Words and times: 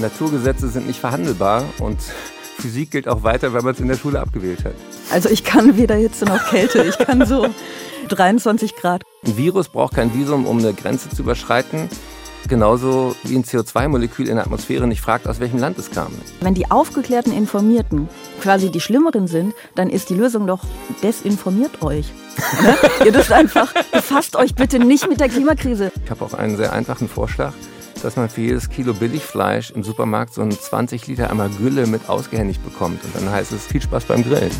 Naturgesetze 0.00 0.68
sind 0.68 0.86
nicht 0.86 1.00
verhandelbar 1.00 1.64
und 1.78 1.98
Physik 2.58 2.90
gilt 2.90 3.08
auch 3.08 3.22
weiter, 3.22 3.52
wenn 3.54 3.64
man 3.64 3.74
es 3.74 3.80
in 3.80 3.88
der 3.88 3.96
Schule 3.96 4.20
abgewählt 4.20 4.64
hat. 4.64 4.74
Also 5.10 5.28
ich 5.28 5.44
kann 5.44 5.76
weder 5.76 5.94
Hitze 5.96 6.24
noch 6.24 6.48
Kälte. 6.48 6.82
Ich 6.84 6.98
kann 6.98 7.26
so 7.26 7.46
23 8.08 8.76
Grad. 8.76 9.02
Ein 9.24 9.36
Virus 9.36 9.68
braucht 9.68 9.94
kein 9.94 10.14
Visum, 10.14 10.46
um 10.46 10.58
eine 10.58 10.72
Grenze 10.74 11.08
zu 11.08 11.22
überschreiten. 11.22 11.88
Genauso 12.48 13.14
wie 13.22 13.36
ein 13.36 13.44
CO2-Molekül 13.44 14.26
in 14.28 14.34
der 14.34 14.44
Atmosphäre 14.44 14.88
nicht 14.88 15.00
fragt, 15.00 15.28
aus 15.28 15.38
welchem 15.38 15.60
Land 15.60 15.78
es 15.78 15.92
kam. 15.92 16.08
Wenn 16.40 16.54
die 16.54 16.70
aufgeklärten 16.72 17.32
Informierten 17.32 18.08
quasi 18.40 18.70
die 18.70 18.80
Schlimmeren 18.80 19.28
sind, 19.28 19.54
dann 19.76 19.88
ist 19.88 20.10
die 20.10 20.14
Lösung 20.14 20.48
doch, 20.48 20.64
desinformiert 21.04 21.82
euch. 21.82 22.06
ne? 22.62 22.76
Ihr 23.06 23.12
dürft 23.12 23.30
einfach, 23.30 23.72
befasst 23.92 24.34
euch 24.34 24.56
bitte 24.56 24.80
nicht 24.80 25.08
mit 25.08 25.20
der 25.20 25.28
Klimakrise. 25.28 25.92
Ich 26.04 26.10
habe 26.10 26.24
auch 26.24 26.34
einen 26.34 26.56
sehr 26.56 26.72
einfachen 26.72 27.08
Vorschlag, 27.08 27.52
dass 28.02 28.16
man 28.16 28.28
für 28.28 28.40
jedes 28.40 28.68
Kilo 28.68 28.94
Billigfleisch 28.94 29.70
im 29.70 29.82
Supermarkt 29.82 30.34
so 30.34 30.42
einen 30.42 30.50
20 30.50 31.06
Liter 31.06 31.30
einmal 31.30 31.50
Gülle 31.50 31.86
mit 31.86 32.08
ausgehändigt 32.08 32.64
bekommt. 32.64 33.02
Und 33.04 33.14
dann 33.14 33.30
heißt 33.30 33.52
es 33.52 33.66
viel 33.66 33.80
Spaß 33.80 34.04
beim 34.04 34.22
Grillen. 34.22 34.50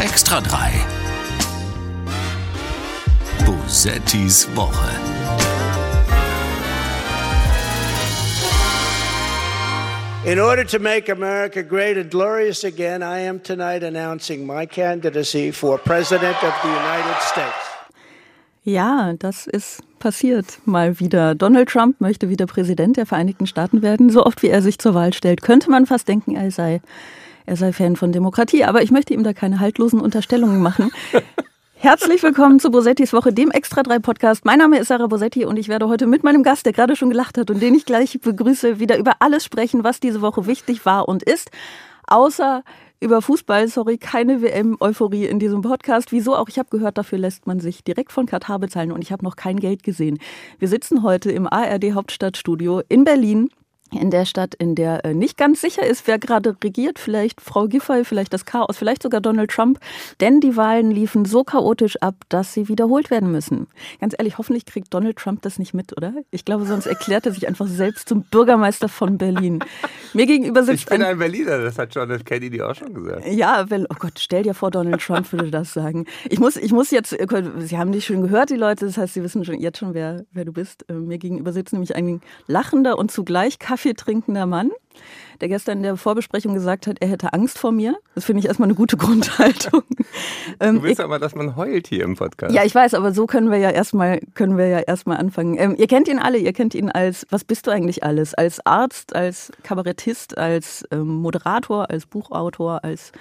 Extra 0.00 0.40
3. 0.40 0.72
Bosettis 3.44 4.48
Woche. 4.56 4.90
In 10.24 10.40
order 10.40 10.64
to 10.64 10.80
make 10.80 11.08
America 11.08 11.62
great 11.62 11.96
and 11.96 12.10
glorious 12.10 12.64
again, 12.64 13.00
I 13.04 13.20
am 13.20 13.38
tonight 13.38 13.84
announcing 13.84 14.44
my 14.44 14.66
candidacy 14.66 15.52
for 15.52 15.78
President 15.78 16.36
of 16.42 16.52
the 16.62 16.68
United 16.68 17.22
States. 17.22 17.75
Ja, 18.66 19.12
das 19.16 19.46
ist 19.46 19.84
passiert 20.00 20.58
mal 20.64 20.98
wieder. 20.98 21.36
Donald 21.36 21.68
Trump 21.68 22.00
möchte 22.00 22.28
wieder 22.28 22.46
Präsident 22.46 22.96
der 22.96 23.06
Vereinigten 23.06 23.46
Staaten 23.46 23.80
werden. 23.80 24.10
So 24.10 24.26
oft 24.26 24.42
wie 24.42 24.48
er 24.48 24.60
sich 24.60 24.80
zur 24.80 24.92
Wahl 24.92 25.12
stellt, 25.12 25.40
könnte 25.40 25.70
man 25.70 25.86
fast 25.86 26.08
denken, 26.08 26.34
er 26.34 26.50
sei, 26.50 26.80
er 27.46 27.54
sei 27.54 27.72
Fan 27.72 27.94
von 27.94 28.10
Demokratie. 28.10 28.64
Aber 28.64 28.82
ich 28.82 28.90
möchte 28.90 29.14
ihm 29.14 29.22
da 29.22 29.34
keine 29.34 29.60
haltlosen 29.60 30.00
Unterstellungen 30.00 30.60
machen. 30.60 30.90
Herzlich 31.76 32.24
willkommen 32.24 32.58
zu 32.58 32.72
Bosettis 32.72 33.12
Woche, 33.12 33.32
dem 33.32 33.52
Extra 33.52 33.84
3 33.84 34.00
Podcast. 34.00 34.44
Mein 34.44 34.58
Name 34.58 34.80
ist 34.80 34.88
Sarah 34.88 35.06
Bosetti 35.06 35.44
und 35.44 35.58
ich 35.58 35.68
werde 35.68 35.86
heute 35.86 36.08
mit 36.08 36.24
meinem 36.24 36.42
Gast, 36.42 36.66
der 36.66 36.72
gerade 36.72 36.96
schon 36.96 37.10
gelacht 37.10 37.38
hat 37.38 37.52
und 37.52 37.62
den 37.62 37.72
ich 37.72 37.86
gleich 37.86 38.18
begrüße, 38.20 38.80
wieder 38.80 38.98
über 38.98 39.12
alles 39.20 39.44
sprechen, 39.44 39.84
was 39.84 40.00
diese 40.00 40.22
Woche 40.22 40.48
wichtig 40.48 40.84
war 40.84 41.08
und 41.08 41.22
ist. 41.22 41.52
Außer 42.08 42.64
über 43.00 43.22
Fußball, 43.22 43.68
sorry, 43.68 43.98
keine 43.98 44.42
WM-Euphorie 44.42 45.26
in 45.26 45.38
diesem 45.38 45.62
Podcast. 45.62 46.12
Wieso 46.12 46.34
auch? 46.34 46.48
Ich 46.48 46.58
habe 46.58 46.70
gehört, 46.70 46.98
dafür 46.98 47.18
lässt 47.18 47.46
man 47.46 47.60
sich 47.60 47.84
direkt 47.84 48.12
von 48.12 48.26
Katar 48.26 48.58
bezahlen 48.58 48.92
und 48.92 49.02
ich 49.02 49.12
habe 49.12 49.24
noch 49.24 49.36
kein 49.36 49.60
Geld 49.60 49.82
gesehen. 49.82 50.18
Wir 50.58 50.68
sitzen 50.68 51.02
heute 51.02 51.30
im 51.30 51.46
ARD 51.46 51.92
Hauptstadtstudio 51.92 52.82
in 52.88 53.04
Berlin 53.04 53.48
in 53.92 54.10
der 54.10 54.24
Stadt, 54.24 54.54
in 54.54 54.74
der 54.74 55.04
äh, 55.04 55.14
nicht 55.14 55.36
ganz 55.36 55.60
sicher 55.60 55.86
ist, 55.86 56.06
wer 56.06 56.18
gerade 56.18 56.56
regiert, 56.62 56.98
vielleicht 56.98 57.40
Frau 57.40 57.66
Giffey, 57.66 58.04
vielleicht 58.04 58.32
das 58.32 58.44
Chaos, 58.44 58.76
vielleicht 58.76 59.02
sogar 59.02 59.20
Donald 59.20 59.50
Trump, 59.50 59.78
denn 60.20 60.40
die 60.40 60.56
Wahlen 60.56 60.90
liefen 60.90 61.24
so 61.24 61.44
chaotisch 61.44 61.96
ab, 62.02 62.14
dass 62.28 62.52
sie 62.52 62.68
wiederholt 62.68 63.10
werden 63.10 63.30
müssen. 63.30 63.68
Ganz 64.00 64.14
ehrlich, 64.18 64.38
hoffentlich 64.38 64.64
kriegt 64.64 64.92
Donald 64.92 65.16
Trump 65.16 65.42
das 65.42 65.58
nicht 65.58 65.72
mit, 65.72 65.96
oder? 65.96 66.14
Ich 66.30 66.44
glaube, 66.44 66.66
sonst 66.66 66.86
erklärt 66.86 67.26
er 67.26 67.32
sich 67.32 67.46
einfach 67.46 67.68
selbst 67.68 68.08
zum 68.08 68.22
Bürgermeister 68.24 68.88
von 68.88 69.18
Berlin. 69.18 69.60
Mir 70.14 70.26
gegenüber 70.26 70.64
sitzt 70.64 70.80
Ich 70.80 70.86
bin 70.86 71.02
ein, 71.02 71.12
ein 71.12 71.18
Berliner, 71.18 71.58
das 71.58 71.78
hat 71.78 71.94
John 71.94 72.10
F. 72.10 72.24
Kennedy 72.24 72.60
auch 72.62 72.74
schon 72.74 72.92
gesagt. 72.92 73.26
Ja, 73.28 73.70
well, 73.70 73.86
oh 73.88 73.96
Gott, 73.98 74.18
stell 74.18 74.42
dir 74.42 74.54
vor, 74.54 74.70
Donald 74.70 75.00
Trump 75.00 75.30
würde 75.32 75.50
das 75.50 75.72
sagen. 75.72 76.06
Ich 76.28 76.40
muss, 76.40 76.56
ich 76.56 76.72
muss 76.72 76.90
jetzt, 76.90 77.12
äh, 77.12 77.26
Sie 77.58 77.78
haben 77.78 77.92
dich 77.92 78.06
schon 78.06 78.22
gehört, 78.22 78.50
die 78.50 78.56
Leute, 78.56 78.86
das 78.86 78.98
heißt, 78.98 79.14
Sie 79.14 79.22
wissen 79.22 79.44
schon 79.44 79.60
jetzt 79.60 79.78
schon, 79.78 79.94
wer, 79.94 80.24
wer 80.32 80.44
du 80.44 80.52
bist. 80.52 80.84
Äh, 80.88 80.94
mir 80.94 81.18
gegenüber 81.18 81.52
sitzt 81.52 81.72
nämlich 81.72 81.94
ein 81.94 82.20
lachender 82.46 82.98
und 82.98 83.10
zugleich 83.10 83.58
Kaffee 83.76 83.92
trinkender 83.92 84.46
Mann, 84.46 84.70
der 85.42 85.48
gestern 85.48 85.76
in 85.76 85.82
der 85.82 85.98
Vorbesprechung 85.98 86.54
gesagt 86.54 86.86
hat, 86.86 86.96
er 87.00 87.08
hätte 87.08 87.34
Angst 87.34 87.58
vor 87.58 87.72
mir. 87.72 87.94
Das 88.14 88.24
finde 88.24 88.40
ich 88.40 88.46
erstmal 88.46 88.68
eine 88.68 88.74
gute 88.74 88.96
Grundhaltung. 88.96 89.82
Du 90.58 90.82
willst 90.82 90.98
ich, 90.98 91.04
aber, 91.04 91.18
dass 91.18 91.34
man 91.34 91.56
heult 91.56 91.86
hier 91.86 92.04
im 92.04 92.16
Podcast. 92.16 92.54
Ja, 92.54 92.64
ich 92.64 92.74
weiß, 92.74 92.94
aber 92.94 93.12
so 93.12 93.26
können 93.26 93.50
wir 93.50 93.58
ja 93.58 93.68
erstmal, 93.68 94.20
können 94.32 94.56
wir 94.56 94.68
ja 94.68 94.78
erstmal 94.78 95.18
anfangen. 95.18 95.58
Ähm, 95.58 95.74
ihr 95.76 95.88
kennt 95.88 96.08
ihn 96.08 96.18
alle, 96.18 96.38
ihr 96.38 96.54
kennt 96.54 96.74
ihn 96.74 96.90
als, 96.90 97.26
was 97.28 97.44
bist 97.44 97.66
du 97.66 97.70
eigentlich 97.70 98.02
alles? 98.02 98.32
Als 98.32 98.64
Arzt, 98.64 99.14
als 99.14 99.52
Kabarettist, 99.62 100.38
als 100.38 100.82
ähm, 100.90 101.06
Moderator, 101.06 101.90
als 101.90 102.06
Buchautor, 102.06 102.82
als 102.82 103.12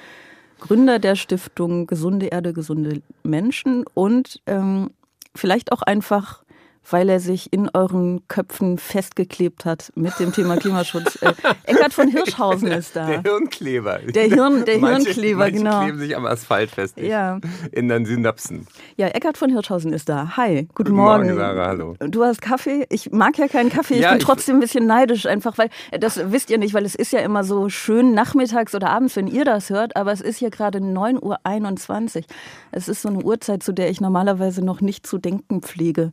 Gründer 0.61 0.99
der 0.99 1.17
Stiftung 1.17 1.85
Gesunde 1.85 2.27
Erde, 2.27 2.53
gesunde 2.53 3.01
Menschen 3.23 3.83
und 3.93 4.41
ähm, 4.45 4.91
vielleicht 5.35 5.73
auch 5.73 5.81
einfach 5.81 6.44
weil 6.89 7.09
er 7.09 7.19
sich 7.19 7.51
in 7.51 7.69
euren 7.73 8.27
Köpfen 8.27 8.77
festgeklebt 8.77 9.65
hat 9.65 9.91
mit 9.95 10.17
dem 10.19 10.31
Thema 10.33 10.57
Klimaschutz. 10.57 11.17
Äh, 11.21 11.33
Eckart 11.65 11.93
von 11.93 12.07
Hirschhausen 12.09 12.67
ist 12.69 12.95
da. 12.95 13.07
Der 13.07 13.21
Hirnkleber. 13.21 13.99
Der, 13.99 14.23
Hirn, 14.23 14.65
der 14.65 14.79
manche, 14.79 15.05
Hirnkleber, 15.05 15.39
manche 15.39 15.57
genau. 15.57 15.81
kleben 15.83 15.99
sich 15.99 16.15
am 16.15 16.25
Asphalt 16.25 16.69
fest. 16.71 16.97
Ja. 16.97 17.39
In 17.71 17.87
den 17.89 18.05
Synapsen. 18.05 18.67
Ja, 18.97 19.07
Eckart 19.07 19.37
von 19.37 19.49
Hirschhausen 19.51 19.93
ist 19.93 20.09
da. 20.09 20.35
Hi, 20.37 20.63
guten, 20.73 20.73
Guten 20.75 20.91
Morgen. 20.97 21.23
Morgen, 21.25 21.37
Sarah, 21.37 21.67
hallo. 21.67 21.95
Du 21.99 22.23
hast 22.23 22.41
Kaffee. 22.41 22.85
Ich 22.89 23.11
mag 23.11 23.37
ja 23.37 23.47
keinen 23.47 23.69
Kaffee. 23.69 23.95
Ich 23.95 24.01
Ja, 24.01 24.09
bin 24.09 24.19
ich- 24.19 24.23
trotzdem 24.23 24.57
ein 24.57 24.59
bisschen 24.59 24.85
neidisch, 24.85 25.25
einfach 25.25 25.57
weil, 25.57 25.69
das 25.99 26.19
wisst 26.31 26.49
ihr 26.49 26.57
nicht, 26.57 26.73
weil 26.73 26.85
es 26.85 26.95
ist 26.95 27.11
ja 27.11 27.19
immer 27.19 27.43
so 27.43 27.69
schön 27.69 28.13
nachmittags 28.13 28.75
oder 28.75 28.89
abends, 28.89 29.15
wenn 29.15 29.27
ihr 29.27 29.45
das 29.45 29.69
hört, 29.69 29.95
aber 29.95 30.11
es 30.11 30.21
ist 30.21 30.37
hier 30.37 30.49
gerade 30.51 30.79
9.21 30.79 32.17
Uhr. 32.17 32.23
Es 32.71 32.87
ist 32.87 33.01
so 33.01 33.09
eine 33.09 33.23
Uhrzeit, 33.23 33.63
zu 33.63 33.73
der 33.73 33.89
ich 33.89 34.01
normalerweise 34.01 34.63
noch 34.63 34.81
nicht 34.81 35.07
zu 35.07 35.17
denken 35.17 35.61
pflege. 35.61 36.11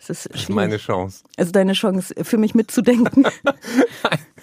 Es 0.00 0.08
ist 0.10 0.28
Das 0.32 0.42
ist 0.42 0.48
meine 0.48 0.78
Chance. 0.78 1.24
Also 1.36 1.52
deine 1.52 1.74
Chance, 1.74 2.14
für 2.22 2.38
mich 2.38 2.54
mitzudenken. 2.54 3.26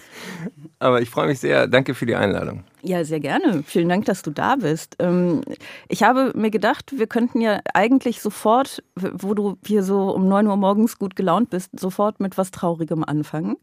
Aber 0.78 1.02
ich 1.02 1.10
freue 1.10 1.26
mich 1.26 1.40
sehr. 1.40 1.66
Danke 1.66 1.94
für 1.94 2.06
die 2.06 2.14
Einladung. 2.14 2.62
Ja, 2.82 3.04
sehr 3.04 3.18
gerne. 3.18 3.64
Vielen 3.66 3.88
Dank, 3.88 4.04
dass 4.04 4.22
du 4.22 4.30
da 4.30 4.54
bist. 4.56 4.94
Ähm, 5.00 5.42
Ich 5.88 6.04
habe 6.04 6.32
mir 6.36 6.50
gedacht, 6.50 6.92
wir 6.96 7.08
könnten 7.08 7.40
ja 7.40 7.58
eigentlich 7.74 8.20
sofort, 8.20 8.82
wo 8.94 9.34
du 9.34 9.56
hier 9.66 9.82
so 9.82 10.10
um 10.10 10.28
9 10.28 10.46
Uhr 10.46 10.56
morgens 10.56 10.96
gut 10.98 11.16
gelaunt 11.16 11.50
bist, 11.50 11.70
sofort 11.78 12.20
mit 12.20 12.38
was 12.38 12.52
Traurigem 12.52 13.02
anfangen. 13.02 13.56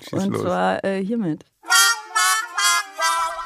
Schieß 0.00 0.12
Und 0.24 0.32
los. 0.32 0.42
zwar 0.42 0.82
äh, 0.84 1.04
hiermit. 1.04 1.44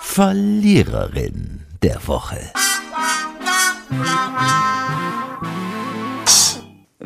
Verliererin 0.02 1.66
der 1.82 2.06
Woche. 2.06 2.38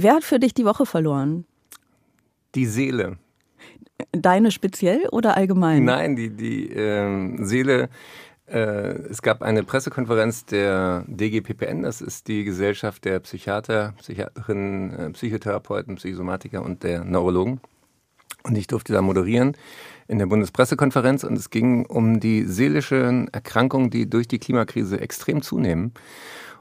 Wer 0.03 0.15
hat 0.15 0.25
für 0.25 0.39
dich 0.39 0.55
die 0.55 0.65
Woche 0.65 0.87
verloren? 0.87 1.45
Die 2.55 2.65
Seele. 2.65 3.19
Deine 4.13 4.51
speziell 4.51 5.07
oder 5.13 5.37
allgemein? 5.37 5.85
Nein, 5.85 6.17
die, 6.17 6.31
die 6.31 6.71
ähm, 6.73 7.45
Seele. 7.45 7.91
Äh, 8.47 8.93
es 9.11 9.21
gab 9.21 9.43
eine 9.43 9.63
Pressekonferenz 9.63 10.47
der 10.47 11.05
DGPPN, 11.07 11.83
das 11.83 12.01
ist 12.01 12.29
die 12.29 12.45
Gesellschaft 12.45 13.05
der 13.05 13.21
Psychiater, 13.21 13.93
Psychiaterinnen, 13.99 14.93
äh, 14.99 15.11
Psychotherapeuten, 15.11 15.97
Psychosomatiker 15.97 16.63
und 16.63 16.83
der 16.83 17.05
Neurologen. 17.05 17.61
Und 18.43 18.57
ich 18.57 18.67
durfte 18.67 18.95
da 18.95 19.03
moderieren 19.03 19.55
in 20.09 20.19
der 20.19 20.27
Bundespressekonferenz 20.27 21.25
und 21.25 21.37
es 21.37 21.51
ging 21.51 21.85
um 21.85 22.21
die 22.21 22.45
seelischen 22.45 23.29
Erkrankungen, 23.29 23.91
die 23.91 24.09
durch 24.09 24.29
die 24.29 24.39
Klimakrise 24.39 24.99
extrem 24.99 25.43
zunehmen. 25.43 25.93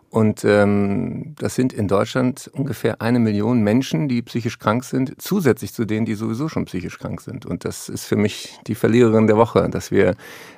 Und 0.10 0.44
ähm, 0.44 1.36
das 1.38 1.54
sind 1.54 1.72
in 1.72 1.88
Deutschland 1.88 2.50
ungefähr 2.54 3.00
eine 3.00 3.20
Million 3.20 3.62
Menschen, 3.62 4.08
die 4.08 4.24
psychisch 4.24 4.58
krank 4.58 4.84
sind, 4.84 5.22
zusätzlich 5.22 5.72
zu 5.72 5.86
denen, 5.86 6.08
die 6.08 6.16
sowieso 6.16 6.50
schon 6.50 6.66
psychisch 6.66 6.98
krank 6.98 7.22
sind. 7.22 7.46
Und 7.46 7.64
das 7.64 7.90
ist 7.90 8.06
für 8.06 8.16
mich 8.16 8.58
die 8.66 8.74
Verliererin 8.74 9.28
der 9.28 9.38
Woche, 9.38 9.70
dass 9.70 9.92
wir 9.92 10.16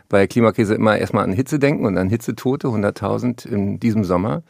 bei 0.08 0.26
Klimakrise 0.26 0.74
immer 0.74 0.98
erstmal 0.98 1.26
an 1.26 1.34
Hitze 1.34 1.60
denken 1.60 1.86
und 1.86 1.98
an 1.98 2.08
Hitzetote, 2.10 2.68
100.000 2.68 3.46
in 3.46 3.80
diesem 3.80 4.06
Sommer. 4.06 4.44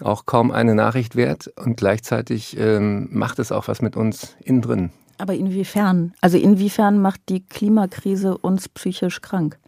Auch 0.00 0.26
kaum 0.26 0.50
eine 0.50 0.74
Nachricht 0.74 1.16
wert 1.16 1.50
und 1.56 1.76
gleichzeitig 1.76 2.58
ähm, 2.58 3.08
macht 3.12 3.38
es 3.38 3.50
auch 3.50 3.68
was 3.68 3.80
mit 3.80 3.96
uns 3.96 4.36
innen 4.44 4.60
drin. 4.60 4.90
Aber 5.16 5.34
inwiefern? 5.34 6.12
Also 6.20 6.36
inwiefern 6.36 7.00
macht 7.00 7.20
die 7.30 7.46
Klimakrise 7.46 8.36
uns 8.36 8.68
psychisch 8.68 9.22
krank? 9.22 9.58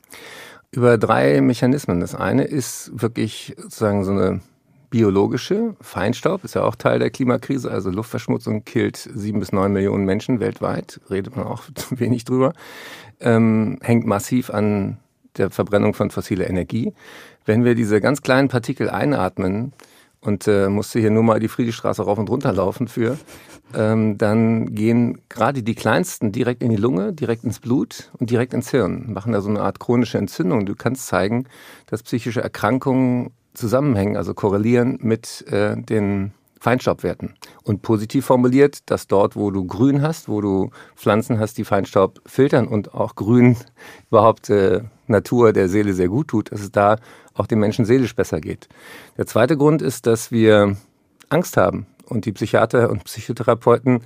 Über 0.71 0.99
drei 0.99 1.41
Mechanismen. 1.41 2.01
Das 2.01 2.15
eine 2.15 2.45
ist 2.45 2.91
wirklich 2.93 3.55
sozusagen 3.57 4.05
so 4.05 4.11
eine 4.11 4.41
biologische. 4.91 5.75
Feinstaub 5.81 6.45
ist 6.45 6.55
ja 6.55 6.65
auch 6.65 6.77
Teil 6.77 6.99
der 6.99 7.11
Klimakrise. 7.11 7.71
Also 7.71 7.91
Luftverschmutzung 7.91 8.65
killt 8.65 8.97
sieben 8.97 9.41
bis 9.41 9.53
neun 9.53 9.73
Millionen 9.73 10.05
Menschen 10.05 10.41
weltweit. 10.41 11.01
Redet 11.11 11.37
man 11.37 11.47
auch 11.47 11.65
zu 11.75 11.99
wenig 12.01 12.25
drüber. 12.25 12.53
Ähm, 13.21 13.79
hängt 13.83 14.07
massiv 14.07 14.51
an 14.51 14.99
der 15.37 15.51
Verbrennung 15.51 15.95
von 15.95 16.11
fossiler 16.11 16.49
Energie. 16.49 16.93
Wenn 17.45 17.65
wir 17.65 17.75
diese 17.75 18.01
ganz 18.01 18.23
kleinen 18.23 18.49
Partikel 18.49 18.91
einatmen, 18.91 19.73
und 20.27 20.49
äh, 20.49 20.69
musste 20.69 20.99
hier 20.99 21.11
nur 21.11 21.23
mal 21.23 21.41
die 21.41 21.49
Friedrichstraße 21.49 22.03
rauf 22.03 22.19
und 22.19 22.29
runter 22.29 22.53
laufen 22.53 22.89
für, 22.89 23.17
ähm, 23.75 24.19
dann 24.19 24.75
gehen 24.75 25.21
gerade 25.29 25.63
die 25.63 25.75
kleinsten 25.75 26.33
direkt 26.33 26.63
in 26.63 26.71
die 26.71 26.77
Lunge, 26.77 27.13
direkt 27.13 27.45
ins 27.45 27.61
Blut 27.61 28.11
und 28.19 28.31
direkt 28.31 28.53
ins 28.53 28.71
Hirn, 28.71 29.13
machen 29.13 29.33
da 29.33 29.41
so 29.41 29.49
eine 29.49 29.61
Art 29.61 29.79
chronische 29.79 30.19
Entzündung. 30.19 30.67
Du 30.67 30.75
kannst 30.75 31.07
zeigen, 31.07 31.47
dass 31.87 32.03
psychische 32.03 32.43
Erkrankungen 32.43 33.31
zusammenhängen, 33.57 34.17
also 34.17 34.35
korrelieren 34.35 34.99
mit 35.03 35.45
äh, 35.51 35.77
den 35.77 36.33
Feinstaubwerten. 36.61 37.35
Und 37.63 37.83
positiv 37.83 38.27
formuliert, 38.27 38.91
dass 38.91 39.07
dort, 39.07 39.37
wo 39.37 39.51
du 39.51 39.67
Grün 39.67 40.03
hast, 40.03 40.29
wo 40.29 40.41
du 40.41 40.71
Pflanzen 40.97 41.39
hast, 41.39 41.59
die 41.59 41.65
Feinstaub 41.65 42.21
filtern 42.27 42.67
und 42.67 42.95
auch 42.95 43.15
Grün 43.15 43.57
überhaupt 44.11 44.51
äh, 44.51 44.83
Natur 45.07 45.53
der 45.53 45.69
Seele 45.69 45.93
sehr 45.93 46.09
gut 46.09 46.29
tut, 46.29 46.51
dass 46.53 46.61
es 46.61 46.73
da 46.73 46.97
auch 47.35 47.47
den 47.47 47.61
Menschen 47.61 47.85
seelisch 47.85 48.17
besser 48.17 48.41
geht. 48.41 48.69
Der 49.17 49.27
zweite 49.27 49.57
Grund 49.57 49.83
ist, 49.83 50.07
dass 50.07 50.33
wir 50.33 50.77
Angst 51.29 51.57
haben. 51.57 51.87
Und 52.07 52.25
die 52.25 52.33
Psychiater 52.33 52.89
und 52.91 53.05
Psychotherapeuten 53.05 54.03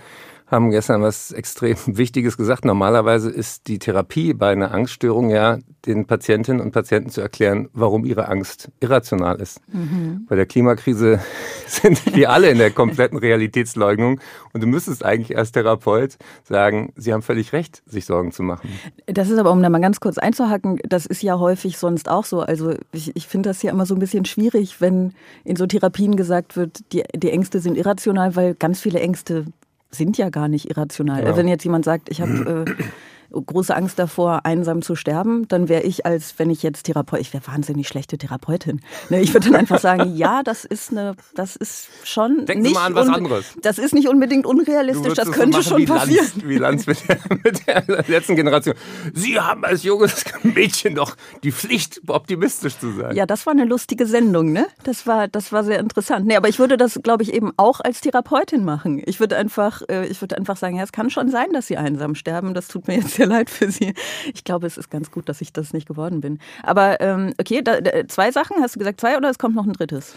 haben 0.50 0.70
gestern 0.70 1.02
was 1.02 1.31
extrem 1.31 1.76
Wichtiges 1.87 2.37
gesagt. 2.37 2.64
Normalerweise 2.64 3.31
ist 3.31 3.69
die 3.69 3.79
Therapie 3.79 4.35
bei 4.35 4.50
einer 4.50 4.73
Angststörung 4.73 5.31
ja, 5.31 5.58
den 5.87 6.06
Patientinnen 6.06 6.61
und 6.61 6.73
Patienten 6.73 7.11
zu 7.11 7.20
erklären, 7.20 7.69
warum 7.73 8.05
ihre 8.05 8.29
Angst 8.29 8.70
irrational 8.81 9.41
ist. 9.41 9.61
Mhm. 9.73 10.26
Bei 10.29 10.37
der 10.37 10.47
Klimakrise 10.47 11.20
sind 11.67 12.14
wir 12.14 12.31
alle 12.31 12.50
in 12.50 12.58
der 12.58 12.70
kompletten 12.70 13.19
Realitätsleugnung 13.19 14.20
und 14.52 14.62
du 14.62 14.67
müsstest 14.67 15.05
eigentlich 15.05 15.38
als 15.38 15.52
Therapeut 15.52 16.17
sagen, 16.43 16.93
sie 16.97 17.12
haben 17.12 17.23
völlig 17.23 17.52
recht, 17.52 17.82
sich 17.87 18.05
Sorgen 18.05 18.32
zu 18.32 18.43
machen. 18.43 18.69
Das 19.06 19.31
ist 19.31 19.38
aber, 19.38 19.52
um 19.52 19.62
da 19.62 19.70
mal 19.70 19.81
ganz 19.81 20.00
kurz 20.00 20.19
einzuhacken, 20.19 20.81
das 20.88 21.06
ist 21.06 21.23
ja 21.23 21.38
häufig 21.38 21.79
sonst 21.79 22.08
auch 22.08 22.25
so. 22.25 22.41
Also 22.41 22.75
ich, 22.93 23.14
ich 23.14 23.26
finde 23.29 23.50
das 23.50 23.62
ja 23.62 23.70
immer 23.70 23.87
so 23.87 23.94
ein 23.94 24.00
bisschen 24.00 24.25
schwierig, 24.25 24.81
wenn 24.81 25.12
in 25.44 25.56
so 25.56 25.67
Therapien 25.67 26.17
gesagt 26.17 26.56
wird, 26.56 26.93
die, 26.93 27.05
die 27.14 27.31
Ängste 27.31 27.61
sind 27.61 27.76
irrational, 27.76 28.37
weil 28.37 28.55
ganz 28.55 28.81
viele 28.81 29.00
Ängste 29.00 29.47
sind 29.90 30.19
ja 30.19 30.31
gar 30.31 30.48
nicht 30.48 30.70
irrational. 30.70 31.25
Ja. 31.25 31.37
Wenn 31.37 31.48
jetzt 31.48 31.64
jemand 31.64 31.84
sagt, 31.84 32.10
ich 32.10 32.20
habe 32.20 32.64
äh, 32.66 32.82
große 33.30 33.74
Angst 33.74 33.98
davor, 33.98 34.40
einsam 34.44 34.82
zu 34.82 34.94
sterben, 34.96 35.46
dann 35.48 35.68
wäre 35.68 35.82
ich 35.82 36.06
als, 36.06 36.38
wenn 36.38 36.50
ich 36.50 36.62
jetzt 36.62 36.84
Therapeut, 36.84 37.20
ich 37.20 37.32
wäre 37.32 37.46
wahnsinnig 37.46 37.88
schlechte 37.88 38.18
Therapeutin. 38.18 38.80
Ne, 39.08 39.20
ich 39.20 39.32
würde 39.32 39.50
dann 39.50 39.60
einfach 39.60 39.78
sagen, 39.78 40.12
ja, 40.16 40.42
das 40.42 40.64
ist 40.64 40.90
eine, 40.90 41.14
das 41.34 41.56
ist 41.56 41.88
schon 42.04 42.46
Denken 42.46 42.62
nicht 42.62 42.70
Sie 42.70 42.74
mal 42.74 42.86
an 42.86 42.94
was 42.94 43.08
anderes. 43.08 43.44
Das 43.62 43.78
ist 43.78 43.94
nicht 43.94 44.08
unbedingt 44.08 44.46
unrealistisch, 44.46 45.14
das 45.14 45.30
könnte 45.30 45.62
so 45.62 45.70
schon 45.70 45.78
wie 45.78 45.86
passieren. 45.86 46.26
Lanz, 46.26 46.44
wie 46.44 46.58
Lanz 46.58 46.86
mit 46.86 47.08
der, 47.08 47.18
mit 47.44 47.66
der 47.66 48.04
letzten 48.08 48.36
Generation. 48.36 48.74
Sie 49.14 49.38
haben 49.38 49.64
als 49.64 49.82
junges 49.82 50.24
Mädchen 50.42 50.94
doch 50.94 51.16
die 51.42 51.52
Pflicht, 51.52 52.00
optimistisch 52.06 52.78
zu 52.78 52.92
sein. 52.92 53.14
Ja, 53.14 53.26
das 53.26 53.46
war 53.46 53.52
eine 53.52 53.64
lustige 53.64 54.06
Sendung, 54.06 54.52
ne? 54.52 54.66
Das 54.82 55.06
war, 55.06 55.28
das 55.28 55.52
war 55.52 55.64
sehr 55.64 55.78
interessant. 55.78 56.26
Nee, 56.26 56.36
aber 56.36 56.48
ich 56.48 56.58
würde 56.58 56.76
das, 56.76 57.00
glaube 57.02 57.22
ich, 57.22 57.32
eben 57.32 57.52
auch 57.56 57.80
als 57.80 58.00
Therapeutin 58.00 58.64
machen. 58.64 59.02
Ich 59.06 59.20
würde 59.20 59.36
einfach, 59.36 59.82
äh, 59.88 60.06
ich 60.06 60.20
würde 60.20 60.36
einfach 60.36 60.56
sagen, 60.56 60.76
ja, 60.76 60.82
es 60.82 60.92
kann 60.92 61.10
schon 61.10 61.30
sein, 61.30 61.52
dass 61.52 61.66
Sie 61.66 61.76
einsam 61.76 62.14
sterben. 62.14 62.54
Das 62.54 62.68
tut 62.68 62.88
mir 62.88 62.96
jetzt 62.96 63.19
sehr 63.20 63.26
leid 63.26 63.50
für 63.50 63.70
Sie. 63.70 63.94
Ich 64.32 64.44
glaube, 64.44 64.67
es 64.67 64.78
ist 64.78 64.90
ganz 64.90 65.11
gut, 65.11 65.28
dass 65.28 65.40
ich 65.40 65.52
das 65.52 65.72
nicht 65.72 65.87
geworden 65.87 66.20
bin. 66.20 66.38
Aber 66.62 67.00
ähm, 67.00 67.34
okay, 67.38 67.61
da, 67.62 67.81
da, 67.81 68.08
zwei 68.08 68.32
Sachen, 68.32 68.56
hast 68.62 68.76
du 68.76 68.78
gesagt 68.78 69.00
zwei 69.00 69.17
oder 69.17 69.28
es 69.28 69.38
kommt 69.38 69.55
noch 69.55 69.67
ein 69.67 69.75
drittes? 69.75 70.14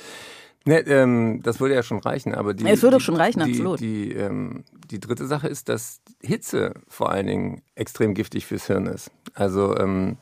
Ne, 0.66 0.80
ähm, 0.88 1.42
das 1.44 1.60
würde 1.60 1.76
ja 1.76 1.84
schon 1.84 2.00
reichen, 2.00 2.34
aber 2.34 2.54
die. 2.54 2.66
Es 2.66 2.82
würde 2.82 2.98
die, 2.98 3.04
schon 3.04 3.18
reichen, 3.18 3.44
die, 3.44 3.52
absolut. 3.52 3.82
Die, 3.82 4.14
ähm, 4.14 4.64
die 4.90 5.02
dritte 5.02 5.28
Sache 5.28 5.50
ist, 5.50 5.68
dass 5.68 6.00
Hitze 6.22 6.74
vor 6.88 7.12
allen 7.12 7.28
Dingen 7.28 7.62
extrem 7.76 8.14
giftig 8.14 8.46
fürs 8.46 8.68
Hirn 8.68 8.86
ist. 8.86 9.12
Also 9.34 9.78
ähm, 9.78 10.16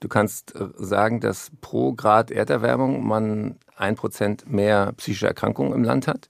du 0.00 0.08
kannst 0.08 0.56
äh, 0.56 0.66
sagen, 0.76 1.20
dass 1.20 1.52
pro 1.60 1.92
Grad 1.92 2.32
Erderwärmung 2.32 3.06
man 3.06 3.56
ein 3.76 3.94
Prozent 3.94 4.50
mehr 4.50 4.92
psychische 4.96 5.28
Erkrankungen 5.28 5.72
im 5.72 5.84
Land 5.84 6.08
hat. 6.08 6.26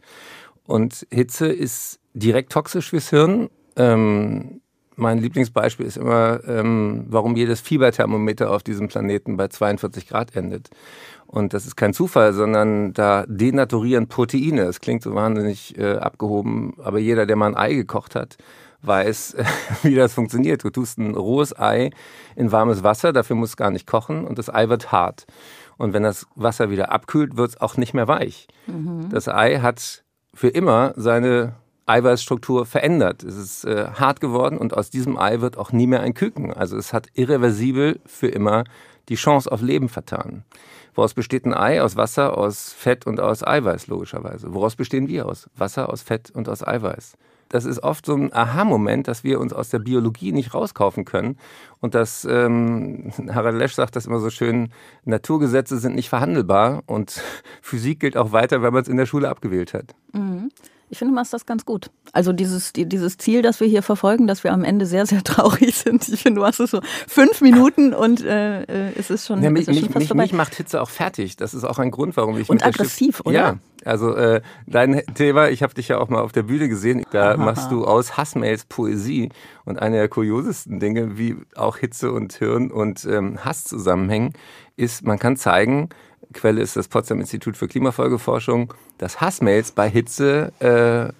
Und 0.67 1.07
Hitze 1.11 1.47
ist 1.47 2.00
direkt 2.12 2.53
toxisch 2.53 2.91
fürs 2.91 3.09
Hirn. 3.09 3.49
Ähm, 3.77 4.61
mein 4.96 5.19
Lieblingsbeispiel 5.19 5.87
ist 5.87 5.96
immer, 5.96 6.41
ähm, 6.46 7.06
warum 7.08 7.37
jedes 7.37 7.61
Fieberthermometer 7.61 8.50
auf 8.50 8.62
diesem 8.62 8.88
Planeten 8.88 9.37
bei 9.37 9.49
42 9.49 10.08
Grad 10.08 10.37
endet. 10.37 10.70
Und 11.26 11.52
das 11.52 11.67
ist 11.67 11.76
kein 11.76 11.93
Zufall, 11.93 12.32
sondern 12.32 12.93
da 12.93 13.25
denaturieren 13.26 14.08
Proteine. 14.08 14.62
Es 14.62 14.81
klingt 14.81 15.02
so 15.02 15.14
wahnsinnig 15.14 15.76
äh, 15.79 15.96
abgehoben, 15.96 16.75
aber 16.82 16.99
jeder, 16.99 17.26
der 17.26 17.37
mal 17.37 17.49
ein 17.49 17.56
Ei 17.56 17.75
gekocht 17.75 18.14
hat, 18.14 18.37
weiß, 18.82 19.37
wie 19.82 19.94
das 19.94 20.14
funktioniert. 20.14 20.62
Du 20.62 20.70
tust 20.70 20.99
ein 20.99 21.14
rohes 21.14 21.58
Ei 21.58 21.90
in 22.37 22.52
warmes 22.52 22.82
Wasser, 22.82 23.12
dafür 23.12 23.37
muss 23.37 23.50
es 23.50 23.56
gar 23.56 23.70
nicht 23.70 23.87
kochen 23.87 24.25
und 24.25 24.38
das 24.38 24.52
Ei 24.52 24.69
wird 24.69 24.93
hart. 24.93 25.26
Und 25.76 25.93
wenn 25.93 26.05
das 26.05 26.26
Wasser 26.37 26.70
wieder 26.70 26.93
abkühlt, 26.93 27.37
wird 27.37 27.50
es 27.50 27.61
auch 27.61 27.76
nicht 27.76 27.94
mehr 27.94 28.06
weich. 28.06 28.47
Mhm. 28.67 29.08
Das 29.11 29.29
Ei 29.29 29.58
hat 29.58 30.05
für 30.35 30.49
immer 30.49 30.93
seine 30.97 31.56
Eiweißstruktur 31.87 32.67
verändert. 32.67 33.23
Es 33.23 33.37
ist 33.37 33.65
äh, 33.65 33.87
hart 33.95 34.21
geworden 34.21 34.59
und 34.59 34.77
aus 34.77 34.91
diesem 34.91 35.19
Ei 35.19 35.41
wird 35.41 35.59
auch 35.59 35.73
nie 35.73 35.87
mehr 35.87 36.01
ein 36.01 36.15
Küken. 36.15 36.53
Also 36.53 36.77
es 36.77 36.93
hat 36.93 37.09
irreversibel 37.15 38.01
für 38.07 38.29
immer 38.29 38.65
die 39.09 39.17
Chance 39.17 39.51
auf 39.51 39.61
Leben 39.61 39.89
vertan. 39.89 40.45
Woraus 40.95 41.15
besteht 41.15 41.45
ein 41.45 41.55
Ei? 41.55 41.83
Aus 41.83 41.97
Wasser, 41.97 42.39
aus 42.39 42.73
Fett 42.73 43.07
und 43.07 43.21
aus 43.21 43.47
Eiweiß, 43.47 43.89
logischerweise. 43.89 44.55
Woraus 44.55 44.77
bestehen 44.77 45.09
wir 45.09 45.27
aus? 45.27 45.51
Wasser, 45.57 45.91
aus 45.91 46.03
Fett 46.03 46.31
und 46.31 46.49
aus 46.49 46.67
Eiweiß. 46.67 47.17
Das 47.49 47.65
ist 47.65 47.83
oft 47.83 48.07
so 48.07 48.15
ein 48.15 48.33
Aha-Moment, 48.33 49.07
dass 49.07 49.23
wir 49.23 49.39
uns 49.39 49.53
aus 49.53 49.69
der 49.69 49.79
Biologie 49.79 50.33
nicht 50.33 50.55
rauskaufen 50.55 51.05
können. 51.05 51.37
Und 51.81 51.95
dass 51.95 52.25
ähm, 52.25 53.13
Harald 53.33 53.57
Lesch 53.57 53.75
sagt 53.75 53.97
das 53.97 54.07
immer 54.07 54.21
so 54.21 54.31
schön, 54.31 54.71
Naturgesetze 55.05 55.79
sind 55.79 55.95
nicht 55.95 56.09
verhandelbar 56.09 56.83
und 56.87 57.21
Physik 57.63 58.01
gilt 58.01 58.17
auch 58.17 58.33
weiter, 58.33 58.63
wenn 58.63 58.73
man 58.73 58.83
es 58.83 58.89
in 58.89 58.97
der 58.97 59.07
Schule 59.07 59.29
abgewählt 59.29 59.75
hat. 59.75 59.95
Mhm. 60.13 60.51
Ich 60.91 60.99
finde, 60.99 61.15
machst 61.15 61.33
das 61.33 61.47
ganz 61.47 61.65
gut. 61.65 61.91
Also 62.13 62.33
dieses, 62.33 62.73
dieses 62.73 63.19
Ziel, 63.19 63.43
das 63.43 63.61
wir 63.61 63.67
hier 63.67 63.83
verfolgen, 63.83 64.27
dass 64.27 64.45
wir 64.45 64.53
am 64.53 64.65
Ende 64.65 64.87
sehr, 64.87 65.07
sehr 65.07 65.25
traurig 65.25 65.75
sind. 65.75 66.09
Ich 66.09 66.23
finde, 66.23 66.41
du 66.41 66.47
hast 66.47 66.61
es 66.61 66.71
so 66.71 66.81
fünf 67.09 67.41
Minuten 67.41 67.95
und 67.95 68.23
äh, 68.25 68.63
äh 68.63 68.93
es 68.97 69.11
ist 69.11 69.27
schon, 69.27 69.43
ja, 69.43 69.51
mich, 69.51 69.69
ist 69.69 69.75
schon 69.75 69.85
fast 69.87 69.97
mich, 69.97 70.09
vorbei. 70.09 70.23
Mich 70.23 70.33
macht 70.33 70.55
Hitze 70.55 70.81
auch 70.81 70.91
fertig. 70.91 71.37
Das 71.37 71.55
ist 71.55 71.65
auch 71.65 71.79
ein 71.79 71.91
Grund, 71.91 72.17
warum 72.17 72.39
ich 72.39 72.49
Und 72.49 72.65
aggressiv, 72.65 73.21
oder? 73.25 73.33
Ja, 73.33 73.57
also 73.85 74.15
äh, 74.15 74.41
dein 74.67 75.03
Thema, 75.15 75.49
ich 75.51 75.63
habe 75.63 75.75
dich 75.75 75.89
ja 75.89 75.99
auch 75.99 76.09
mal 76.09 76.21
auf 76.21 76.33
der 76.33 76.45
Bühne 76.45 76.69
gesehen, 76.69 77.05
da 77.11 77.33
Aha. 77.33 77.37
machst 77.37 77.71
du 77.71 77.85
aus 77.85 78.17
Hassmails 78.17 78.65
Poesie 78.65 79.31
und 79.65 79.79
eine 79.79 79.97
der 79.97 80.09
kuriosesten 80.09 80.81
Dinge, 80.81 81.19
wie 81.19 81.37
auch 81.55 81.79
Hitze 81.79 82.13
und 82.13 82.33
Hirn 82.35 82.71
und 82.71 83.05
ähm, 83.05 83.45
Hass 83.45 83.65
zusammenhängen, 83.65 84.33
ist, 84.77 85.05
man 85.05 85.19
kann 85.19 85.37
zeigen, 85.37 85.89
Quelle 86.32 86.61
ist 86.61 86.76
das 86.76 86.88
Potsdam 86.88 87.21
Institut 87.21 87.56
für 87.56 87.69
Klimafolgeforschung, 87.69 88.73
dass 88.99 89.21
Hassmails 89.21 89.73
bei 89.73 89.88
Hitze 89.88 90.53
äh, 90.61 91.12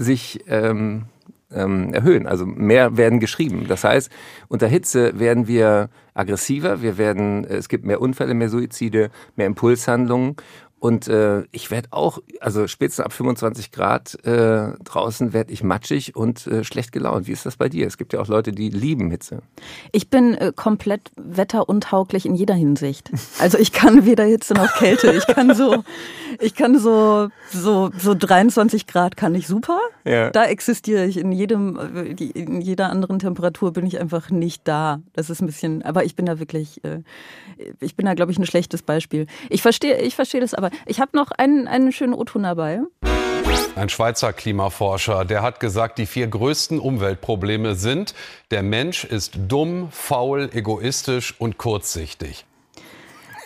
sich 0.00 0.44
ähm, 0.48 1.06
ähm, 1.52 1.92
erhöhen. 1.92 2.26
Also 2.26 2.46
mehr 2.46 2.96
werden 2.96 3.20
geschrieben. 3.20 3.66
Das 3.68 3.84
heißt, 3.84 4.10
unter 4.48 4.66
Hitze 4.66 5.18
werden 5.18 5.46
wir 5.46 5.90
aggressiver, 6.14 6.82
wir 6.82 6.98
werden, 6.98 7.44
es 7.44 7.68
gibt 7.68 7.84
mehr 7.84 8.00
Unfälle, 8.00 8.34
mehr 8.34 8.48
Suizide, 8.48 9.10
mehr 9.36 9.46
Impulshandlungen 9.46 10.36
und 10.78 11.08
äh, 11.08 11.44
ich 11.52 11.70
werde 11.70 11.88
auch, 11.90 12.18
also 12.40 12.66
spätestens 12.66 13.06
ab 13.06 13.12
25 13.12 13.72
Grad 13.72 14.22
äh, 14.26 14.72
draußen 14.84 15.32
werde 15.32 15.52
ich 15.52 15.62
matschig 15.62 16.14
und 16.14 16.46
äh, 16.46 16.64
schlecht 16.64 16.92
gelaunt. 16.92 17.26
Wie 17.26 17.32
ist 17.32 17.46
das 17.46 17.56
bei 17.56 17.70
dir? 17.70 17.86
Es 17.86 17.96
gibt 17.96 18.12
ja 18.12 18.20
auch 18.20 18.28
Leute, 18.28 18.52
die 18.52 18.68
lieben 18.68 19.10
Hitze. 19.10 19.40
Ich 19.92 20.10
bin 20.10 20.34
äh, 20.34 20.52
komplett 20.54 21.10
wetteruntauglich 21.16 22.26
in 22.26 22.34
jeder 22.34 22.54
Hinsicht. 22.54 23.10
Also 23.38 23.58
ich 23.58 23.72
kann 23.72 24.06
weder 24.06 24.24
Hitze 24.24 24.54
noch 24.54 24.74
Kälte. 24.74 25.12
Ich 25.12 25.26
kann 25.26 25.54
so, 25.54 25.84
ich 26.40 26.54
kann 26.54 26.78
so, 26.78 27.28
so, 27.52 27.90
so 27.98 28.14
23 28.14 28.86
Grad 28.86 29.16
kann 29.16 29.34
ich 29.34 29.46
super. 29.46 29.78
Ja. 30.04 30.30
Da 30.30 30.44
existiere 30.44 31.06
ich 31.06 31.16
in 31.18 31.32
jedem, 31.32 31.78
in 32.16 32.60
jeder 32.60 32.90
anderen 32.90 33.18
Temperatur 33.18 33.72
bin 33.72 33.86
ich 33.86 34.00
einfach 34.00 34.30
nicht 34.30 34.66
da. 34.68 35.00
Das 35.12 35.30
ist 35.30 35.40
ein 35.40 35.46
bisschen, 35.46 35.82
aber 35.82 36.04
ich 36.04 36.16
bin 36.16 36.26
da 36.26 36.38
wirklich, 36.38 36.82
äh, 36.84 37.00
ich 37.80 37.96
bin 37.96 38.06
da 38.06 38.14
glaube 38.14 38.32
ich 38.32 38.38
ein 38.38 38.46
schlechtes 38.46 38.82
Beispiel. 38.82 39.26
Ich 39.50 39.62
verstehe, 39.62 40.00
ich 40.00 40.14
verstehe 40.14 40.40
das 40.40 40.54
aber 40.54 40.65
aber 40.66 40.76
ich 40.86 41.00
habe 41.00 41.16
noch 41.16 41.30
einen, 41.30 41.68
einen 41.68 41.92
schönen 41.92 42.14
O-Ton 42.14 42.42
dabei. 42.42 42.80
Ein 43.74 43.88
Schweizer 43.88 44.32
Klimaforscher, 44.32 45.24
der 45.24 45.42
hat 45.42 45.60
gesagt, 45.60 45.98
die 45.98 46.06
vier 46.06 46.26
größten 46.26 46.78
Umweltprobleme 46.78 47.74
sind, 47.74 48.14
der 48.50 48.62
Mensch 48.62 49.04
ist 49.04 49.34
dumm, 49.48 49.88
faul, 49.90 50.50
egoistisch 50.52 51.34
und 51.38 51.58
kurzsichtig. 51.58 52.44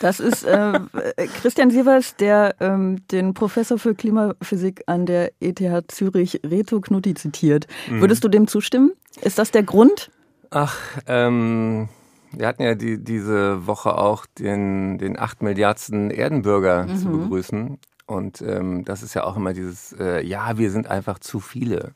Das 0.01 0.19
ist 0.19 0.45
äh, 0.45 0.81
Christian 1.41 1.71
Sievers, 1.71 2.17
der 2.17 2.55
ähm, 2.61 3.07
den 3.09 3.35
Professor 3.35 3.79
für 3.79 3.95
Klimaphysik 3.95 4.83
an 4.87 5.05
der 5.05 5.33
ETH 5.41 5.93
Zürich, 5.93 6.41
Reto 6.45 6.81
Knutti, 6.81 7.15
zitiert. 7.15 7.67
Mhm. 7.89 8.01
Würdest 8.01 8.25
du 8.25 8.29
dem 8.29 8.47
zustimmen? 8.47 8.93
Ist 9.21 9.39
das 9.39 9.51
der 9.51 9.63
Grund? 9.63 10.11
Ach, 10.51 10.79
ähm, 11.07 11.89
wir 12.33 12.47
hatten 12.47 12.63
ja 12.63 12.75
die, 12.75 13.03
diese 13.03 13.67
Woche 13.67 13.97
auch 13.99 14.27
den, 14.27 14.99
den 14.99 15.19
8 15.19 15.43
Milliardsten 15.43 16.11
Erdenbürger 16.11 16.87
mhm. 16.87 16.97
zu 16.97 17.09
begrüßen. 17.11 17.79
Und 18.07 18.43
ähm, 18.43 18.85
das 18.85 19.03
ist 19.03 19.15
ja 19.15 19.25
auch 19.25 19.37
immer 19.37 19.53
dieses, 19.53 19.93
äh, 19.93 20.25
ja, 20.27 20.59
wir 20.59 20.71
sind 20.71 20.89
einfach 20.89 21.19
zu 21.19 21.41
viele. 21.41 21.93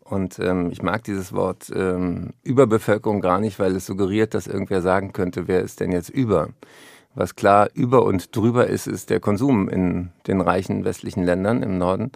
Und 0.00 0.38
ähm, 0.38 0.70
ich 0.70 0.82
mag 0.82 1.04
dieses 1.04 1.32
Wort 1.32 1.70
ähm, 1.74 2.30
Überbevölkerung 2.42 3.20
gar 3.20 3.40
nicht, 3.40 3.58
weil 3.58 3.76
es 3.76 3.86
suggeriert, 3.86 4.34
dass 4.34 4.46
irgendwer 4.46 4.82
sagen 4.82 5.12
könnte, 5.12 5.46
wer 5.48 5.60
ist 5.60 5.80
denn 5.80 5.92
jetzt 5.92 6.08
über? 6.08 6.48
Was 7.14 7.36
klar 7.36 7.68
über 7.74 8.04
und 8.04 8.34
drüber 8.34 8.66
ist, 8.66 8.86
ist 8.86 9.10
der 9.10 9.20
Konsum 9.20 9.68
in 9.68 10.10
den 10.26 10.40
reichen 10.40 10.84
westlichen 10.84 11.24
Ländern 11.24 11.62
im 11.62 11.78
Norden. 11.78 12.12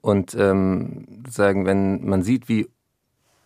Und 0.00 0.34
ähm, 0.34 1.06
sagen, 1.28 1.66
wenn 1.66 2.06
man 2.06 2.22
sieht, 2.22 2.48
wie 2.48 2.68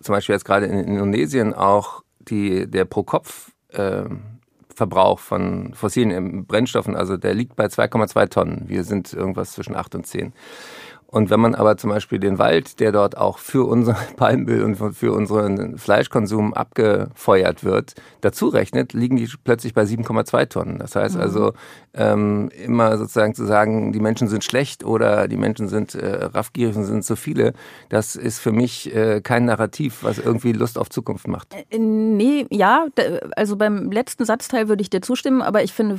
zum 0.00 0.14
Beispiel 0.14 0.34
jetzt 0.34 0.44
gerade 0.44 0.66
in 0.66 0.78
Indonesien 0.78 1.54
auch 1.54 2.02
die, 2.30 2.70
der 2.70 2.84
Pro-Kopf-Verbrauch 2.84 5.18
äh, 5.18 5.22
von 5.22 5.74
fossilen 5.74 6.46
Brennstoffen, 6.46 6.94
also 6.96 7.16
der 7.16 7.34
liegt 7.34 7.56
bei 7.56 7.66
2,2 7.66 8.30
Tonnen. 8.30 8.68
Wir 8.68 8.84
sind 8.84 9.12
irgendwas 9.12 9.52
zwischen 9.52 9.74
8 9.76 9.96
und 9.96 10.06
10. 10.06 10.32
Und 11.10 11.28
wenn 11.28 11.40
man 11.40 11.56
aber 11.56 11.76
zum 11.76 11.90
Beispiel 11.90 12.20
den 12.20 12.38
Wald, 12.38 12.78
der 12.78 12.92
dort 12.92 13.16
auch 13.16 13.38
für 13.38 13.66
unser 13.66 13.94
Palmöl 14.16 14.62
und 14.62 14.76
für 14.94 15.12
unseren 15.12 15.76
Fleischkonsum 15.76 16.54
abgefeuert 16.54 17.64
wird, 17.64 17.94
dazu 18.20 18.48
rechnet, 18.48 18.92
liegen 18.92 19.16
die 19.16 19.28
plötzlich 19.42 19.74
bei 19.74 19.82
7,2 19.82 20.48
Tonnen. 20.48 20.78
Das 20.78 20.94
heißt 20.94 21.16
mhm. 21.16 21.20
also, 21.20 21.52
ähm, 21.94 22.50
immer 22.64 22.96
sozusagen 22.98 23.34
zu 23.34 23.44
sagen, 23.44 23.92
die 23.92 23.98
Menschen 23.98 24.28
sind 24.28 24.44
schlecht 24.44 24.84
oder 24.84 25.26
die 25.26 25.36
Menschen 25.36 25.68
sind 25.68 25.96
äh, 25.96 26.24
raffgierig 26.26 26.76
und 26.76 26.84
sind 26.84 27.04
zu 27.04 27.16
viele, 27.16 27.54
das 27.88 28.14
ist 28.14 28.38
für 28.38 28.52
mich 28.52 28.94
äh, 28.94 29.20
kein 29.20 29.46
Narrativ, 29.46 30.04
was 30.04 30.18
irgendwie 30.18 30.52
Lust 30.52 30.78
auf 30.78 30.88
Zukunft 30.88 31.26
macht. 31.26 31.54
Äh, 31.54 31.78
nee, 31.78 32.46
ja, 32.50 32.86
also 33.34 33.56
beim 33.56 33.90
letzten 33.90 34.24
Satzteil 34.24 34.68
würde 34.68 34.82
ich 34.82 34.90
dir 34.90 35.02
zustimmen, 35.02 35.42
aber 35.42 35.64
ich 35.64 35.72
finde, 35.72 35.98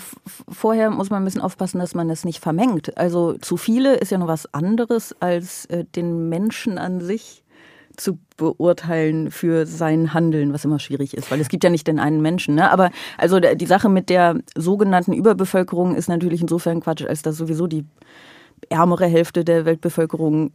vorher 0.49 0.89
muss 0.89 1.09
man 1.09 1.21
ein 1.21 1.25
bisschen 1.25 1.41
aufpassen, 1.41 1.79
dass 1.79 1.95
man 1.95 2.09
es 2.09 2.23
nicht 2.23 2.41
vermengt. 2.41 2.97
Also 2.97 3.33
zu 3.33 3.57
viele 3.57 3.95
ist 3.95 4.11
ja 4.11 4.17
noch 4.17 4.27
was 4.27 4.53
anderes, 4.53 5.00
als 5.19 5.65
äh, 5.65 5.85
den 5.95 6.29
Menschen 6.29 6.77
an 6.77 7.01
sich 7.01 7.43
zu 7.97 8.17
beurteilen 8.37 9.31
für 9.31 9.65
sein 9.65 10.13
Handeln, 10.13 10.53
was 10.53 10.65
immer 10.65 10.79
schwierig 10.79 11.13
ist, 11.13 11.29
weil 11.29 11.41
es 11.41 11.49
gibt 11.49 11.63
ja 11.63 11.69
nicht 11.69 11.87
den 11.87 11.99
einen 11.99 12.21
Menschen. 12.21 12.55
Ne? 12.55 12.71
Aber 12.71 12.89
also 13.17 13.39
die 13.39 13.65
Sache 13.65 13.89
mit 13.89 14.09
der 14.09 14.39
sogenannten 14.55 15.13
Überbevölkerung 15.13 15.95
ist 15.95 16.07
natürlich 16.07 16.41
insofern 16.41 16.79
Quatsch, 16.81 17.05
als 17.05 17.21
dass 17.21 17.37
sowieso 17.37 17.67
die 17.67 17.85
ärmere 18.69 19.07
Hälfte 19.07 19.43
der 19.43 19.65
Weltbevölkerung, 19.65 20.51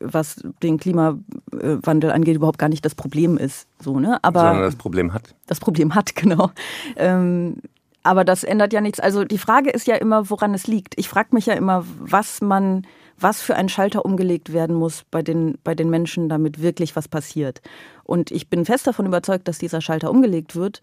was 0.00 0.42
den 0.62 0.78
Klimawandel 0.78 2.10
angeht, 2.10 2.36
überhaupt 2.36 2.58
gar 2.58 2.68
nicht 2.68 2.84
das 2.84 2.94
Problem 2.94 3.36
ist. 3.36 3.66
So, 3.80 3.98
ne? 3.98 4.18
Aber 4.22 4.40
Sondern 4.40 4.62
das 4.62 4.76
Problem 4.76 5.12
hat. 5.12 5.34
Das 5.46 5.60
Problem 5.60 5.94
hat, 5.94 6.14
genau. 6.16 6.50
Ähm, 6.96 7.56
aber 8.02 8.24
das 8.24 8.44
ändert 8.44 8.72
ja 8.72 8.80
nichts. 8.80 9.00
Also 9.00 9.24
die 9.24 9.38
Frage 9.38 9.70
ist 9.70 9.86
ja 9.86 9.96
immer, 9.96 10.30
woran 10.30 10.54
es 10.54 10.66
liegt. 10.66 10.94
Ich 10.98 11.08
frage 11.08 11.28
mich 11.32 11.46
ja 11.46 11.54
immer, 11.54 11.84
was 11.98 12.40
man, 12.40 12.86
was 13.20 13.40
für 13.42 13.56
ein 13.56 13.68
Schalter 13.68 14.04
umgelegt 14.04 14.52
werden 14.52 14.76
muss 14.76 15.04
bei 15.10 15.22
den, 15.22 15.58
bei 15.64 15.74
den 15.74 15.90
Menschen, 15.90 16.28
damit 16.28 16.60
wirklich 16.62 16.96
was 16.96 17.08
passiert. 17.08 17.60
Und 18.04 18.30
ich 18.30 18.48
bin 18.48 18.64
fest 18.64 18.86
davon 18.86 19.06
überzeugt, 19.06 19.48
dass 19.48 19.58
dieser 19.58 19.80
Schalter 19.80 20.10
umgelegt 20.10 20.56
wird, 20.56 20.80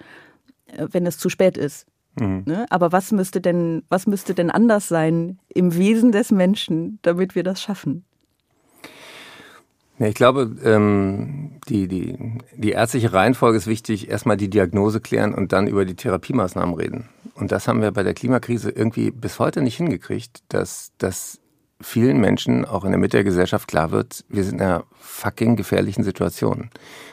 äh, 0.67 0.87
wenn 0.91 1.05
es 1.05 1.17
zu 1.17 1.29
spät 1.29 1.57
ist. 1.57 1.85
Mhm. 2.19 2.43
Ne? 2.45 2.65
Aber 2.69 2.91
was 2.91 3.11
müsste 3.11 3.41
denn, 3.41 3.83
was 3.89 4.07
müsste 4.07 4.33
denn 4.33 4.51
anders 4.51 4.87
sein 4.87 5.39
im 5.49 5.75
Wesen 5.75 6.11
des 6.11 6.31
Menschen, 6.31 6.99
damit 7.01 7.35
wir 7.35 7.43
das 7.43 7.61
schaffen? 7.61 8.05
Ja, 9.97 10.07
ich 10.07 10.15
glaube, 10.15 10.57
ähm, 10.63 11.59
die, 11.69 11.87
die, 11.87 12.17
die 12.55 12.71
ärztliche 12.71 13.13
Reihenfolge 13.13 13.57
ist 13.57 13.67
wichtig. 13.67 14.09
Erstmal 14.09 14.35
die 14.35 14.49
Diagnose 14.49 14.99
klären 14.99 15.33
und 15.33 15.53
dann 15.53 15.67
über 15.67 15.85
die 15.85 15.95
Therapiemaßnahmen 15.95 16.75
reden. 16.75 17.09
Und 17.35 17.51
das 17.51 17.67
haben 17.67 17.81
wir 17.81 17.91
bei 17.91 18.03
der 18.03 18.13
Klimakrise 18.13 18.71
irgendwie 18.71 19.11
bis 19.11 19.39
heute 19.39 19.61
nicht 19.61 19.77
hingekriegt, 19.77 20.43
dass, 20.49 20.91
dass 20.97 21.39
vielen 21.81 22.19
Menschen 22.19 22.65
auch 22.65 22.85
in 22.85 22.91
der 22.91 22.99
Mitte 22.99 23.17
der 23.17 23.23
Gesellschaft 23.23 23.67
klar 23.67 23.91
wird, 23.91 24.23
wir 24.29 24.43
sind 24.43 24.55
in 24.55 24.61
einer 24.61 24.83
fucking 24.99 25.55
gefährlichen 25.55 26.03
Situation. 26.03 26.69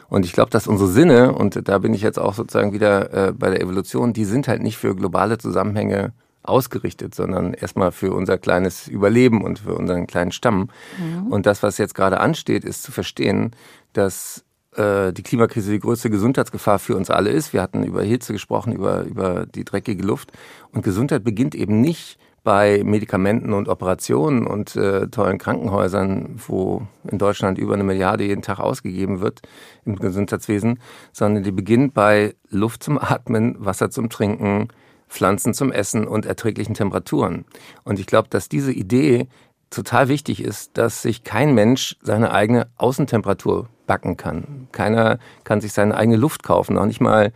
Und 0.08 0.24
ich 0.24 0.32
glaube, 0.32 0.50
dass 0.50 0.66
unsere 0.66 0.90
Sinne, 0.90 1.32
und 1.32 1.68
da 1.68 1.78
bin 1.78 1.94
ich 1.94 2.02
jetzt 2.02 2.18
auch 2.18 2.34
sozusagen 2.34 2.72
wieder 2.72 3.28
äh, 3.28 3.32
bei 3.32 3.50
der 3.50 3.60
Evolution, 3.60 4.12
die 4.12 4.24
sind 4.24 4.46
halt 4.46 4.62
nicht 4.62 4.76
für 4.76 4.94
globale 4.94 5.38
Zusammenhänge 5.38 6.12
ausgerichtet, 6.42 7.14
sondern 7.14 7.54
erstmal 7.54 7.92
für 7.92 8.12
unser 8.12 8.38
kleines 8.38 8.88
Überleben 8.88 9.42
und 9.42 9.60
für 9.60 9.74
unseren 9.74 10.06
kleinen 10.06 10.32
Stamm. 10.32 10.70
Mhm. 10.98 11.28
Und 11.28 11.46
das, 11.46 11.62
was 11.62 11.78
jetzt 11.78 11.94
gerade 11.94 12.20
ansteht, 12.20 12.64
ist 12.64 12.82
zu 12.82 12.92
verstehen, 12.92 13.52
dass 13.92 14.44
äh, 14.76 15.12
die 15.12 15.22
Klimakrise 15.22 15.70
die 15.70 15.80
größte 15.80 16.10
Gesundheitsgefahr 16.10 16.78
für 16.78 16.96
uns 16.96 17.10
alle 17.10 17.30
ist. 17.30 17.52
Wir 17.52 17.62
hatten 17.62 17.84
über 17.84 18.02
Hitze 18.02 18.32
gesprochen, 18.32 18.72
über, 18.72 19.02
über 19.02 19.46
die 19.46 19.64
dreckige 19.64 20.02
Luft. 20.02 20.32
Und 20.72 20.82
Gesundheit 20.82 21.24
beginnt 21.24 21.54
eben 21.54 21.80
nicht 21.80 22.18
bei 22.44 22.82
Medikamenten 22.84 23.52
und 23.52 23.68
Operationen 23.68 24.46
und 24.46 24.74
äh, 24.74 25.06
tollen 25.08 25.38
Krankenhäusern, 25.38 26.40
wo 26.46 26.82
in 27.08 27.18
Deutschland 27.18 27.58
über 27.58 27.74
eine 27.74 27.84
Milliarde 27.84 28.24
jeden 28.24 28.42
Tag 28.42 28.58
ausgegeben 28.58 29.20
wird 29.20 29.42
im 29.84 29.96
Gesundheitswesen, 29.96 30.80
sondern 31.12 31.44
die 31.44 31.52
beginnt 31.52 31.94
bei 31.94 32.34
Luft 32.48 32.82
zum 32.82 32.98
Atmen, 32.98 33.54
Wasser 33.58 33.90
zum 33.90 34.10
Trinken, 34.10 34.68
Pflanzen 35.08 35.54
zum 35.54 35.70
Essen 35.70 36.08
und 36.08 36.26
erträglichen 36.26 36.74
Temperaturen. 36.74 37.44
Und 37.84 38.00
ich 38.00 38.06
glaube, 38.06 38.28
dass 38.28 38.48
diese 38.48 38.72
Idee 38.72 39.28
total 39.70 40.08
wichtig 40.08 40.42
ist, 40.42 40.76
dass 40.78 41.02
sich 41.02 41.24
kein 41.24 41.54
Mensch 41.54 41.96
seine 42.02 42.32
eigene 42.32 42.68
Außentemperatur 42.76 43.68
backen 43.86 44.16
kann. 44.16 44.68
Keiner 44.72 45.18
kann 45.44 45.60
sich 45.60 45.72
seine 45.72 45.96
eigene 45.96 46.16
Luft 46.16 46.42
kaufen, 46.42 46.78
auch 46.78 46.86
nicht 46.86 47.00
mal 47.00 47.32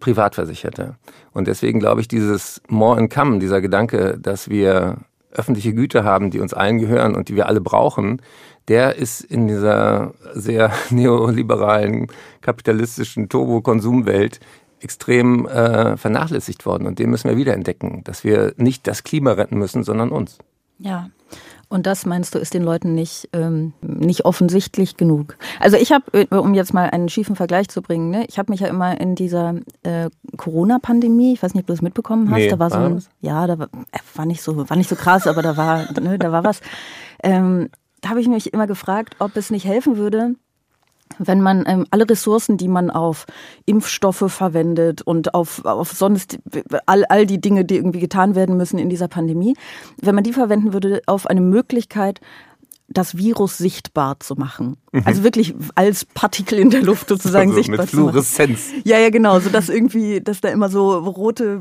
Privatversicherte. 0.00 0.96
Und 1.32 1.46
deswegen 1.46 1.78
glaube 1.78 2.00
ich, 2.00 2.08
dieses 2.08 2.60
More 2.68 2.98
in 2.98 3.08
Come, 3.08 3.38
dieser 3.38 3.60
Gedanke, 3.60 4.18
dass 4.18 4.48
wir 4.48 4.98
öffentliche 5.32 5.72
Güter 5.74 6.02
haben, 6.04 6.30
die 6.30 6.40
uns 6.40 6.54
allen 6.54 6.78
gehören 6.78 7.14
und 7.14 7.28
die 7.28 7.36
wir 7.36 7.46
alle 7.46 7.60
brauchen, 7.60 8.20
der 8.68 8.96
ist 8.96 9.20
in 9.20 9.48
dieser 9.48 10.12
sehr 10.34 10.72
neoliberalen, 10.90 12.08
kapitalistischen 12.40 13.28
Turbo-Konsumwelt 13.28 14.40
extrem 14.80 15.46
äh, 15.46 15.96
vernachlässigt 15.96 16.64
worden. 16.66 16.86
Und 16.86 16.98
den 16.98 17.10
müssen 17.10 17.28
wir 17.28 17.36
wiederentdecken, 17.36 18.02
dass 18.04 18.24
wir 18.24 18.54
nicht 18.56 18.86
das 18.86 19.04
Klima 19.04 19.32
retten 19.32 19.58
müssen, 19.58 19.84
sondern 19.84 20.10
uns. 20.10 20.38
Ja. 20.78 21.10
Und 21.70 21.86
das 21.86 22.04
meinst 22.04 22.34
du, 22.34 22.40
ist 22.40 22.52
den 22.52 22.64
Leuten 22.64 22.96
nicht, 22.96 23.28
ähm, 23.32 23.74
nicht 23.80 24.24
offensichtlich 24.24 24.96
genug? 24.96 25.36
Also 25.60 25.76
ich 25.76 25.92
habe, 25.92 26.04
äh, 26.12 26.34
um 26.34 26.52
jetzt 26.52 26.74
mal 26.74 26.90
einen 26.90 27.08
schiefen 27.08 27.36
Vergleich 27.36 27.68
zu 27.68 27.80
bringen, 27.80 28.10
ne, 28.10 28.24
ich 28.28 28.40
habe 28.40 28.50
mich 28.50 28.58
ja 28.58 28.66
immer 28.66 29.00
in 29.00 29.14
dieser 29.14 29.54
äh, 29.84 30.10
Corona-Pandemie, 30.36 31.32
ich 31.32 31.42
weiß 31.42 31.54
nicht, 31.54 31.62
ob 31.62 31.66
du 31.68 31.72
das 31.72 31.80
mitbekommen 31.80 32.28
hast, 32.28 32.38
nee, 32.38 32.48
da 32.48 32.58
war 32.58 32.70
so 32.70 32.78
ein, 32.78 33.04
ja, 33.20 33.46
da 33.46 33.60
war, 33.60 33.68
äh, 33.92 33.98
war 34.16 34.26
nicht 34.26 34.42
so, 34.42 34.68
war 34.68 34.76
nicht 34.76 34.90
so 34.90 34.96
krass, 34.96 35.28
aber 35.28 35.42
da 35.42 35.56
war, 35.56 35.92
ne, 36.00 36.18
da 36.18 36.32
war 36.32 36.42
was. 36.42 36.60
Ähm, 37.22 37.70
da 38.00 38.08
habe 38.08 38.20
ich 38.20 38.26
mich 38.26 38.52
immer 38.52 38.66
gefragt, 38.66 39.14
ob 39.20 39.36
es 39.36 39.50
nicht 39.50 39.64
helfen 39.64 39.96
würde, 39.96 40.34
wenn 41.20 41.40
man 41.40 41.64
ähm, 41.66 41.86
alle 41.90 42.08
Ressourcen, 42.08 42.56
die 42.56 42.68
man 42.68 42.90
auf 42.90 43.26
Impfstoffe 43.66 44.24
verwendet 44.28 45.02
und 45.02 45.34
auf, 45.34 45.64
auf 45.64 45.92
sonst 45.92 46.38
all, 46.86 47.04
all 47.04 47.26
die 47.26 47.40
Dinge, 47.40 47.64
die 47.64 47.76
irgendwie 47.76 48.00
getan 48.00 48.34
werden 48.34 48.56
müssen 48.56 48.78
in 48.78 48.88
dieser 48.88 49.08
Pandemie, 49.08 49.54
wenn 50.00 50.14
man 50.14 50.24
die 50.24 50.32
verwenden 50.32 50.72
würde 50.72 51.02
auf 51.06 51.26
eine 51.26 51.42
Möglichkeit, 51.42 52.20
das 52.92 53.16
Virus 53.16 53.56
sichtbar 53.56 54.18
zu 54.18 54.34
machen. 54.34 54.76
Mhm. 54.90 55.02
Also 55.04 55.22
wirklich 55.22 55.54
als 55.76 56.04
Partikel 56.04 56.58
in 56.58 56.70
der 56.70 56.82
Luft 56.82 57.08
sozusagen 57.08 57.50
also 57.50 57.62
sichtbar 57.62 57.84
mit 57.84 57.90
Fluoreszenz. 57.90 58.66
zu 58.66 58.72
machen. 58.72 58.82
Ja, 58.84 58.98
ja, 58.98 59.10
genau. 59.10 59.38
So 59.38 59.48
dass 59.48 59.68
irgendwie, 59.68 60.20
dass 60.20 60.40
da 60.40 60.48
immer 60.48 60.68
so 60.68 60.98
rote 60.98 61.60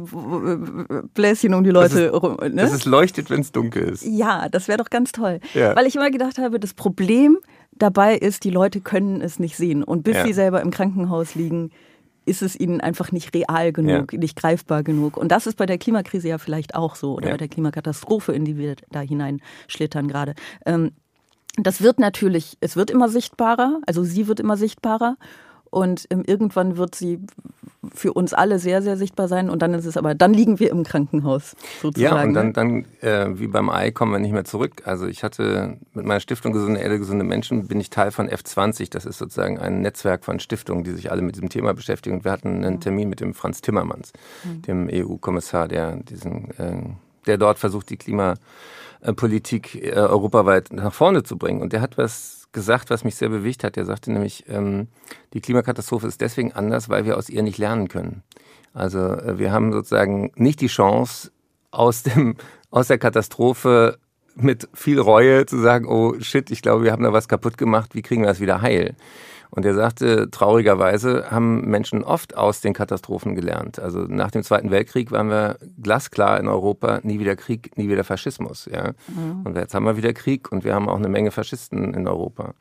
Bläschen 1.14 1.54
um 1.54 1.64
die 1.64 1.70
Leute. 1.70 2.12
Es, 2.42 2.50
ne? 2.50 2.56
dass 2.56 2.74
es 2.74 2.86
leuchtet, 2.86 3.30
wenn 3.30 3.42
es 3.42 3.52
dunkel 3.52 3.90
ist. 3.90 4.04
Ja, 4.04 4.50
das 4.50 4.68
wäre 4.68 4.80
doch 4.80 4.90
ganz 4.90 5.12
toll. 5.12 5.40
Ja. 5.54 5.76
Weil 5.76 5.86
ich 5.86 5.96
immer 5.96 6.10
gedacht 6.10 6.40
habe, 6.40 6.60
das 6.60 6.74
Problem 6.74 7.38
dabei 7.80 8.16
ist, 8.16 8.44
die 8.44 8.52
Leute 8.52 8.82
können 8.82 9.22
es 9.22 9.40
nicht 9.40 9.58
sehen. 9.58 9.84
Und 9.84 10.04
bis 10.04 10.18
ja. 10.18 10.26
sie 10.26 10.34
selber 10.34 10.62
im 10.62 10.72
Krankenhaus 10.72 11.36
liegen, 11.36 11.72
ist 12.26 12.42
es 12.42 12.60
ihnen 12.60 12.80
einfach 12.80 13.12
nicht 13.12 13.34
real 13.34 13.74
genug, 13.74 14.14
ja. 14.14 14.20
nicht 14.20 14.36
greifbar 14.36 14.84
genug. 14.84 15.18
Und 15.18 15.32
das 15.32 15.48
ist 15.48 15.58
bei 15.58 15.66
der 15.66 15.78
Klimakrise 15.78 16.28
ja 16.30 16.38
vielleicht 16.38 16.76
auch 16.76 16.96
so 16.96 17.14
oder 17.16 17.28
ja. 17.28 17.34
bei 17.34 17.38
der 17.38 17.48
Klimakatastrophe, 17.48 18.34
in 18.34 18.46
die 18.46 18.58
wir 18.58 18.76
da 18.92 19.02
hineinschlittern 19.02 20.08
gerade. 20.08 20.36
Ähm, 20.66 20.92
das 21.58 21.82
wird 21.82 22.00
natürlich, 22.00 22.58
es 22.62 22.76
wird 22.76 22.92
immer 22.92 23.10
sichtbarer, 23.10 23.82
also 23.88 24.04
sie 24.04 24.28
wird 24.28 24.40
immer 24.40 24.58
sichtbarer. 24.58 25.18
Und 25.72 26.08
irgendwann 26.10 26.78
wird 26.78 26.96
sie 26.96 27.20
für 27.94 28.14
uns 28.14 28.34
alle 28.34 28.60
sehr, 28.60 28.82
sehr 28.82 28.98
sichtbar 28.98 29.28
sein. 29.28 29.50
Und 29.50 29.62
dann 29.62 29.74
ist 29.74 29.86
es 29.86 29.98
aber, 29.98 30.16
dann 30.16 30.34
liegen 30.34 30.60
wir 30.60 30.70
im 30.72 30.84
Krankenhaus 30.84 31.56
sozusagen. 31.82 32.16
Ja, 32.16 32.24
und 32.24 32.34
dann, 32.34 32.48
ne? 32.48 32.54
dann 32.54 32.86
äh, 33.02 33.40
wie 33.40 33.48
beim 33.48 33.70
Ei 33.70 33.92
kommen 33.92 34.12
wir 34.12 34.20
nicht 34.20 34.34
mehr 34.34 34.46
zurück. 34.46 34.84
Also 34.86 35.08
ich 35.08 35.24
hatte 35.24 35.78
mit 35.94 36.06
meiner 36.06 36.20
Stiftung 36.20 36.52
Gesunde 36.52 36.80
Erde, 36.80 37.00
gesunde 37.00 37.24
Menschen, 37.24 37.68
bin 37.68 37.80
ich 37.80 37.90
Teil 37.90 38.12
von 38.12 38.30
F20. 38.30 38.90
Das 38.92 39.06
ist 39.06 39.18
sozusagen 39.18 39.60
ein 39.60 39.82
Netzwerk 39.82 40.26
von 40.26 40.40
Stiftungen, 40.40 40.84
die 40.84 40.92
sich 40.92 41.12
alle 41.12 41.22
mit 41.22 41.36
diesem 41.36 41.50
Thema 41.50 41.74
beschäftigen. 41.74 42.18
Und 42.18 42.26
wir 42.26 42.32
hatten 42.32 42.64
einen 42.64 42.82
Termin 42.82 43.10
mit 43.10 43.22
dem 43.22 43.34
Franz 43.34 43.62
Timmermans, 43.62 44.12
mhm. 44.44 44.62
dem 44.64 44.90
EU-Kommissar, 44.92 45.68
der 45.68 45.98
diesen, 45.98 46.52
äh, 46.58 46.82
der 47.28 47.38
dort 47.38 47.60
versucht, 47.60 47.90
die 47.90 47.98
Klimapolitik 47.98 49.76
äh, 49.76 49.92
europaweit 49.94 50.74
nach 50.74 50.94
vorne 50.94 51.24
zu 51.24 51.38
bringen. 51.38 51.62
Und 51.62 51.74
der 51.74 51.82
hat 51.82 51.98
was 51.98 52.39
gesagt, 52.52 52.90
was 52.90 53.04
mich 53.04 53.16
sehr 53.16 53.30
bewegt 53.30 53.64
hat. 53.64 53.78
Er 53.78 53.86
sagte 53.86 54.12
nämlich, 54.12 54.46
ähm, 54.48 54.88
die 55.34 55.42
Klimakatastrophe 55.42 56.08
ist 56.08 56.22
deswegen 56.22 56.54
anders, 56.54 56.90
weil 56.90 57.06
wir 57.06 57.18
aus 57.18 57.30
ihr 57.30 57.44
nicht 57.44 57.58
lernen 57.58 57.88
können. 57.88 58.24
Also 58.74 59.00
äh, 59.00 59.38
wir 59.38 59.52
haben 59.52 59.72
sozusagen 59.72 60.32
nicht 60.36 60.62
die 60.62 60.68
Chance, 60.68 61.32
aus, 61.72 62.04
dem, 62.04 62.36
aus 62.72 62.88
der 62.88 62.98
Katastrophe 62.98 64.00
mit 64.36 64.70
viel 64.74 65.00
Reue 65.00 65.46
zu 65.46 65.60
sagen, 65.60 65.88
oh 65.88 66.16
shit, 66.20 66.50
ich 66.52 66.62
glaube, 66.62 66.84
wir 66.84 66.92
haben 66.92 67.04
da 67.04 67.14
was 67.14 67.28
kaputt 67.28 67.58
gemacht, 67.58 67.94
wie 67.94 68.02
kriegen 68.02 68.22
wir 68.22 68.28
das 68.28 68.40
wieder 68.40 68.62
heil? 68.62 68.96
Und 69.52 69.66
er 69.66 69.74
sagte, 69.74 70.30
traurigerweise 70.30 71.32
haben 71.32 71.68
Menschen 71.70 72.04
oft 72.04 72.38
aus 72.38 72.62
den 72.62 72.74
Katastrophen 72.74 73.36
gelernt. 73.36 73.80
Also 73.80 74.02
nach 74.02 74.30
dem 74.32 74.44
Zweiten 74.44 74.70
Weltkrieg 74.70 75.12
waren 75.12 75.30
wir 75.30 75.58
glasklar 75.82 76.40
in 76.40 76.48
Europa, 76.48 77.00
nie 77.04 77.20
wieder 77.20 77.36
Krieg, 77.36 77.76
nie 77.76 77.90
wieder 77.90 78.04
Faschismus. 78.04 78.70
Ja? 78.72 78.92
Mhm. 79.08 79.46
Und 79.46 79.58
jetzt 79.58 79.74
haben 79.74 79.86
wir 79.86 79.98
wieder 79.98 80.14
Krieg 80.14 80.52
und 80.52 80.64
wir 80.64 80.76
haben 80.76 80.88
auch 80.88 80.98
eine 80.98 81.10
Menge 81.10 81.32
Faschisten 81.32 81.94
in 81.94 82.08
Europa. 82.08 82.54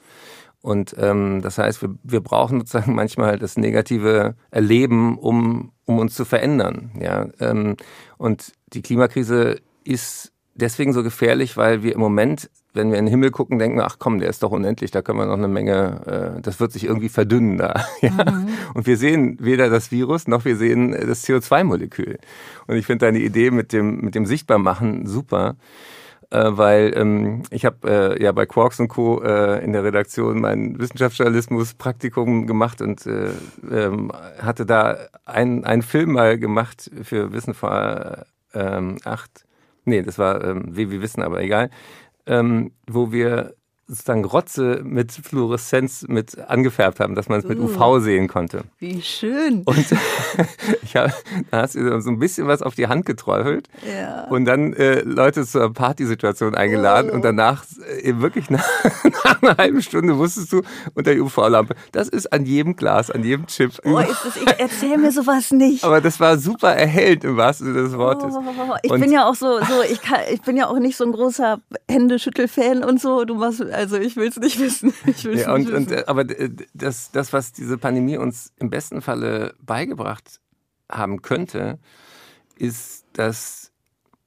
Und 0.61 0.97
ähm, 0.99 1.41
das 1.43 1.59
heißt, 1.59 1.83
wir, 1.83 1.95
wir 2.03 2.21
brauchen 2.21 2.61
sozusagen 2.61 2.95
manchmal 2.97 3.39
das 3.39 3.57
negative 3.57 4.35
Erleben, 4.51 5.19
um, 5.19 5.73
um 5.85 5.99
uns 5.99 6.15
zu 6.15 6.25
verändern. 6.25 6.93
Ja? 7.01 7.27
Ähm, 7.39 7.77
und 8.17 8.53
die 8.73 8.83
Klimakrise 8.83 9.61
ist 9.85 10.33
deswegen 10.59 10.93
so 10.93 11.03
gefährlich, 11.03 11.57
weil 11.57 11.83
wir 11.83 11.95
im 11.95 12.01
Moment, 12.01 12.51
wenn 12.75 12.91
wir 12.91 12.99
in 12.99 13.07
den 13.07 13.11
Himmel 13.11 13.31
gucken, 13.31 13.59
denken, 13.59 13.81
ach 13.81 13.97
komm, 13.99 14.19
der 14.19 14.29
ist 14.29 14.43
doch 14.43 14.51
unendlich, 14.51 14.91
da 14.91 15.03
können 15.03 15.19
wir 15.19 15.27
noch 15.27 15.35
eine 15.35 15.49
Menge, 15.49 16.37
äh, 16.39 16.43
das 16.43 16.61
wird 16.61 16.73
sich 16.73 16.85
irgendwie 16.85 17.09
verdünnen 17.09 17.59
da. 17.59 17.85
Ja? 18.01 18.11
Mhm. 18.11 18.49
Und 18.75 18.87
wir 18.87 18.97
sehen 18.97 19.39
weder 19.41 19.71
das 19.71 19.91
Virus 19.91 20.29
noch 20.29 20.45
wir 20.45 20.57
sehen 20.57 20.93
das 20.93 21.25
CO2-Molekül. 21.25 22.19
Und 22.67 22.77
ich 22.77 22.87
finde 22.87 23.07
deine 23.07 23.19
Idee 23.19 23.51
mit 23.51 23.73
dem, 23.73 24.01
mit 24.01 24.15
dem 24.15 24.27
Sichtbarmachen 24.27 25.07
super 25.07 25.57
äh, 26.31 26.45
weil 26.51 26.93
ähm, 26.95 27.43
ich 27.51 27.65
habe 27.65 28.17
äh, 28.19 28.23
ja 28.23 28.33
bei 28.33 28.45
Quarks 28.45 28.81
und 28.81 28.89
Co. 28.89 29.23
Äh, 29.23 29.65
in 29.65 29.73
der 29.73 29.83
Redaktion 29.83 30.41
mein 30.41 30.79
Wissenschaftsjournalismus-Praktikum 30.79 32.47
gemacht 32.47 32.83
und 32.83 33.07
äh, 33.07 33.31
ähm, 33.71 34.13
hatte 34.39 34.67
da 34.67 34.99
einen, 35.25 35.65
einen 35.65 35.83
Film 35.83 36.13
mal 36.13 36.39
gemacht 36.39 36.91
für 37.03 37.33
Wissen 37.33 37.55
vor 37.55 38.27
ähm, 38.53 38.99
acht, 39.05 39.47
nee, 39.89 40.03
das 40.03 40.19
war 40.19 40.45
ähm, 40.45 40.65
wie 40.77 40.91
wir 40.91 41.03
wissen, 41.03 41.23
aber 41.23 41.43
egal, 41.43 41.71
ähm, 42.27 42.73
wo 42.87 43.13
wir 43.13 43.55
sozusagen 43.89 44.25
Rotze 44.27 44.83
mit 44.85 45.13
Fluoreszenz 45.13 46.05
mit 46.09 46.39
angefärbt 46.39 47.01
haben, 47.01 47.15
dass 47.15 47.31
man 47.31 47.41
es 47.41 47.47
mit 47.47 47.59
uh, 47.59 47.65
UV 47.65 48.03
sehen 48.03 48.29
konnte. 48.29 48.65
Wie 48.79 49.01
schön. 49.01 49.63
Und 49.65 49.79
ich 50.83 50.95
hab, 50.95 51.11
da 51.51 51.63
hast 51.63 51.75
du 51.75 52.01
so 52.03 52.11
ein 52.11 52.19
bisschen 52.19 52.47
was 52.47 52.61
auf 52.61 52.75
die 52.75 52.87
Hand 52.87 53.07
geträufelt 53.07 53.69
ja. 53.87 54.25
und 54.25 54.45
dann 54.45 54.75
äh, 54.75 55.01
Leute 55.01 55.47
zur 55.47 55.73
Partysituation 55.73 56.55
eingeladen 56.55 57.11
oh. 57.11 57.15
und 57.15 57.23
danach 57.23 57.65
äh, 58.03 58.13
wirklich 58.19 58.51
nach, 58.51 58.69
nach, 59.25 59.43
einer 59.43 59.57
halben 59.57 59.81
Stunde 59.81 60.19
wusstest 60.19 60.53
du 60.53 60.63
unter 60.95 61.15
der 61.15 61.23
UV-Lampe, 61.23 61.75
das 61.93 62.09
ist 62.09 62.31
an 62.31 62.45
jedem 62.45 62.77
Glas, 62.77 63.11
an 63.11 63.25
jedem 63.25 63.47
Chip. 63.47 63.73
Oh, 63.85 63.99
ist 63.99 64.23
das, 64.23 64.37
ich 64.37 64.61
erzähl 64.61 64.99
mir 64.99 65.13
sowas 65.13 65.51
nicht. 65.51 65.83
Aber 65.83 66.03
das 66.03 66.21
war 66.21 66.37
super 66.37 66.75
erhellt 66.75 67.25
im 67.25 67.39
wahrsten 67.39 67.69
Sinne 67.69 67.85
des 67.85 67.97
Wortes. 67.97 68.35
Oh, 68.37 68.75
ich 68.83 68.91
und 68.91 69.01
bin 69.01 69.13
ja 69.13 69.27
auch 69.27 69.35
so, 69.35 69.61
so 69.61 69.83
ich, 69.91 70.03
kann, 70.03 70.21
ich 70.31 70.43
bin 70.43 70.59
ja 70.59 70.67
auch 70.67 70.79
nicht 70.79 70.99
so 70.99 71.05
ein 71.05 71.13
großer 71.13 71.59
Händeschüttel-Fan 71.91 72.85
und 72.85 73.01
so. 73.01 73.25
Du 73.25 73.35
machst 73.35 73.61
also 73.79 73.97
ich 73.97 74.17
will 74.17 74.29
es 74.29 74.37
nicht 74.37 74.59
wissen. 74.59 74.93
Ich 75.07 75.25
will's 75.25 75.43
ja, 75.43 75.55
und, 75.55 75.61
nicht 75.61 75.73
wissen. 75.73 75.87
Und, 75.87 75.93
äh, 75.93 76.05
aber 76.07 76.25
das, 76.25 77.11
das, 77.13 77.33
was 77.33 77.53
diese 77.53 77.79
Pandemie 77.79 78.17
uns 78.17 78.53
im 78.59 78.71
besten 78.71 79.01
Falle 79.01 79.55
beigebracht 79.65 80.41
haben 80.91 81.23
könnte, 81.23 81.79
ist, 82.57 83.05
dass, 83.13 83.71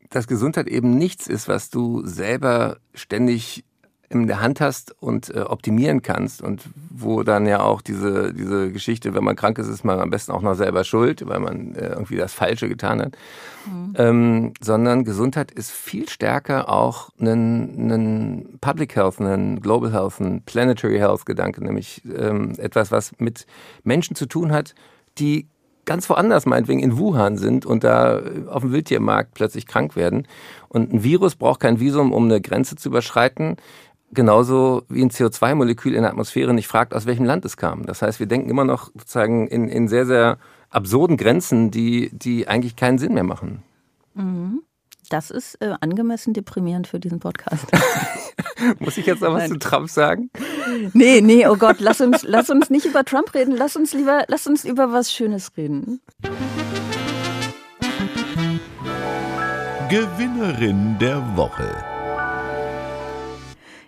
dass 0.10 0.28
Gesundheit 0.28 0.68
eben 0.68 0.98
nichts 0.98 1.28
ist, 1.28 1.48
was 1.48 1.70
du 1.70 2.06
selber 2.06 2.78
ständig 2.94 3.66
in 4.12 4.28
der 4.28 4.42
Hand 4.42 4.62
hast 4.62 4.96
und 5.02 5.34
äh, 5.34 5.40
optimieren 5.40 6.02
kannst 6.02 6.42
und 6.42 6.64
wo 6.90 7.24
dann 7.24 7.46
ja 7.46 7.62
auch 7.62 7.82
diese, 7.82 8.34
diese 8.34 8.72
Geschichte, 8.72 9.14
wenn 9.14 9.24
man 9.24 9.36
krank 9.36 9.58
ist, 9.58 9.68
ist 9.68 9.84
man 9.84 10.00
am 10.00 10.10
besten 10.10 10.32
auch 10.32 10.42
noch 10.42 10.56
selber 10.56 10.84
schuld, 10.84 11.28
weil 11.28 11.40
man 11.40 11.76
äh, 11.76 11.90
irgendwie 11.90 12.18
das 12.18 12.34
Falsche 12.34 12.68
getan 12.68 13.02
hat. 13.02 13.18
Mhm. 13.66 13.94
Ähm, 13.98 14.54
sondern 14.62 15.04
Gesundheit 15.04 15.52
ist 15.52 15.72
viel 15.72 16.10
stärker 16.10 16.70
auch 16.70 17.10
ein, 17.20 17.92
ein 17.92 18.58
Public 18.60 18.96
Health, 18.96 19.20
ein 19.20 19.62
Global 19.62 19.94
Health, 19.94 20.20
ein 20.20 20.42
Planetary 20.44 20.98
Health 20.98 21.26
Gedanke, 21.26 21.64
nämlich 21.64 22.02
ähm, 22.06 22.54
etwas, 22.58 22.92
was 22.92 23.14
mit 23.20 23.46
Menschen 23.84 24.16
zu 24.16 24.26
tun 24.26 24.52
hat, 24.52 24.76
die 25.18 25.48
ganz 25.86 26.10
woanders, 26.10 26.46
meinetwegen 26.46 26.82
in 26.82 26.98
Wuhan 26.98 27.38
sind 27.38 27.66
und 27.66 27.84
da 27.84 28.22
auf 28.48 28.62
dem 28.62 28.72
Wildtiermarkt 28.72 29.34
plötzlich 29.34 29.66
krank 29.66 29.96
werden. 29.96 30.28
Und 30.70 30.94
ein 30.94 31.04
Virus 31.04 31.36
braucht 31.36 31.60
kein 31.60 31.80
Visum, 31.80 32.14
um 32.14 32.26
eine 32.26 32.40
Grenze 32.40 32.76
zu 32.76 32.90
überschreiten 32.90 33.58
genauso 34.14 34.84
wie 34.90 35.02
ein 35.02 35.12
CO2-Molekül 35.12 35.94
in 35.94 36.02
der 36.02 36.12
Atmosphäre 36.12 36.54
nicht 36.54 36.68
fragt, 36.68 36.94
aus 36.94 37.06
welchem 37.06 37.26
Land 37.26 37.46
es 37.46 37.58
kam. 37.58 37.86
Das 37.86 38.02
heißt, 38.02 38.20
wir 38.20 38.28
denken 38.28 38.50
immer 38.50 38.66
noch 38.66 38.92
sozusagen 38.94 39.48
in, 39.48 39.68
in 39.68 39.88
sehr, 39.88 40.06
sehr 40.06 40.38
absurden 40.70 41.18
Grenzen, 41.18 41.72
die, 41.72 42.10
die 42.14 42.48
eigentlich 42.48 42.76
keinen 42.76 42.98
Sinn 42.98 43.14
mehr 43.14 43.24
machen. 43.24 43.64
Mhm. 44.14 44.62
Das 45.10 45.30
ist 45.30 45.56
äh, 45.56 45.74
angemessen 45.82 46.34
deprimierend 46.34 46.88
für 46.88 47.00
diesen 47.00 47.20
Podcast. 47.20 47.66
Muss 48.80 48.98
ich 48.98 49.06
jetzt 49.06 49.22
noch 49.22 49.34
was 49.34 49.50
Nein. 49.50 49.52
zu 49.52 49.60
Trump 49.60 49.90
sagen? 49.90 50.30
Nee, 50.94 51.20
nee, 51.20 51.46
oh 51.48 51.58
Gott, 51.58 51.82
lass 51.82 52.00
uns, 52.00 52.24
lass 52.24 52.50
uns 52.50 52.70
nicht 52.70 52.86
über 52.86 53.04
Trump 53.04 53.34
reden, 53.34 53.54
lass 53.58 53.76
uns 53.76 53.94
lieber, 53.94 54.24
lass 54.30 54.48
uns 54.48 54.64
über 54.64 54.94
was 54.94 55.12
Schönes 55.12 55.52
reden. 55.58 56.00
Gewinnerin 59.90 60.98
der 61.00 61.22
Woche. 61.36 61.91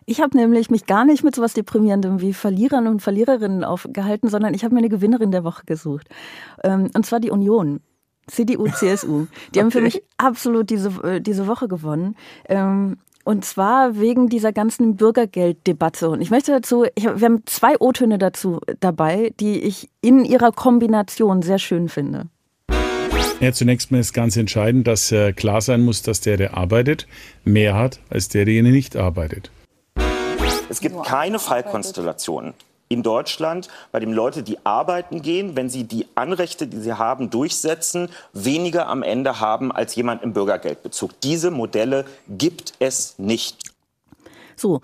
Ich 0.06 0.22
habe 0.22 0.38
nämlich 0.38 0.70
mich 0.70 0.86
gar 0.86 1.06
nicht 1.06 1.24
mit 1.24 1.36
so 1.36 1.42
was 1.42 1.54
Deprimierendem 1.54 2.22
wie 2.22 2.34
Verlierern 2.34 2.88
und 2.88 3.02
Verliererinnen 3.02 3.64
aufgehalten, 3.64 4.30
sondern 4.30 4.54
ich 4.54 4.64
habe 4.64 4.74
mir 4.74 4.80
eine 4.80 4.90
Gewinnerin 4.90 5.32
der 5.32 5.44
Woche 5.44 5.66
gesucht. 5.66 6.08
Ähm, 6.64 6.90
und 6.94 7.06
zwar 7.06 7.20
die 7.20 7.32
Union. 7.32 7.80
CDU, 8.28 8.68
CSU. 8.74 9.26
Die 9.26 9.50
okay. 9.50 9.60
haben 9.60 9.72
für 9.72 9.82
mich 9.82 10.04
absolut 10.18 10.70
diese, 10.70 10.90
äh, 11.04 11.22
diese 11.22 11.48
Woche 11.48 11.68
gewonnen. 11.68 12.16
Ähm, 12.48 12.98
und 13.26 13.46
zwar 13.46 14.00
wegen 14.00 14.28
dieser 14.28 14.52
ganzen 14.52 14.98
Bürgergelddebatte. 14.98 16.10
Und 16.10 16.22
ich 16.22 16.30
möchte 16.30 16.52
dazu, 16.52 16.86
ich, 16.96 17.06
wir 17.06 17.26
haben 17.26 17.44
zwei 17.46 17.80
O-Töne 17.80 18.18
dazu 18.18 18.60
dabei, 18.82 19.34
die 19.40 19.62
ich 19.62 19.90
in 20.02 20.26
ihrer 20.26 20.52
Kombination 20.52 21.42
sehr 21.42 21.60
schön 21.60 21.88
finde. 21.88 22.28
Ja, 23.40 23.52
zunächst 23.52 23.92
mal 23.92 24.00
ist 24.00 24.14
ganz 24.14 24.36
entscheidend, 24.36 24.88
dass 24.88 25.12
äh, 25.12 25.34
klar 25.34 25.62
sein 25.62 25.82
muss, 25.82 26.02
dass 26.02 26.22
der, 26.22 26.38
der 26.38 26.56
arbeitet, 26.58 27.08
mehr 27.46 27.76
hat 27.76 28.00
als 28.10 28.28
der, 28.30 28.46
der 28.46 28.62
nicht 28.64 28.96
arbeitet. 28.96 29.52
Es 30.74 30.80
gibt 30.80 31.04
keine 31.04 31.38
Fallkonstellationen 31.38 32.56
in 32.90 33.04
Deutschland, 33.04 33.68
bei 33.92 34.00
dem 34.00 34.12
Leute, 34.12 34.42
die 34.42 34.58
arbeiten 34.66 35.22
gehen, 35.22 35.56
wenn 35.56 35.70
sie 35.70 35.84
die 35.84 36.08
Anrechte, 36.16 36.66
die 36.66 36.80
sie 36.80 36.98
haben, 36.98 37.30
durchsetzen, 37.30 38.10
weniger 38.34 38.88
am 38.88 39.04
Ende 39.04 39.40
haben 39.40 39.72
als 39.72 39.94
jemand 39.94 40.24
im 40.24 40.34
Bürgergeldbezug. 40.34 41.12
Diese 41.22 41.52
Modelle 41.52 42.06
gibt 42.28 42.74
es 42.80 43.20
nicht. 43.20 43.72
So, 44.56 44.82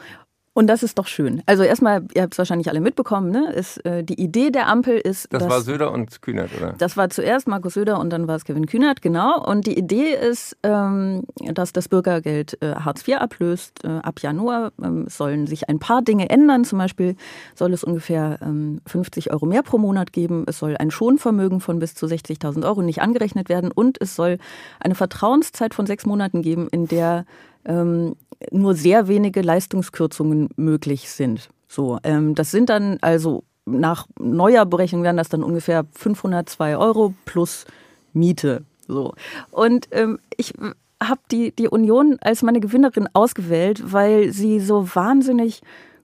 und 0.54 0.68
das 0.68 0.84
ist 0.84 0.98
doch 0.98 1.08
schön. 1.08 1.44
Also 1.46 1.64
erstmal, 1.64 2.06
ihr 2.14 2.24
habt 2.24 2.34
es 2.34 2.38
wahrscheinlich 2.38 2.70
alle 2.70 2.82
mitbekommen, 2.82 3.30
ne? 3.30 3.54
Ist, 3.54 3.86
äh, 3.86 4.04
die 4.04 4.20
Idee 4.22 4.50
der 4.50 4.68
Ampel 4.68 4.98
ist. 4.98 5.28
Das 5.32 5.44
dass, 5.44 5.50
war 5.50 5.62
Söder 5.62 5.92
und 5.92 6.22
Kühnert, 6.22 6.50
oder? 6.58 6.74
Das 6.78 6.98
war 6.98 7.10
zuerst 7.10 7.48
Markus 7.48 7.76
Söder 7.76 8.00
und 8.00 8.10
dann 8.10 8.28
war 8.28 8.36
es 8.36 8.46
Kevin 8.46 8.66
Kühnert, 8.66 9.02
genau. 9.02 9.44
Und 9.46 9.68
die 9.68 9.78
Idee 9.78 10.14
ist, 10.14 10.58
ähm, 10.64 11.24
dass 11.54 11.72
das 11.72 11.88
Bürgergeld 11.88 12.62
äh, 12.62 12.76
Hartz 12.76 13.08
IV 13.08 13.18
ablöst. 13.18 13.84
Äh, 13.84 13.88
ab 13.88 14.20
Januar 14.22 14.72
ähm, 14.82 15.08
sollen 15.08 15.46
sich 15.46 15.70
ein 15.70 15.80
paar 15.80 16.02
Dinge 16.02 16.30
ändern. 16.30 16.66
Zum 16.66 16.80
Beispiel 16.80 17.16
soll 17.56 17.72
es 17.74 17.84
ungefähr 17.84 18.40
ähm, 18.42 18.82
50 18.88 19.32
Euro 19.32 19.46
mehr 19.46 19.64
pro 19.64 19.78
Monat 19.78 20.14
geben. 20.14 20.46
Es 20.48 20.60
soll 20.60 20.76
ein 20.78 20.90
Schonvermögen 20.90 21.62
von 21.62 21.80
bis 21.80 21.94
zu 21.94 22.08
60.000 22.08 22.66
Euro 22.66 22.82
nicht 22.82 23.02
angerechnet 23.02 23.50
werden. 23.50 23.72
Und 23.72 24.02
es 24.02 24.16
soll 24.16 24.40
eine 24.80 24.96
Vertrauenszeit 24.96 25.74
von 25.74 25.86
sechs 25.86 26.06
Monaten 26.06 26.42
geben, 26.42 26.68
in 26.72 26.88
der 26.88 27.26
ähm, 27.66 28.16
nur 28.52 28.76
sehr 28.76 29.08
wenige 29.08 29.42
Leistungskürzungen 29.42 30.50
möglich 30.56 31.10
sind. 31.10 31.50
So, 31.68 32.00
ähm, 32.04 32.36
das 32.36 32.52
sind 32.52 32.70
dann 32.70 32.98
also 33.02 33.44
nach 33.66 34.08
neuer 34.20 34.66
Berechnung 34.66 35.04
wären 35.04 35.18
das 35.18 35.30
dann 35.30 35.44
ungefähr 35.44 35.86
502 35.94 36.78
Euro 36.78 37.14
plus 37.26 37.66
Miete. 38.14 38.64
So. 38.88 39.14
Und 39.52 39.88
ähm, 39.92 40.20
ich 40.38 40.54
habe 41.02 41.22
die, 41.32 41.52
die 41.52 41.68
Union 41.68 42.18
als 42.22 42.42
meine 42.42 42.60
Gewinnerin 42.60 43.08
ausgewählt, 43.14 43.92
weil 43.92 44.32
sie 44.32 44.60
so 44.60 44.96
wahnsinnig 44.96 45.62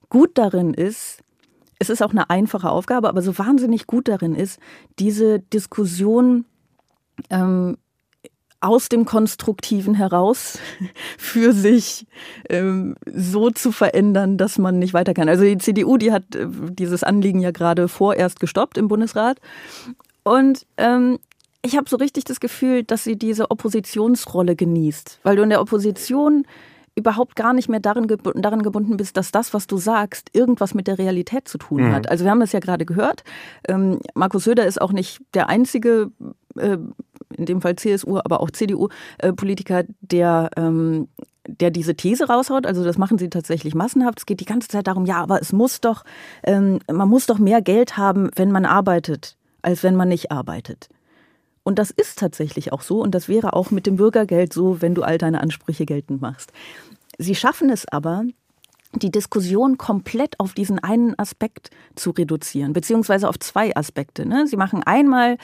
gut 0.08 0.38
darin 0.38 0.72
ist, 0.72 1.22
es 1.78 1.90
ist 1.90 2.02
auch 2.02 2.10
eine 2.10 2.30
einfache 2.30 2.70
Aufgabe, 2.70 3.08
aber 3.08 3.20
so 3.20 3.36
wahnsinnig 3.38 3.86
gut 3.86 4.08
darin 4.08 4.34
ist, 4.34 4.58
diese 4.98 5.40
Diskussion 5.40 6.46
ähm, 7.28 7.76
aus 8.66 8.88
dem 8.88 9.04
Konstruktiven 9.04 9.94
heraus 9.94 10.58
für 11.18 11.52
sich 11.52 12.06
ähm, 12.50 12.96
so 13.06 13.50
zu 13.50 13.70
verändern, 13.70 14.36
dass 14.38 14.58
man 14.58 14.78
nicht 14.78 14.92
weiter 14.92 15.14
kann. 15.14 15.28
Also 15.28 15.44
die 15.44 15.58
CDU, 15.58 15.96
die 15.96 16.12
hat 16.12 16.34
äh, 16.34 16.46
dieses 16.70 17.04
Anliegen 17.04 17.40
ja 17.40 17.52
gerade 17.52 17.88
vorerst 17.88 18.40
gestoppt 18.40 18.76
im 18.76 18.88
Bundesrat. 18.88 19.38
Und 20.24 20.66
ähm, 20.76 21.18
ich 21.62 21.76
habe 21.76 21.88
so 21.88 21.96
richtig 21.96 22.24
das 22.24 22.40
Gefühl, 22.40 22.82
dass 22.82 23.04
sie 23.04 23.16
diese 23.16 23.50
Oppositionsrolle 23.50 24.56
genießt, 24.56 25.20
weil 25.22 25.36
du 25.36 25.42
in 25.42 25.50
der 25.50 25.60
Opposition 25.60 26.44
überhaupt 26.96 27.36
gar 27.36 27.52
nicht 27.52 27.68
mehr 27.68 27.80
darin, 27.80 28.06
gebunden, 28.06 28.40
darin 28.40 28.62
gebunden 28.62 28.96
bist, 28.96 29.16
dass 29.16 29.30
das, 29.30 29.52
was 29.52 29.66
du 29.66 29.76
sagst, 29.76 30.30
irgendwas 30.32 30.74
mit 30.74 30.86
der 30.86 30.98
Realität 30.98 31.46
zu 31.46 31.58
tun 31.58 31.88
mhm. 31.88 31.92
hat. 31.92 32.08
Also 32.08 32.24
wir 32.24 32.30
haben 32.30 32.40
das 32.40 32.52
ja 32.52 32.60
gerade 32.60 32.86
gehört. 32.86 33.22
Ähm, 33.68 34.00
Markus 34.14 34.44
Söder 34.44 34.66
ist 34.66 34.80
auch 34.80 34.92
nicht 34.92 35.20
der 35.34 35.48
einzige 35.48 36.10
äh, 36.56 36.78
in 37.34 37.46
dem 37.46 37.60
Fall 37.60 37.76
CSU, 37.76 38.18
aber 38.18 38.40
auch 38.40 38.50
CDU-Politiker, 38.50 39.84
der 40.00 40.50
ähm, 40.56 41.08
der 41.48 41.70
diese 41.70 41.94
These 41.94 42.26
raushaut, 42.26 42.66
also 42.66 42.84
das 42.84 42.98
machen 42.98 43.18
sie 43.18 43.30
tatsächlich 43.30 43.74
massenhaft. 43.74 44.18
Es 44.18 44.26
geht 44.26 44.40
die 44.40 44.46
ganze 44.46 44.68
Zeit 44.68 44.86
darum, 44.86 45.06
ja, 45.06 45.22
aber 45.22 45.40
es 45.40 45.52
muss 45.52 45.80
doch, 45.80 46.04
ähm, 46.42 46.80
man 46.90 47.08
muss 47.08 47.26
doch 47.26 47.38
mehr 47.38 47.62
Geld 47.62 47.96
haben, 47.96 48.30
wenn 48.34 48.50
man 48.50 48.64
arbeitet, 48.64 49.36
als 49.62 49.82
wenn 49.82 49.96
man 49.96 50.08
nicht 50.08 50.32
arbeitet. 50.32 50.88
Und 51.62 51.78
das 51.78 51.90
ist 51.90 52.18
tatsächlich 52.18 52.72
auch 52.72 52.82
so 52.82 53.02
und 53.02 53.14
das 53.14 53.28
wäre 53.28 53.52
auch 53.52 53.70
mit 53.70 53.86
dem 53.86 53.96
Bürgergeld 53.96 54.52
so, 54.52 54.80
wenn 54.82 54.94
du 54.94 55.02
all 55.02 55.18
deine 55.18 55.40
Ansprüche 55.40 55.86
geltend 55.86 56.20
machst. 56.20 56.52
Sie 57.18 57.34
schaffen 57.34 57.70
es 57.70 57.88
aber, 57.88 58.24
die 58.92 59.10
Diskussion 59.10 59.76
komplett 59.76 60.38
auf 60.38 60.54
diesen 60.54 60.78
einen 60.78 61.18
Aspekt 61.18 61.70
zu 61.96 62.10
reduzieren, 62.10 62.72
beziehungsweise 62.72 63.28
auf 63.28 63.38
zwei 63.38 63.76
Aspekte. 63.76 64.26
Ne? 64.26 64.46
Sie 64.46 64.56
machen 64.56 64.82
einmal 64.82 65.38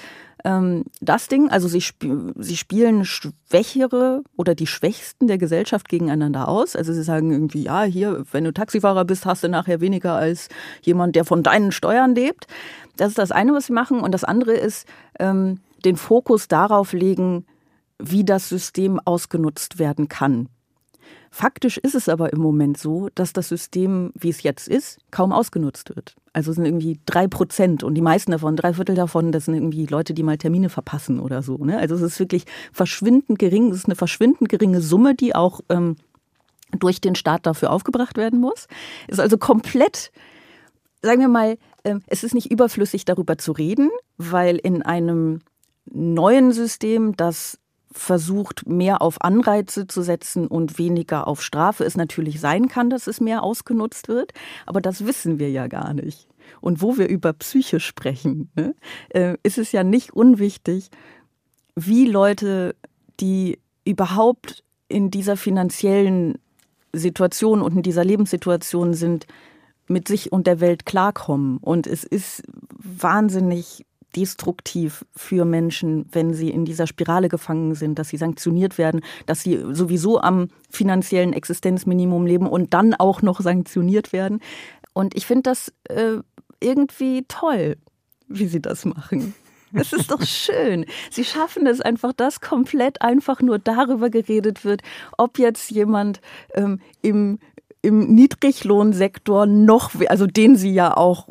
ähm, 0.44 0.84
das 1.00 1.28
Ding, 1.28 1.50
also 1.50 1.68
sie, 1.68 1.78
sp 1.84 2.34
sie 2.38 2.56
spielen 2.56 3.04
Schwächere 3.04 4.22
oder 4.36 4.54
die 4.54 4.66
Schwächsten 4.66 5.26
der 5.28 5.38
Gesellschaft 5.38 5.88
gegeneinander 5.88 6.48
aus. 6.48 6.74
Also 6.74 6.92
sie 6.92 7.02
sagen 7.02 7.30
irgendwie, 7.30 7.64
ja, 7.64 7.84
hier, 7.84 8.24
wenn 8.32 8.44
du 8.44 8.52
Taxifahrer 8.52 9.04
bist, 9.04 9.24
hast 9.24 9.44
du 9.44 9.48
nachher 9.48 9.80
weniger 9.80 10.14
als 10.14 10.48
jemand, 10.82 11.14
der 11.16 11.24
von 11.24 11.42
deinen 11.42 11.72
Steuern 11.72 12.14
lebt. 12.14 12.46
Das 12.96 13.08
ist 13.08 13.18
das 13.18 13.30
eine, 13.30 13.52
was 13.52 13.66
sie 13.66 13.72
machen. 13.72 14.00
Und 14.00 14.12
das 14.12 14.24
andere 14.24 14.52
ist, 14.52 14.86
ähm, 15.18 15.60
den 15.84 15.96
Fokus 15.96 16.48
darauf 16.48 16.92
legen, 16.92 17.46
wie 17.98 18.24
das 18.24 18.48
System 18.48 19.00
ausgenutzt 19.04 19.78
werden 19.78 20.08
kann. 20.08 20.48
Faktisch 21.34 21.78
ist 21.78 21.94
es 21.94 22.10
aber 22.10 22.30
im 22.34 22.40
Moment 22.40 22.76
so, 22.76 23.08
dass 23.14 23.32
das 23.32 23.48
System, 23.48 24.12
wie 24.14 24.28
es 24.28 24.42
jetzt 24.42 24.68
ist, 24.68 24.98
kaum 25.10 25.32
ausgenutzt 25.32 25.96
wird. 25.96 26.14
Also 26.34 26.50
es 26.50 26.56
sind 26.56 26.66
irgendwie 26.66 27.00
drei 27.06 27.26
Prozent 27.26 27.82
und 27.82 27.94
die 27.94 28.02
meisten 28.02 28.32
davon, 28.32 28.54
drei 28.54 28.74
Viertel 28.74 28.94
davon, 28.94 29.32
das 29.32 29.46
sind 29.46 29.54
irgendwie 29.54 29.86
Leute, 29.86 30.12
die 30.12 30.22
mal 30.22 30.36
Termine 30.36 30.68
verpassen 30.68 31.18
oder 31.18 31.42
so. 31.42 31.56
Ne? 31.56 31.78
Also 31.78 31.94
es 31.94 32.02
ist 32.02 32.20
wirklich 32.20 32.44
verschwindend 32.70 33.38
gering. 33.38 33.70
Es 33.70 33.78
ist 33.78 33.86
eine 33.86 33.96
verschwindend 33.96 34.50
geringe 34.50 34.82
Summe, 34.82 35.14
die 35.14 35.34
auch 35.34 35.62
ähm, 35.70 35.96
durch 36.78 37.00
den 37.00 37.14
Staat 37.14 37.46
dafür 37.46 37.70
aufgebracht 37.70 38.18
werden 38.18 38.38
muss. 38.38 38.66
Es 39.08 39.14
ist 39.14 39.20
also 39.20 39.38
komplett, 39.38 40.12
sagen 41.00 41.22
wir 41.22 41.28
mal, 41.28 41.56
äh, 41.82 41.94
es 42.08 42.24
ist 42.24 42.34
nicht 42.34 42.50
überflüssig 42.50 43.06
darüber 43.06 43.38
zu 43.38 43.52
reden, 43.52 43.88
weil 44.18 44.56
in 44.56 44.82
einem 44.82 45.40
neuen 45.86 46.52
System, 46.52 47.16
das 47.16 47.58
versucht, 47.92 48.66
mehr 48.66 49.02
auf 49.02 49.20
Anreize 49.22 49.86
zu 49.86 50.02
setzen 50.02 50.46
und 50.46 50.78
weniger 50.78 51.26
auf 51.26 51.42
Strafe 51.42 51.84
es 51.84 51.96
natürlich 51.96 52.40
sein 52.40 52.68
kann, 52.68 52.90
dass 52.90 53.06
es 53.06 53.20
mehr 53.20 53.42
ausgenutzt 53.42 54.08
wird. 54.08 54.32
Aber 54.66 54.80
das 54.80 55.06
wissen 55.06 55.38
wir 55.38 55.50
ja 55.50 55.66
gar 55.66 55.94
nicht. 55.94 56.28
Und 56.60 56.82
wo 56.82 56.96
wir 56.96 57.08
über 57.08 57.32
Psyche 57.32 57.80
sprechen, 57.80 58.50
ne, 58.56 58.74
äh, 59.10 59.36
ist 59.42 59.58
es 59.58 59.72
ja 59.72 59.84
nicht 59.84 60.12
unwichtig, 60.12 60.90
wie 61.74 62.06
Leute, 62.06 62.74
die 63.20 63.58
überhaupt 63.84 64.64
in 64.88 65.10
dieser 65.10 65.36
finanziellen 65.36 66.38
Situation 66.92 67.62
und 67.62 67.76
in 67.76 67.82
dieser 67.82 68.04
Lebenssituation 68.04 68.94
sind, 68.94 69.26
mit 69.88 70.08
sich 70.08 70.32
und 70.32 70.46
der 70.46 70.60
Welt 70.60 70.86
klarkommen. 70.86 71.58
Und 71.58 71.86
es 71.86 72.04
ist 72.04 72.42
wahnsinnig 72.70 73.84
destruktiv 74.16 75.04
für 75.14 75.44
Menschen, 75.44 76.06
wenn 76.12 76.34
sie 76.34 76.50
in 76.50 76.64
dieser 76.64 76.86
Spirale 76.86 77.28
gefangen 77.28 77.74
sind, 77.74 77.98
dass 77.98 78.08
sie 78.08 78.16
sanktioniert 78.16 78.78
werden, 78.78 79.00
dass 79.26 79.42
sie 79.42 79.62
sowieso 79.72 80.20
am 80.20 80.48
finanziellen 80.70 81.32
Existenzminimum 81.32 82.26
leben 82.26 82.46
und 82.46 82.74
dann 82.74 82.94
auch 82.94 83.22
noch 83.22 83.40
sanktioniert 83.40 84.12
werden. 84.12 84.40
Und 84.92 85.16
ich 85.16 85.26
finde 85.26 85.42
das 85.42 85.72
äh, 85.84 86.18
irgendwie 86.60 87.24
toll, 87.28 87.76
wie 88.28 88.46
sie 88.46 88.60
das 88.60 88.84
machen. 88.84 89.34
Es 89.72 89.92
ist 89.92 90.10
doch 90.10 90.22
schön. 90.26 90.86
Sie 91.10 91.24
schaffen 91.24 91.66
es 91.66 91.80
einfach, 91.80 92.12
dass 92.12 92.40
komplett 92.40 93.02
einfach 93.02 93.40
nur 93.40 93.58
darüber 93.58 94.10
geredet 94.10 94.64
wird, 94.64 94.82
ob 95.16 95.38
jetzt 95.38 95.70
jemand 95.70 96.20
ähm, 96.54 96.80
im, 97.00 97.38
im 97.80 98.14
Niedriglohnsektor 98.14 99.46
noch, 99.46 99.92
also 100.08 100.26
den 100.26 100.56
sie 100.56 100.72
ja 100.72 100.96
auch 100.96 101.28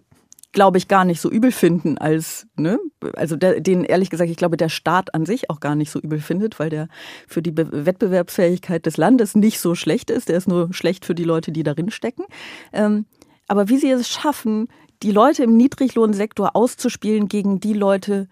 glaube 0.51 0.77
ich, 0.77 0.87
gar 0.87 1.05
nicht 1.05 1.21
so 1.21 1.29
übel 1.29 1.51
finden 1.51 1.97
als, 1.97 2.47
ne, 2.57 2.79
also 3.15 3.35
der, 3.35 3.61
den 3.61 3.83
ehrlich 3.83 4.09
gesagt, 4.09 4.29
ich 4.29 4.37
glaube, 4.37 4.57
der 4.57 4.69
Staat 4.69 5.13
an 5.13 5.25
sich 5.25 5.49
auch 5.49 5.59
gar 5.59 5.75
nicht 5.75 5.91
so 5.91 5.99
übel 5.99 6.19
findet, 6.19 6.59
weil 6.59 6.69
der 6.69 6.87
für 7.27 7.41
die 7.41 7.51
Be 7.51 7.85
Wettbewerbsfähigkeit 7.85 8.85
des 8.85 8.97
Landes 8.97 9.35
nicht 9.35 9.59
so 9.59 9.75
schlecht 9.75 10.09
ist. 10.09 10.29
Der 10.29 10.37
ist 10.37 10.47
nur 10.47 10.73
schlecht 10.73 11.05
für 11.05 11.15
die 11.15 11.23
Leute, 11.23 11.51
die 11.51 11.63
darin 11.63 11.89
stecken. 11.89 12.25
Ähm, 12.73 13.05
aber 13.47 13.69
wie 13.69 13.77
sie 13.77 13.89
es 13.89 14.09
schaffen, 14.09 14.67
die 15.03 15.11
Leute 15.11 15.43
im 15.43 15.57
Niedriglohnsektor 15.57 16.55
auszuspielen 16.55 17.27
gegen 17.27 17.59
die 17.59 17.73
Leute, 17.73 18.27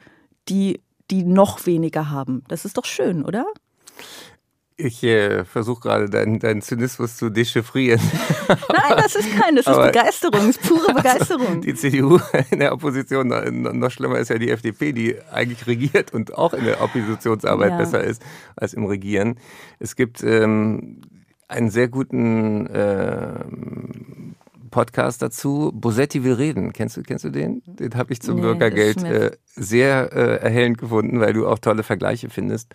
die, 0.49 0.81
die 1.09 1.23
noch 1.23 1.65
weniger 1.65 2.09
haben, 2.09 2.43
das 2.47 2.65
ist 2.65 2.77
doch 2.77 2.85
schön, 2.85 3.25
oder? 3.25 3.45
Ich 4.81 5.03
äh, 5.03 5.43
versuche 5.43 5.81
gerade 5.81 6.09
deinen, 6.09 6.39
deinen 6.39 6.61
Zynismus 6.61 7.17
zu 7.17 7.29
dechiffrieren. 7.29 7.99
Nein, 8.47 8.93
das 8.95 9.13
ist 9.13 9.29
kein, 9.37 9.57
das 9.57 9.67
ist 9.67 9.73
Aber 9.73 9.87
Begeisterung, 9.87 10.47
das 10.47 10.55
ist 10.55 10.61
pure 10.61 10.93
Begeisterung. 10.95 11.61
Die 11.61 11.75
CDU 11.75 12.17
in 12.49 12.59
der 12.59 12.71
Opposition, 12.71 13.27
noch 13.77 13.91
schlimmer 13.91 14.19
ist 14.19 14.29
ja 14.29 14.37
die 14.37 14.49
FDP, 14.49 14.93
die 14.93 15.15
eigentlich 15.33 15.67
regiert 15.67 16.13
und 16.13 16.37
auch 16.37 16.53
in 16.53 16.63
der 16.63 16.81
Oppositionsarbeit 16.81 17.71
ja. 17.71 17.77
besser 17.77 18.01
ist 18.01 18.21
als 18.55 18.73
im 18.73 18.85
Regieren. 18.85 19.37
Es 19.79 19.97
gibt 19.97 20.23
ähm, 20.23 21.01
einen 21.49 21.69
sehr 21.69 21.89
guten 21.89 22.67
äh, 22.67 23.33
Podcast 24.69 25.21
dazu. 25.21 25.71
Bosetti 25.73 26.23
will 26.23 26.33
reden. 26.33 26.73
Kennst 26.73 26.97
du, 26.97 27.03
kennst 27.03 27.25
du 27.25 27.29
den? 27.29 27.61
Den 27.65 27.95
habe 27.95 28.13
ich 28.13 28.21
zum 28.21 28.35
nee, 28.35 28.41
Bürgergeld 28.41 29.03
äh, 29.03 29.31
sehr 29.45 30.11
äh, 30.13 30.37
erhellend 30.43 30.77
gefunden, 30.77 31.19
weil 31.19 31.33
du 31.33 31.47
auch 31.47 31.59
tolle 31.59 31.83
Vergleiche 31.83 32.29
findest. 32.29 32.73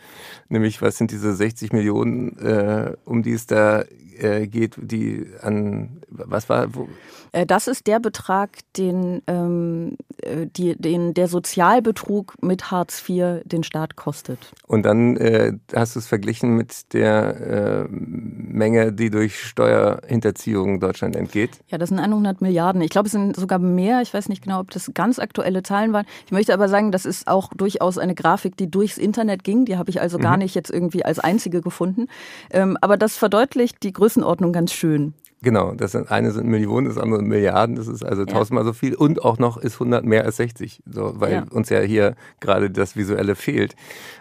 Nämlich, 0.48 0.82
was 0.82 0.98
sind 0.98 1.10
diese 1.10 1.34
60 1.34 1.72
Millionen, 1.72 2.38
äh, 2.38 2.92
um 3.04 3.22
die 3.22 3.32
es 3.32 3.46
da 3.46 3.84
äh, 4.18 4.46
geht, 4.46 4.76
die 4.78 5.26
an, 5.42 6.00
was 6.08 6.48
war, 6.48 6.74
wo? 6.74 6.88
Äh, 7.32 7.46
das 7.46 7.66
ist 7.66 7.86
der 7.86 8.00
Betrag, 8.00 8.50
den, 8.76 9.22
ähm, 9.26 9.96
äh, 10.22 10.46
die, 10.46 10.76
den 10.76 11.14
der 11.14 11.28
Sozialbetrug 11.28 12.34
mit 12.42 12.70
Hartz 12.70 13.02
IV 13.08 13.42
den 13.44 13.64
Staat 13.64 13.96
kostet. 13.96 14.52
Und 14.66 14.84
dann 14.84 15.16
äh, 15.16 15.54
hast 15.74 15.96
du 15.96 15.98
es 15.98 16.06
verglichen 16.06 16.56
mit 16.56 16.92
der 16.92 17.86
äh, 17.86 17.88
Menge, 17.90 18.92
die 18.92 19.10
durch 19.10 19.42
Steuerhinterziehung 19.42 20.80
Deutschland 20.80 21.16
entgeht? 21.16 21.50
Ja, 21.68 21.78
das 21.78 21.88
sind 21.88 21.98
100 21.98 22.40
Milliarden. 22.40 22.80
Ich 22.82 22.90
glaube, 22.90 23.06
es 23.06 23.12
sind 23.12 23.36
sogar 23.36 23.58
mehr. 23.58 24.00
Ich 24.02 24.14
weiß 24.14 24.28
nicht 24.28 24.42
genau, 24.42 24.60
ob 24.60 24.70
das 24.70 24.90
ganz 24.94 25.18
aktuelle 25.18 25.62
Zahlen 25.62 25.92
waren. 25.92 26.06
Ich 26.26 26.32
möchte 26.32 26.54
aber 26.54 26.68
sagen, 26.68 26.92
das 26.92 27.04
ist 27.04 27.26
auch 27.26 27.50
durchaus 27.54 27.98
eine 27.98 28.14
Grafik, 28.14 28.56
die 28.56 28.70
durchs 28.70 28.98
Internet 28.98 29.42
ging. 29.42 29.64
Die 29.64 29.76
habe 29.76 29.90
ich 29.90 30.00
also 30.00 30.18
gar 30.18 30.36
mhm. 30.36 30.44
nicht 30.44 30.54
jetzt 30.54 30.70
irgendwie 30.70 31.04
als 31.04 31.18
einzige 31.18 31.60
gefunden. 31.60 32.06
Ähm, 32.50 32.78
aber 32.80 32.96
das 32.96 33.16
verdeutlicht 33.16 33.82
die 33.82 33.92
Größenordnung 34.04 34.52
ganz 34.52 34.70
schön. 34.70 35.14
Genau, 35.40 35.72
das 35.72 35.96
eine 35.96 36.30
sind 36.30 36.46
Millionen, 36.46 36.88
das 36.88 36.98
andere 36.98 37.22
Milliarden, 37.22 37.74
das 37.74 37.88
ist 37.88 38.04
also 38.04 38.26
tausendmal 38.26 38.62
so 38.62 38.74
viel 38.74 38.94
und 38.94 39.24
auch 39.24 39.38
noch 39.38 39.56
ist 39.56 39.74
100 39.76 40.04
mehr 40.04 40.26
als 40.26 40.36
60, 40.36 40.82
so, 40.84 41.14
weil 41.16 41.32
ja. 41.32 41.44
uns 41.50 41.70
ja 41.70 41.80
hier 41.80 42.14
gerade 42.38 42.70
das 42.70 42.96
Visuelle 42.96 43.34
fehlt. 43.34 43.74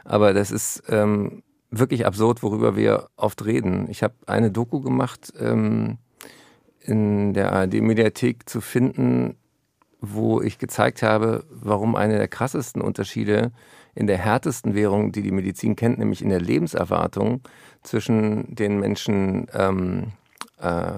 Aber 0.05 0.33
das 0.33 0.51
ist 0.51 0.83
ähm, 0.87 1.43
wirklich 1.69 2.05
absurd, 2.05 2.43
worüber 2.43 2.77
wir 2.77 3.09
oft 3.17 3.43
reden. 3.43 3.89
Ich 3.89 4.03
habe 4.03 4.13
eine 4.25 4.51
Doku 4.51 4.79
gemacht 4.79 5.33
ähm, 5.37 5.97
in 6.79 7.33
der 7.33 7.51
ARD-Mediathek 7.51 8.47
zu 8.47 8.61
finden, 8.61 9.35
wo 9.99 10.41
ich 10.41 10.59
gezeigt 10.59 11.03
habe, 11.03 11.43
warum 11.49 11.97
eine 11.97 12.17
der 12.17 12.29
krassesten 12.29 12.81
Unterschiede 12.81 13.51
in 13.95 14.07
der 14.07 14.17
härtesten 14.17 14.75
Währung, 14.75 15.11
die 15.11 15.23
die 15.23 15.31
Medizin 15.31 15.75
kennt, 15.75 15.99
nämlich 15.99 16.21
in 16.21 16.29
der 16.29 16.41
Lebenserwartung 16.41 17.41
zwischen 17.83 18.55
den 18.55 18.79
Menschen 18.79 19.47
ähm, 19.53 20.13
äh, 20.59 20.91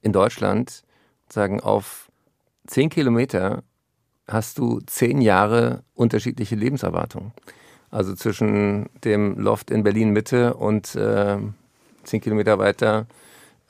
in 0.00 0.12
Deutschland 0.12 0.82
sagen, 1.28 1.60
auf 1.60 2.10
zehn 2.66 2.90
Kilometer 2.90 3.62
hast 4.26 4.58
du 4.58 4.80
zehn 4.86 5.20
Jahre 5.20 5.84
unterschiedliche 5.94 6.56
Lebenserwartung. 6.56 7.32
Also 7.90 8.14
zwischen 8.14 8.88
dem 9.04 9.38
Loft 9.38 9.70
in 9.70 9.84
Berlin 9.84 10.10
Mitte 10.10 10.54
und 10.54 10.94
äh, 10.96 11.38
zehn 12.04 12.20
Kilometer 12.20 12.58
weiter 12.58 13.06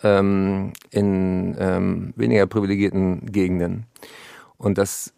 ähm, 0.03 0.73
in 0.90 1.57
ähm, 1.59 2.14
weniger 2.17 2.47
privilegierten 2.47 3.27
Gegenden. 3.27 3.87
Und 4.57 4.79
das 4.79 5.12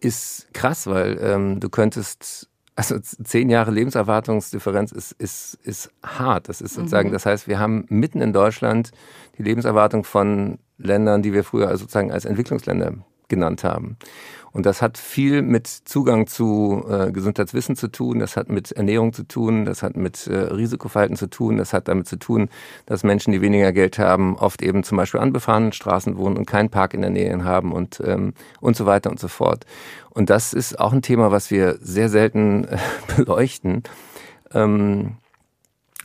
ist 0.00 0.48
krass, 0.54 0.86
weil 0.86 1.18
ähm, 1.20 1.60
du 1.60 1.68
könntest 1.68 2.47
also 2.78 2.96
zehn 3.00 3.50
Jahre 3.50 3.72
Lebenserwartungsdifferenz 3.72 4.92
ist, 4.92 5.10
ist, 5.18 5.58
ist 5.64 5.90
hart. 6.04 6.48
Das 6.48 6.60
ist 6.60 6.74
sozusagen, 6.74 7.08
mhm. 7.08 7.12
das 7.12 7.26
heißt, 7.26 7.48
wir 7.48 7.58
haben 7.58 7.86
mitten 7.88 8.20
in 8.20 8.32
Deutschland 8.32 8.92
die 9.36 9.42
Lebenserwartung 9.42 10.04
von 10.04 10.60
Ländern, 10.78 11.22
die 11.22 11.32
wir 11.32 11.42
früher 11.42 11.76
sozusagen 11.76 12.12
als 12.12 12.24
Entwicklungsländer 12.24 12.94
genannt 13.26 13.64
haben. 13.64 13.96
Und 14.52 14.66
das 14.66 14.82
hat 14.82 14.98
viel 14.98 15.42
mit 15.42 15.66
Zugang 15.66 16.26
zu 16.26 16.84
äh, 16.88 17.12
Gesundheitswissen 17.12 17.76
zu 17.76 17.88
tun, 17.88 18.18
das 18.18 18.36
hat 18.36 18.48
mit 18.48 18.72
Ernährung 18.72 19.12
zu 19.12 19.24
tun, 19.24 19.64
das 19.64 19.82
hat 19.82 19.96
mit 19.96 20.26
äh, 20.26 20.36
Risikoverhalten 20.36 21.16
zu 21.16 21.28
tun, 21.28 21.56
das 21.58 21.72
hat 21.72 21.88
damit 21.88 22.08
zu 22.08 22.16
tun, 22.18 22.48
dass 22.86 23.04
Menschen, 23.04 23.32
die 23.32 23.40
weniger 23.40 23.72
Geld 23.72 23.98
haben, 23.98 24.36
oft 24.36 24.62
eben 24.62 24.82
zum 24.84 24.96
Beispiel 24.96 25.20
an 25.20 25.32
befahrenen 25.32 25.72
Straßen 25.72 26.16
wohnen 26.16 26.36
und 26.36 26.46
keinen 26.46 26.70
Park 26.70 26.94
in 26.94 27.02
der 27.02 27.10
Nähe 27.10 27.44
haben 27.44 27.72
und, 27.72 28.00
ähm, 28.04 28.34
und 28.60 28.76
so 28.76 28.86
weiter 28.86 29.10
und 29.10 29.20
so 29.20 29.28
fort. 29.28 29.64
Und 30.10 30.30
das 30.30 30.52
ist 30.52 30.80
auch 30.80 30.92
ein 30.92 31.02
Thema, 31.02 31.30
was 31.30 31.50
wir 31.50 31.78
sehr 31.80 32.08
selten 32.08 32.64
äh, 32.64 32.78
beleuchten. 33.16 33.82
Ähm, 34.52 35.16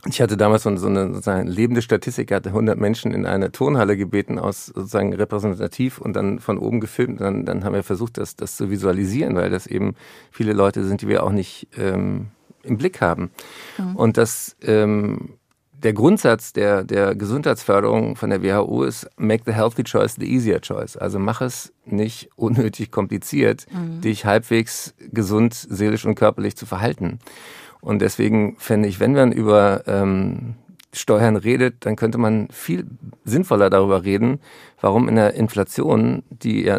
ich 0.06 0.20
hatte 0.20 0.36
damals 0.36 0.64
so 0.64 0.68
eine, 0.68 1.08
sozusagen 1.08 1.46
lebende 1.46 1.80
Statistik, 1.80 2.30
hatte 2.32 2.50
100 2.50 2.78
Menschen 2.78 3.12
in 3.12 3.26
eine 3.26 3.52
Turnhalle 3.52 3.96
gebeten, 3.96 4.38
aus 4.38 4.66
sozusagen 4.66 5.14
repräsentativ 5.14 5.98
und 5.98 6.14
dann 6.14 6.40
von 6.40 6.58
oben 6.58 6.80
gefilmt. 6.80 7.20
Dann, 7.20 7.44
dann 7.46 7.64
haben 7.64 7.74
wir 7.74 7.82
versucht, 7.82 8.18
das, 8.18 8.36
das 8.36 8.56
zu 8.56 8.70
visualisieren, 8.70 9.34
weil 9.34 9.50
das 9.50 9.66
eben 9.66 9.94
viele 10.30 10.52
Leute 10.52 10.84
sind, 10.84 11.00
die 11.00 11.08
wir 11.08 11.24
auch 11.24 11.32
nicht 11.32 11.68
ähm, 11.78 12.28
im 12.62 12.76
Blick 12.76 13.00
haben. 13.00 13.30
Mhm. 13.78 13.96
Und 13.96 14.16
das, 14.18 14.56
ähm, 14.62 15.34
der 15.72 15.92
Grundsatz 15.92 16.52
der, 16.52 16.84
der 16.84 17.14
Gesundheitsförderung 17.14 18.16
von 18.16 18.30
der 18.30 18.42
WHO 18.42 18.84
ist, 18.84 19.08
make 19.16 19.44
the 19.46 19.52
healthy 19.52 19.84
choice 19.84 20.16
the 20.18 20.30
easier 20.30 20.60
choice. 20.60 20.96
Also 20.96 21.18
mach 21.18 21.40
es 21.40 21.72
nicht 21.84 22.30
unnötig 22.36 22.90
kompliziert, 22.90 23.66
mhm. 23.70 24.00
dich 24.00 24.24
halbwegs 24.24 24.94
gesund, 25.12 25.54
seelisch 25.54 26.04
und 26.04 26.14
körperlich 26.14 26.56
zu 26.56 26.66
verhalten. 26.66 27.20
Und 27.84 28.00
deswegen 28.00 28.56
fände 28.58 28.88
ich, 28.88 28.98
wenn 28.98 29.12
man 29.12 29.30
über 29.30 29.82
ähm, 29.86 30.54
Steuern 30.94 31.36
redet, 31.36 31.84
dann 31.84 31.96
könnte 31.96 32.16
man 32.16 32.48
viel 32.50 32.86
sinnvoller 33.26 33.68
darüber 33.68 34.04
reden, 34.04 34.40
warum 34.80 35.06
in 35.06 35.16
der 35.16 35.34
Inflation, 35.34 36.22
die 36.30 36.62
ja 36.62 36.78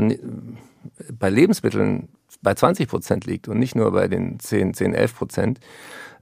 bei 1.14 1.30
Lebensmitteln 1.30 2.10
bei 2.42 2.56
20 2.56 2.90
Prozent 2.90 3.26
liegt 3.26 3.48
und 3.48 3.60
nicht 3.60 3.76
nur 3.76 3.92
bei 3.92 4.08
den 4.08 4.40
10, 4.40 4.74
10, 4.74 4.96
11 4.96 5.16
Prozent, 5.16 5.60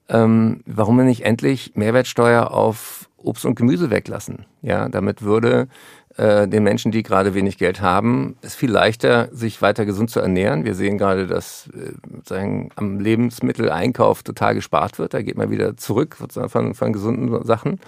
ähm, 0.09 0.63
warum 0.65 0.97
wir 0.97 1.05
nicht 1.05 1.23
endlich 1.23 1.71
Mehrwertsteuer 1.75 2.51
auf 2.51 3.09
Obst 3.15 3.45
und 3.45 3.55
Gemüse 3.55 3.89
weglassen? 3.89 4.45
Ja, 4.61 4.89
damit 4.89 5.21
würde 5.21 5.69
äh, 6.17 6.47
den 6.47 6.63
Menschen, 6.63 6.91
die 6.91 7.03
gerade 7.03 7.33
wenig 7.33 7.57
Geld 7.57 7.81
haben, 7.81 8.35
es 8.41 8.55
viel 8.55 8.71
leichter, 8.71 9.29
sich 9.31 9.61
weiter 9.61 9.85
gesund 9.85 10.09
zu 10.09 10.19
ernähren. 10.19 10.63
Wir 10.63 10.75
sehen 10.75 10.97
gerade, 10.97 11.27
dass 11.27 11.69
äh, 11.73 11.93
sagen, 12.23 12.69
am 12.75 12.99
Lebensmitteleinkauf 12.99 14.23
total 14.23 14.55
gespart 14.55 14.99
wird. 14.99 15.13
Da 15.13 15.21
geht 15.21 15.37
man 15.37 15.49
wieder 15.49 15.75
zurück 15.77 16.17
von, 16.49 16.73
von 16.75 16.93
gesunden 16.93 17.43
Sachen. 17.45 17.79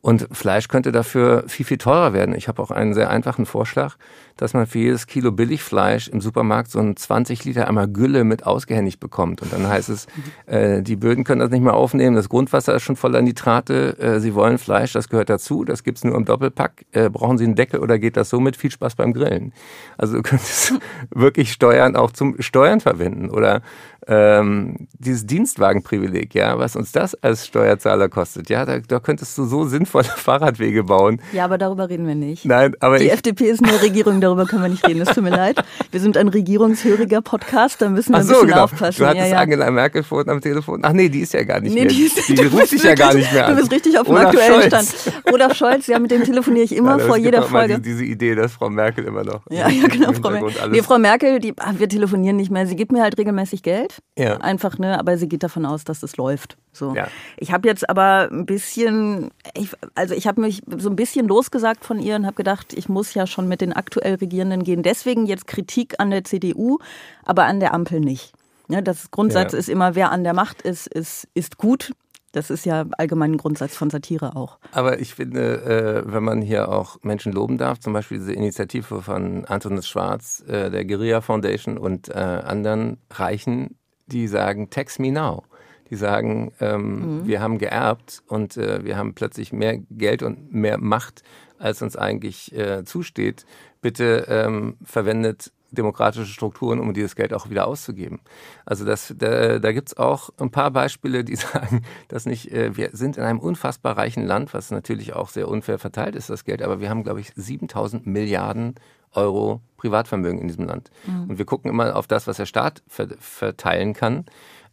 Und 0.00 0.28
Fleisch 0.32 0.68
könnte 0.68 0.92
dafür 0.92 1.44
viel, 1.46 1.64
viel 1.64 1.78
teurer 1.78 2.12
werden. 2.12 2.34
Ich 2.34 2.48
habe 2.48 2.60
auch 2.60 2.70
einen 2.70 2.92
sehr 2.92 3.08
einfachen 3.08 3.46
Vorschlag 3.46 3.96
dass 4.36 4.54
man 4.54 4.66
für 4.66 4.78
jedes 4.78 5.06
Kilo 5.06 5.32
Billigfleisch 5.32 6.08
im 6.08 6.20
Supermarkt 6.20 6.70
so 6.70 6.78
ein 6.78 6.96
20 6.96 7.44
Liter 7.44 7.68
einmal 7.68 7.88
Gülle 7.88 8.24
mit 8.24 8.46
ausgehändigt 8.46 9.00
bekommt. 9.00 9.42
Und 9.42 9.52
dann 9.52 9.68
heißt 9.68 9.88
es, 9.88 10.06
äh, 10.46 10.82
die 10.82 10.96
Böden 10.96 11.24
können 11.24 11.40
das 11.40 11.50
nicht 11.50 11.62
mehr 11.62 11.74
aufnehmen, 11.74 12.16
das 12.16 12.28
Grundwasser 12.28 12.74
ist 12.74 12.82
schon 12.82 12.96
voller 12.96 13.22
Nitrate, 13.22 13.98
äh, 13.98 14.20
sie 14.20 14.34
wollen 14.34 14.58
Fleisch, 14.58 14.92
das 14.92 15.08
gehört 15.08 15.30
dazu, 15.30 15.64
das 15.64 15.84
gibt's 15.84 16.04
nur 16.04 16.14
im 16.16 16.24
Doppelpack. 16.24 16.84
Äh, 16.92 17.10
brauchen 17.10 17.38
Sie 17.38 17.44
einen 17.44 17.54
Deckel 17.54 17.80
oder 17.80 17.98
geht 17.98 18.16
das 18.16 18.28
so 18.28 18.40
mit? 18.40 18.56
Viel 18.56 18.70
Spaß 18.70 18.94
beim 18.96 19.12
Grillen. 19.12 19.52
Also 19.98 20.16
du 20.16 20.22
könntest 20.22 20.74
wirklich 21.10 21.52
Steuern 21.52 21.96
auch 21.96 22.10
zum 22.10 22.40
Steuern 22.40 22.80
verwenden 22.80 23.30
oder 23.30 23.62
ähm, 24.06 24.88
dieses 24.98 25.26
Dienstwagenprivileg, 25.26 26.34
ja, 26.34 26.58
was 26.58 26.76
uns 26.76 26.92
das 26.92 27.14
als 27.14 27.46
Steuerzahler 27.46 28.08
kostet, 28.08 28.50
ja, 28.50 28.64
da, 28.64 28.78
da 28.80 29.00
könntest 29.00 29.36
du 29.38 29.44
so 29.44 29.64
sinnvolle 29.64 30.04
Fahrradwege 30.16 30.84
bauen. 30.84 31.20
Ja, 31.32 31.44
aber 31.44 31.58
darüber 31.58 31.88
reden 31.88 32.06
wir 32.06 32.14
nicht. 32.14 32.44
Nein, 32.44 32.74
aber 32.80 32.98
die 32.98 33.10
FDP 33.10 33.44
ist 33.44 33.64
eine 33.64 33.80
Regierung 33.80 34.20
darüber 34.24 34.46
können 34.46 34.62
wir 34.62 34.68
nicht 34.68 34.86
reden, 34.86 35.00
es 35.00 35.08
tut 35.08 35.22
mir 35.22 35.30
leid. 35.36 35.62
Wir 35.90 36.00
sind 36.00 36.16
ein 36.16 36.28
regierungshöriger 36.28 37.22
Podcast, 37.22 37.80
da 37.80 37.88
müssen 37.88 38.12
wir 38.12 38.18
ein 38.18 38.26
bisschen 38.26 38.48
genau. 38.48 38.64
aufpassen. 38.64 39.02
Du 39.02 39.06
hattest 39.06 39.26
ja, 39.26 39.32
ja. 39.34 39.38
Angela 39.38 39.70
Merkel 39.70 40.02
vorhin 40.02 40.30
am 40.30 40.40
Telefon. 40.40 40.80
Ach 40.82 40.92
nee, 40.92 41.08
die 41.08 41.20
ist 41.20 41.32
ja 41.32 41.44
gar 41.44 41.60
nicht 41.60 41.74
nee, 41.74 41.80
mehr. 41.80 41.88
Die, 41.88 42.02
ist, 42.02 42.28
die, 42.28 42.34
die 42.34 42.46
ruft 42.46 42.68
sich 42.68 42.82
ja 42.82 42.94
gar 42.94 43.14
nicht 43.14 43.32
mehr 43.32 43.46
an. 43.46 43.54
Du 43.54 43.60
bist 43.60 43.72
richtig 43.72 43.98
auf 43.98 44.06
dem 44.06 44.16
Olaf 44.16 44.26
aktuellen 44.26 44.70
Scholz. 44.70 45.00
Stand. 45.00 45.24
Olaf 45.32 45.54
Scholz, 45.54 45.86
ja, 45.86 45.98
mit 45.98 46.10
dem 46.10 46.24
telefoniere 46.24 46.64
ich 46.64 46.74
immer 46.76 46.98
ja, 46.98 47.06
vor 47.06 47.16
jeder 47.16 47.42
Folge. 47.42 47.80
Diese, 47.80 47.98
diese 47.98 48.04
Idee, 48.04 48.34
dass 48.34 48.52
Frau 48.52 48.70
Merkel 48.70 49.04
immer 49.04 49.24
noch. 49.24 49.42
Ja, 49.50 49.68
ja, 49.68 49.86
genau, 49.86 50.12
Frau 50.12 50.30
Merkel. 50.30 50.70
Nee, 50.70 50.82
Frau 50.82 50.98
Merkel, 50.98 51.38
die, 51.40 51.54
ach, 51.58 51.74
wir 51.78 51.88
telefonieren 51.88 52.36
nicht 52.36 52.50
mehr. 52.50 52.66
Sie 52.66 52.76
gibt 52.76 52.92
mir 52.92 53.02
halt 53.02 53.18
regelmäßig 53.18 53.62
Geld. 53.62 53.98
Ja. 54.18 54.38
Einfach, 54.38 54.78
ne, 54.78 54.98
aber 54.98 55.16
sie 55.18 55.28
geht 55.28 55.42
davon 55.42 55.66
aus, 55.66 55.84
dass 55.84 56.02
es 56.02 56.16
läuft. 56.16 56.56
So. 56.74 56.94
Ja. 56.94 57.08
Ich 57.36 57.52
habe 57.52 57.68
jetzt 57.68 57.88
aber 57.88 58.28
ein 58.30 58.46
bisschen, 58.46 59.30
ich, 59.54 59.70
also 59.94 60.14
ich 60.14 60.26
habe 60.26 60.40
mich 60.40 60.62
so 60.76 60.90
ein 60.90 60.96
bisschen 60.96 61.28
losgesagt 61.28 61.84
von 61.84 62.00
ihr 62.00 62.16
und 62.16 62.26
habe 62.26 62.36
gedacht, 62.36 62.72
ich 62.74 62.88
muss 62.88 63.14
ja 63.14 63.26
schon 63.26 63.48
mit 63.48 63.60
den 63.60 63.72
aktuell 63.72 64.16
Regierenden 64.16 64.64
gehen. 64.64 64.82
Deswegen 64.82 65.26
jetzt 65.26 65.46
Kritik 65.46 65.94
an 65.98 66.10
der 66.10 66.24
CDU, 66.24 66.78
aber 67.24 67.44
an 67.44 67.60
der 67.60 67.72
Ampel 67.74 68.00
nicht. 68.00 68.32
Ja, 68.68 68.80
das 68.80 69.10
Grundsatz 69.10 69.52
ja. 69.52 69.58
ist 69.58 69.68
immer, 69.68 69.94
wer 69.94 70.10
an 70.10 70.24
der 70.24 70.32
Macht 70.32 70.62
ist, 70.62 70.86
ist, 70.86 71.28
ist 71.34 71.58
gut. 71.58 71.92
Das 72.32 72.50
ist 72.50 72.66
ja 72.66 72.84
allgemein 72.98 73.32
ein 73.32 73.36
Grundsatz 73.36 73.76
von 73.76 73.90
Satire 73.90 74.34
auch. 74.34 74.58
Aber 74.72 74.98
ich 74.98 75.14
finde, 75.14 76.02
äh, 76.06 76.12
wenn 76.12 76.24
man 76.24 76.42
hier 76.42 76.68
auch 76.68 76.96
Menschen 77.02 77.32
loben 77.32 77.58
darf, 77.58 77.78
zum 77.78 77.92
Beispiel 77.92 78.18
diese 78.18 78.32
Initiative 78.32 79.02
von 79.02 79.44
Antonis 79.44 79.86
Schwarz, 79.86 80.42
äh, 80.48 80.68
der 80.68 80.84
Guerilla 80.84 81.20
Foundation 81.20 81.78
und 81.78 82.08
äh, 82.08 82.14
anderen 82.14 82.98
Reichen, 83.12 83.78
die 84.06 84.26
sagen, 84.26 84.68
Text 84.70 84.98
me 84.98 85.12
now 85.12 85.44
die 85.90 85.96
sagen, 85.96 86.52
ähm, 86.60 87.20
mhm. 87.20 87.26
wir 87.26 87.40
haben 87.40 87.58
geerbt 87.58 88.22
und 88.26 88.56
äh, 88.56 88.84
wir 88.84 88.96
haben 88.96 89.14
plötzlich 89.14 89.52
mehr 89.52 89.78
Geld 89.90 90.22
und 90.22 90.52
mehr 90.52 90.78
Macht, 90.78 91.22
als 91.58 91.82
uns 91.82 91.96
eigentlich 91.96 92.54
äh, 92.56 92.84
zusteht. 92.84 93.46
Bitte 93.80 94.26
ähm, 94.28 94.76
verwendet 94.84 95.52
demokratische 95.74 96.26
Strukturen, 96.26 96.78
um 96.80 96.94
dieses 96.94 97.16
Geld 97.16 97.34
auch 97.34 97.50
wieder 97.50 97.66
auszugeben. 97.66 98.20
Also 98.64 98.84
das, 98.84 99.14
da, 99.16 99.58
da 99.58 99.72
gibt 99.72 99.88
es 99.88 99.96
auch 99.96 100.30
ein 100.38 100.50
paar 100.50 100.70
Beispiele, 100.70 101.24
die 101.24 101.36
sagen, 101.36 101.82
dass 102.08 102.26
nicht, 102.26 102.52
äh, 102.52 102.76
wir 102.76 102.90
sind 102.92 103.16
in 103.16 103.24
einem 103.24 103.40
unfassbar 103.40 103.98
reichen 103.98 104.24
Land, 104.24 104.54
was 104.54 104.70
natürlich 104.70 105.12
auch 105.14 105.28
sehr 105.28 105.48
unfair 105.48 105.78
verteilt 105.78 106.16
ist, 106.16 106.30
das 106.30 106.44
Geld, 106.44 106.62
aber 106.62 106.80
wir 106.80 106.88
haben, 106.88 107.02
glaube 107.04 107.20
ich, 107.20 107.32
7000 107.34 108.06
Milliarden 108.06 108.74
Euro 109.12 109.60
Privatvermögen 109.76 110.40
in 110.40 110.48
diesem 110.48 110.64
Land. 110.64 110.90
Mhm. 111.06 111.30
Und 111.30 111.38
wir 111.38 111.44
gucken 111.44 111.70
immer 111.70 111.94
auf 111.94 112.06
das, 112.06 112.26
was 112.26 112.38
der 112.38 112.46
Staat 112.46 112.82
verteilen 112.88 113.92
kann. 113.92 114.24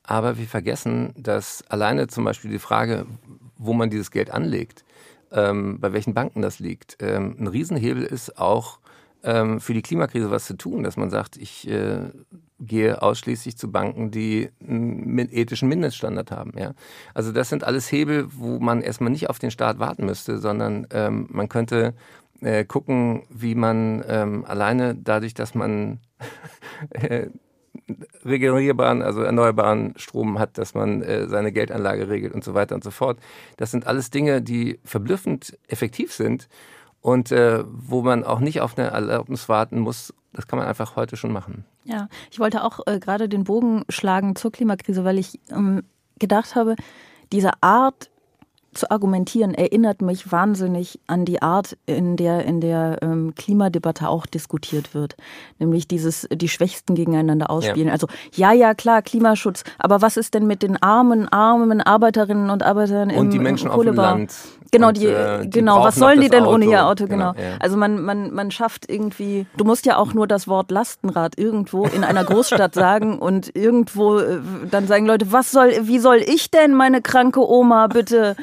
Aber 0.04 0.38
wir 0.38 0.48
vergessen, 0.48 1.14
dass 1.16 1.64
alleine 1.70 2.08
zum 2.08 2.24
Beispiel 2.24 2.52
die 2.52 2.60
Frage, 2.60 3.06
wo 3.58 3.74
man 3.74 3.90
dieses 3.90 4.12
Geld 4.12 4.32
anlegt, 4.32 4.84
ähm, 5.32 5.80
bei 5.80 5.94
welchen 5.94 6.14
Banken 6.14 6.42
das 6.42 6.60
liegt, 6.60 6.98
ähm, 7.00 7.36
ein 7.40 7.48
Riesenhebel 7.48 8.04
ist 8.04 8.38
auch 8.38 8.80
ähm, 9.24 9.60
für 9.60 9.74
die 9.74 9.82
Klimakrise 9.82 10.32
was 10.32 10.46
zu 10.46 10.56
tun, 10.56 10.84
dass 10.84 10.98
man 10.98 11.10
sagt, 11.10 11.38
ich 11.38 11.68
äh, 11.70 12.10
gehe 12.60 13.02
ausschließlich 13.02 13.58
zu 13.58 13.72
Banken, 13.72 14.12
die 14.12 14.50
einen 14.62 15.30
ethischen 15.32 15.70
Mindeststandard 15.70 16.32
haben. 16.32 16.54
Ja? 16.58 16.74
Also 17.14 17.32
das 17.32 17.50
sind 17.50 17.64
alles 17.64 17.92
Hebel, 17.92 18.28
wo 18.32 18.60
man 18.60 18.82
erstmal 18.82 19.12
nicht 19.12 19.30
auf 19.30 19.40
den 19.40 19.52
Staat 19.52 19.80
warten 19.80 20.06
müsste, 20.06 20.38
sondern 20.38 20.88
ähm, 20.92 21.28
man 21.30 21.50
könnte 21.50 21.94
äh, 22.42 22.66
gucken, 22.66 23.24
wie 23.30 23.56
man 23.56 24.04
ähm, 24.08 24.46
alleine 24.46 24.96
dadurch, 24.96 25.34
dass 25.34 25.56
man 25.56 26.00
äh, 26.92 27.28
regenerierbaren, 28.24 29.02
also 29.02 29.22
erneuerbaren 29.22 29.94
Strom 29.98 30.40
hat, 30.40 30.58
dass 30.58 30.74
man 30.74 31.02
äh, 31.02 31.28
seine 31.28 31.52
Geldanlage 31.52 32.10
regelt 32.10 32.34
und 32.34 32.44
so 32.44 32.54
weiter 32.54 32.76
und 32.76 32.84
so 32.84 32.92
fort. 32.92 33.20
Das 33.58 33.72
sind 33.72 33.88
alles 33.88 34.10
Dinge, 34.10 34.42
die 34.42 34.80
verblüffend 34.84 35.58
effektiv 35.68 36.14
sind 36.14 36.48
und 37.02 37.32
äh, 37.32 37.64
wo 37.68 38.02
man 38.02 38.24
auch 38.24 38.40
nicht 38.40 38.62
auf 38.62 38.78
eine 38.78 38.90
Erlaubnis 38.90 39.50
warten 39.50 39.80
muss. 39.80 40.14
Das 40.34 40.48
kann 40.48 40.60
man 40.60 40.68
einfach 40.68 40.96
heute 40.96 41.18
schon 41.18 41.34
machen. 41.34 41.66
Ja, 41.84 42.08
ich 42.32 42.40
wollte 42.40 42.64
auch 42.64 42.80
äh, 42.86 43.00
gerade 43.00 43.28
den 43.28 43.44
Bogen 43.44 43.84
schlagen 43.90 44.36
zur 44.36 44.52
Klimakrise, 44.52 45.04
weil 45.04 45.18
ich 45.18 45.40
ähm, 45.50 45.84
gedacht 46.20 46.56
habe, 46.56 46.76
diese 47.32 47.52
Art, 47.62 48.11
zu 48.74 48.90
argumentieren 48.90 49.54
erinnert 49.54 50.02
mich 50.02 50.32
wahnsinnig 50.32 51.00
an 51.08 51.26
die 51.26 51.42
Art, 51.42 51.78
in 51.86 52.16
der 52.16 52.46
in 52.46 52.62
der 52.62 53.00
ähm, 53.02 53.34
Klimadebatte 53.36 54.08
auch 54.08 54.26
diskutiert 54.26 54.94
wird, 54.94 55.18
nämlich 55.60 55.88
dieses 55.88 56.28
die 56.32 56.48
Schwächsten 56.48 56.96
gegeneinander 56.96 57.50
ausspielen. 57.50 57.88
Ja. 57.88 57.94
Also 57.94 58.08
ja, 58.34 58.54
ja, 58.54 58.74
klar, 58.74 59.02
Klimaschutz, 59.02 59.64
aber 59.78 60.02
was 60.02 60.16
ist 60.16 60.34
denn 60.34 60.48
mit 60.48 60.64
den 60.64 60.82
armen, 60.82 61.28
armen 61.28 61.82
Arbeiterinnen 61.82 62.50
und 62.50 62.64
Arbeitern 62.64 63.12
und 63.12 63.26
im, 63.26 63.32
die 63.32 63.40
Menschen 63.40 63.68
im 63.68 63.74
Kohlebau? 63.74 64.04
Auf 64.04 64.10
dem 64.10 64.20
Land. 64.20 64.36
Genau, 64.72 64.88
und, 64.88 64.98
die, 64.98 65.08
äh, 65.08 65.42
die 65.42 65.50
genau. 65.50 65.84
Was 65.84 65.96
sollen 65.96 66.22
die 66.22 66.30
denn 66.30 66.44
Auto. 66.44 66.54
ohne 66.54 66.66
ihr 66.66 66.86
Auto? 66.86 67.06
Genau. 67.06 67.34
genau 67.34 67.46
ja. 67.46 67.58
Also 67.60 67.76
man, 67.76 68.02
man, 68.02 68.34
man 68.34 68.52
schafft 68.52 68.90
irgendwie, 68.90 69.46
du 69.58 69.66
musst 69.66 69.86
ja 69.86 69.98
auch 69.98 70.14
nur 70.14 70.28
das 70.28 70.48
Wort 70.48 70.72
Lastenrad 70.72 71.38
irgendwo 71.38 71.86
in 71.86 72.06
einer 72.06 72.24
Großstadt 72.24 72.74
sagen 72.74 73.20
und 73.20 73.54
irgendwo 73.54 74.20
äh, 74.20 74.40
dann 74.70 74.88
sagen 74.88 75.06
Leute, 75.06 75.32
was 75.34 75.52
soll, 75.52 75.72
wie 75.82 76.00
soll 76.00 76.24
ich 76.26 76.52
denn 76.52 76.74
meine 76.74 77.02
kranke 77.02 77.46
Oma 77.48 77.88
bitte 77.88 78.38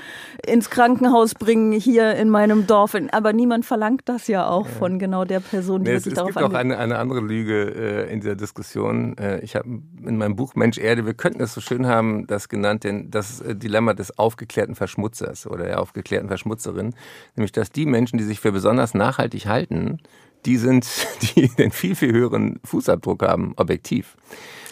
ins 0.47 0.71
Krankenhaus 0.71 1.35
bringen 1.35 1.73
hier 1.73 2.15
in 2.15 2.31
meinem 2.31 2.67
Dorf? 2.67 2.97
Aber 3.13 3.33
niemand 3.33 3.67
verlangt 3.67 4.03
das 4.07 4.29
ja 4.29 4.49
auch 4.49 4.67
von 4.67 4.99
genau 4.99 5.25
der 5.25 5.41
Person, 5.41 5.85
die 5.85 5.91
nee, 5.91 5.99
sich 5.99 6.15
darauf 6.15 6.31
Es 6.31 6.37
gibt 6.37 6.47
auch 6.47 6.55
eine, 6.55 6.79
eine 6.79 6.99
andere 6.99 7.21
Lüge 7.21 8.07
äh, 8.07 8.13
in 8.13 8.21
dieser 8.21 8.37
Diskussion. 8.37 9.17
Äh, 9.19 9.41
ich 9.41 9.57
habe 9.57 9.69
in 9.69 10.17
meinem 10.17 10.37
Buch 10.37 10.55
Mensch 10.55 10.79
Erde, 10.79 11.07
wir 11.07 11.15
könnten 11.15 11.43
es 11.43 11.55
so 11.55 11.61
schön 11.61 11.87
haben, 11.87 12.27
das 12.27 12.49
genannt, 12.49 12.85
den, 12.85 13.11
das 13.11 13.41
äh, 13.41 13.55
Dilemma 13.55 13.95
des 13.95 14.19
aufgeklärten 14.19 14.75
Verschmutzers 14.75 15.47
oder 15.47 15.65
der 15.65 15.81
aufgeklärten 15.81 16.29
Verschmutzerin, 16.29 16.95
nämlich 17.37 17.53
dass 17.53 17.71
die 17.71 17.87
Menschen, 17.87 18.19
die 18.19 18.25
sich 18.25 18.41
für 18.41 18.53
besonders 18.53 18.95
nachhaltig 18.95 19.47
halten, 19.47 20.01
die 20.45 20.57
sind, 20.57 20.87
die 21.37 21.49
den 21.49 21.71
viel, 21.71 21.95
viel 21.95 22.13
höheren 22.13 22.61
Fußabdruck 22.65 23.23
haben, 23.23 23.53
objektiv. 23.57 24.17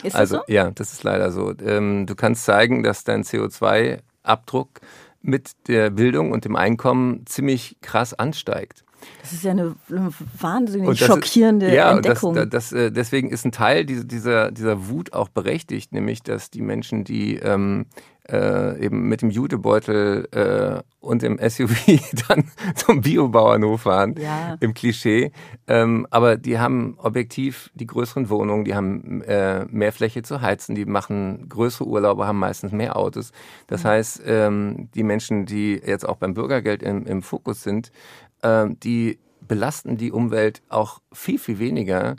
Ist 0.02 0.07
das 0.07 0.14
also, 0.14 0.37
so? 0.37 0.42
Ja, 0.48 0.70
das 0.70 0.92
ist 0.92 1.02
leider 1.05 1.33
so. 1.33 1.52
Ähm, 1.64 2.07
du 2.07 2.14
kannst 2.14 2.44
zeigen, 2.44 2.83
dass 2.83 3.05
dein 3.05 3.24
CO2-Abdruck 3.24 4.81
mit 5.26 5.68
der 5.68 5.90
Bildung 5.90 6.32
und 6.32 6.44
dem 6.44 6.56
Einkommen 6.56 7.26
ziemlich 7.26 7.78
krass 7.82 8.14
ansteigt. 8.14 8.86
Das 9.20 9.32
ist 9.32 9.44
ja 9.44 9.52
eine, 9.52 9.74
wahnsinnig 9.88 10.98
schockierende 10.98 11.66
ist, 11.66 11.74
ja, 11.74 11.92
Entdeckung. 11.92 12.35
Das, 12.35 12.48
das, 12.48 12.70
das, 12.70 12.92
deswegen 12.92 13.30
ist 13.30 13.44
ein 13.44 13.52
Teil 13.52 13.85
dieser, 13.85 14.50
dieser 14.50 14.88
Wut 14.88 15.12
auch 15.12 15.28
berechtigt, 15.28 15.92
nämlich 15.92 16.22
dass 16.22 16.50
die 16.50 16.62
Menschen, 16.62 17.04
die 17.04 17.37
ähm, 17.37 17.87
äh, 18.30 18.85
eben 18.85 19.09
mit 19.09 19.22
dem 19.22 19.30
Jutebeutel 19.30 20.28
äh, 20.32 20.82
und 21.00 21.22
dem 21.22 21.38
SUV 21.38 21.87
dann 22.28 22.50
zum 22.74 23.00
Biobauernhof 23.00 23.82
fahren, 23.82 24.16
ja. 24.18 24.56
im 24.61 24.74
Klischee. 24.74 25.30
Ähm, 25.68 26.06
aber 26.11 26.37
die 26.37 26.59
haben 26.59 26.96
objektiv 26.98 27.70
die 27.74 27.87
größeren 27.87 28.28
Wohnungen, 28.28 28.64
die 28.64 28.74
haben 28.74 29.22
äh, 29.22 29.64
mehr 29.66 29.92
Fläche 29.92 30.22
zu 30.22 30.40
heizen, 30.40 30.74
die 30.74 30.85
machen 30.85 31.48
größere 31.48 31.87
Urlaube, 31.87 32.26
haben 32.26 32.38
meistens 32.38 32.72
mehr 32.72 32.96
Autos. 32.96 33.32
Das 33.68 33.85
mhm. 33.85 33.88
heißt, 33.88 34.22
ähm, 34.26 34.88
die 34.94 35.04
Menschen, 35.04 35.46
die 35.46 35.74
jetzt 35.74 36.09
auch 36.09 36.16
beim 36.16 36.35
Bürgergeld 36.35 36.82
im, 36.82 37.06
im 37.06 37.22
Fokus 37.22 37.62
sind, 37.62 37.88
äh, 37.88 38.25
die 38.42 39.18
belasten 39.40 39.96
die 39.96 40.12
Umwelt 40.12 40.62
auch 40.68 41.01
viel, 41.12 41.38
viel 41.38 41.59
weniger 41.59 42.16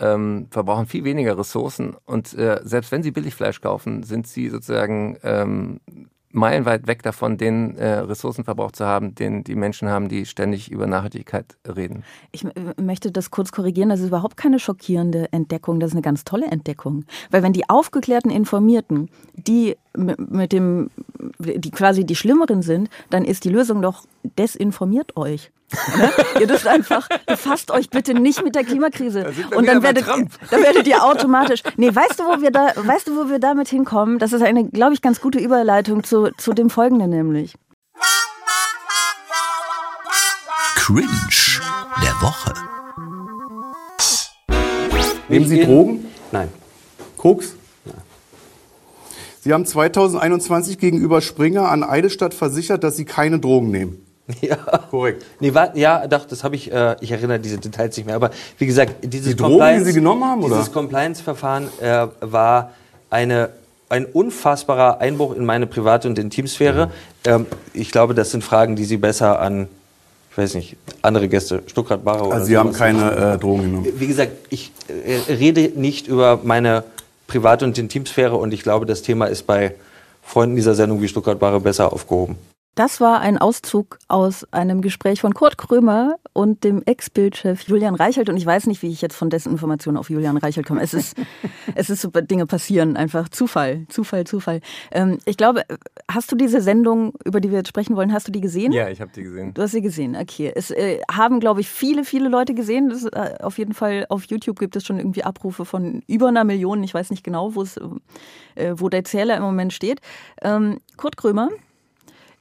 ähm, 0.00 0.46
verbrauchen 0.50 0.86
viel 0.86 1.04
weniger 1.04 1.38
Ressourcen 1.38 1.94
und 2.06 2.32
äh, 2.34 2.60
selbst 2.64 2.90
wenn 2.90 3.02
sie 3.02 3.10
Billigfleisch 3.10 3.60
kaufen, 3.60 4.02
sind 4.02 4.26
sie 4.26 4.48
sozusagen 4.48 5.18
ähm, 5.22 5.80
meilenweit 6.32 6.86
weg 6.86 7.02
davon, 7.02 7.36
den 7.36 7.76
äh, 7.76 7.98
Ressourcenverbrauch 7.98 8.72
zu 8.72 8.86
haben, 8.86 9.14
den 9.14 9.44
die 9.44 9.56
Menschen 9.56 9.88
haben, 9.88 10.08
die 10.08 10.26
ständig 10.26 10.70
über 10.70 10.86
Nachhaltigkeit 10.86 11.56
reden. 11.66 12.04
Ich 12.30 12.46
möchte 12.80 13.10
das 13.10 13.30
kurz 13.30 13.52
korrigieren. 13.52 13.88
Das 13.88 14.00
ist 14.00 14.08
überhaupt 14.08 14.36
keine 14.36 14.58
schockierende 14.58 15.32
Entdeckung. 15.32 15.80
Das 15.80 15.90
ist 15.90 15.94
eine 15.94 16.02
ganz 16.02 16.24
tolle 16.24 16.46
Entdeckung. 16.46 17.04
Weil 17.30 17.42
wenn 17.42 17.52
die 17.52 17.68
aufgeklärten 17.68 18.30
Informierten, 18.30 19.10
die 19.34 19.76
mit 19.96 20.52
dem, 20.52 20.90
die 21.38 21.70
quasi 21.70 22.04
die 22.04 22.16
Schlimmeren 22.16 22.62
sind, 22.62 22.88
dann 23.10 23.24
ist 23.24 23.44
die 23.44 23.50
Lösung 23.50 23.82
doch 23.82 24.04
desinformiert 24.22 25.16
euch. 25.16 25.50
Ne? 25.96 26.10
Ihr 26.40 26.46
dürft 26.46 26.66
einfach, 26.66 27.08
befasst 27.26 27.70
euch 27.70 27.90
bitte 27.90 28.14
nicht 28.14 28.42
mit 28.42 28.54
der 28.54 28.64
Klimakrise. 28.64 29.32
Da 29.50 29.56
und 29.56 29.66
dann 29.66 29.82
werdet, 29.82 30.06
dann 30.06 30.62
werdet 30.62 30.86
ihr 30.86 31.04
automatisch. 31.04 31.62
Nee, 31.76 31.94
weißt 31.94 32.18
du, 32.18 32.24
wo 32.24 32.40
wir 32.40 32.50
da, 32.50 32.72
weißt 32.74 33.08
du, 33.08 33.16
wo 33.16 33.30
wir 33.30 33.38
damit 33.38 33.68
hinkommen? 33.68 34.18
Das 34.18 34.32
ist 34.32 34.42
eine, 34.42 34.68
glaube 34.68 34.94
ich, 34.94 35.02
ganz 35.02 35.20
gute 35.20 35.38
Überleitung 35.38 36.02
zu, 36.02 36.30
zu 36.36 36.52
dem 36.52 36.70
folgenden 36.70 37.10
nämlich. 37.10 37.54
Cringe 40.76 41.06
der 42.02 42.20
Woche. 42.20 42.54
Nehmen 45.28 45.46
Sie 45.46 45.64
Drogen? 45.64 46.06
Nein. 46.32 46.48
Koks? 47.16 47.54
Sie 49.42 49.54
haben 49.54 49.64
2021 49.64 50.78
gegenüber 50.78 51.22
Springer 51.22 51.70
an 51.70 51.82
Eidesstadt 51.82 52.34
versichert, 52.34 52.84
dass 52.84 52.96
Sie 52.96 53.06
keine 53.06 53.38
Drogen 53.38 53.70
nehmen. 53.70 54.04
Ja. 54.42 54.56
Korrekt. 54.90 55.24
Nee, 55.40 55.52
war, 55.54 55.76
ja, 55.76 56.06
doch, 56.06 56.24
das 56.24 56.44
habe 56.44 56.54
ich, 56.54 56.70
äh, 56.70 56.94
ich 57.00 57.10
erinnere 57.10 57.40
diese 57.40 57.58
Details 57.58 57.96
nicht 57.96 58.06
mehr. 58.06 58.14
Aber 58.14 58.30
wie 58.58 58.66
gesagt, 58.66 58.94
dieses 59.02 59.30
die 59.30 59.36
Drogen, 59.36 59.78
die 59.78 59.84
Sie 59.84 59.92
genommen 59.92 60.24
haben, 60.24 60.44
oder? 60.44 60.56
Dieses 60.56 60.72
Compliance-Verfahren 60.72 61.66
äh, 61.80 62.06
war 62.20 62.70
eine, 63.10 63.50
ein 63.88 64.04
unfassbarer 64.04 65.00
Einbruch 65.00 65.34
in 65.34 65.44
meine 65.44 65.66
private 65.66 66.06
und 66.06 66.16
Intimsphäre. 66.16 66.86
Mhm. 66.86 66.92
Ähm, 67.24 67.46
ich 67.74 67.90
glaube, 67.90 68.14
das 68.14 68.30
sind 68.30 68.44
Fragen, 68.44 68.76
die 68.76 68.84
Sie 68.84 68.98
besser 68.98 69.40
an, 69.40 69.66
ich 70.30 70.38
weiß 70.38 70.54
nicht, 70.54 70.76
andere 71.02 71.28
Gäste, 71.28 71.64
Stuttgart 71.66 72.04
Barre 72.04 72.26
oder 72.26 72.34
Also 72.34 72.46
Sie 72.46 72.56
haben 72.56 72.72
keine 72.72 73.34
äh, 73.34 73.38
Drogen 73.38 73.62
genommen? 73.62 73.88
Wie 73.96 74.06
gesagt, 74.06 74.30
ich 74.50 74.70
äh, 74.86 75.32
rede 75.32 75.72
nicht 75.74 76.06
über 76.06 76.38
meine 76.44 76.84
private 77.30 77.64
und 77.64 77.78
Intimsphäre 77.78 78.34
und 78.34 78.52
ich 78.52 78.62
glaube, 78.64 78.86
das 78.86 79.02
Thema 79.02 79.26
ist 79.26 79.46
bei 79.46 79.76
Freunden 80.20 80.56
dieser 80.56 80.74
Sendung 80.74 81.00
wie 81.00 81.06
Stuttgart 81.06 81.38
Barre 81.38 81.60
besser 81.60 81.92
aufgehoben. 81.92 82.36
Das 82.76 83.00
war 83.00 83.20
ein 83.20 83.36
Auszug 83.36 83.98
aus 84.06 84.46
einem 84.52 84.80
Gespräch 84.80 85.20
von 85.20 85.34
Kurt 85.34 85.58
Krömer 85.58 86.14
und 86.32 86.62
dem 86.62 86.82
Ex-Bildchef 86.84 87.62
Julian 87.62 87.96
Reichelt. 87.96 88.28
Und 88.28 88.36
ich 88.36 88.46
weiß 88.46 88.68
nicht, 88.68 88.80
wie 88.82 88.88
ich 88.88 89.02
jetzt 89.02 89.16
von 89.16 89.28
dessen 89.28 89.50
Informationen 89.50 89.96
auf 89.96 90.08
Julian 90.08 90.36
Reichelt 90.36 90.66
komme. 90.66 90.80
Es 90.80 90.94
ist, 90.94 91.16
es 91.74 91.90
ist 91.90 92.00
super, 92.00 92.22
Dinge 92.22 92.46
passieren 92.46 92.96
einfach. 92.96 93.28
Zufall, 93.28 93.86
Zufall, 93.88 94.24
Zufall. 94.24 94.60
Ähm, 94.92 95.18
ich 95.24 95.36
glaube, 95.36 95.64
hast 96.10 96.30
du 96.30 96.36
diese 96.36 96.60
Sendung, 96.60 97.12
über 97.24 97.40
die 97.40 97.50
wir 97.50 97.58
jetzt 97.58 97.68
sprechen 97.68 97.96
wollen, 97.96 98.12
hast 98.12 98.28
du 98.28 98.32
die 98.32 98.40
gesehen? 98.40 98.70
Ja, 98.70 98.88
ich 98.88 99.00
habe 99.00 99.10
die 99.14 99.24
gesehen. 99.24 99.52
Du 99.52 99.62
hast 99.62 99.72
sie 99.72 99.82
gesehen, 99.82 100.16
okay. 100.16 100.52
Es 100.54 100.70
äh, 100.70 101.00
haben, 101.10 101.40
glaube 101.40 101.60
ich, 101.60 101.68
viele, 101.68 102.04
viele 102.04 102.28
Leute 102.28 102.54
gesehen. 102.54 102.88
Das, 102.88 103.04
äh, 103.04 103.34
auf 103.42 103.58
jeden 103.58 103.74
Fall 103.74 104.06
auf 104.08 104.24
YouTube 104.26 104.60
gibt 104.60 104.76
es 104.76 104.86
schon 104.86 104.98
irgendwie 104.98 105.24
Abrufe 105.24 105.64
von 105.64 106.02
über 106.06 106.28
einer 106.28 106.44
Million. 106.44 106.84
Ich 106.84 106.94
weiß 106.94 107.10
nicht 107.10 107.24
genau, 107.24 107.52
äh, 108.54 108.74
wo 108.76 108.88
der 108.88 109.02
Zähler 109.02 109.36
im 109.36 109.42
Moment 109.42 109.72
steht. 109.72 110.00
Ähm, 110.40 110.78
Kurt 110.96 111.16
Krömer 111.16 111.48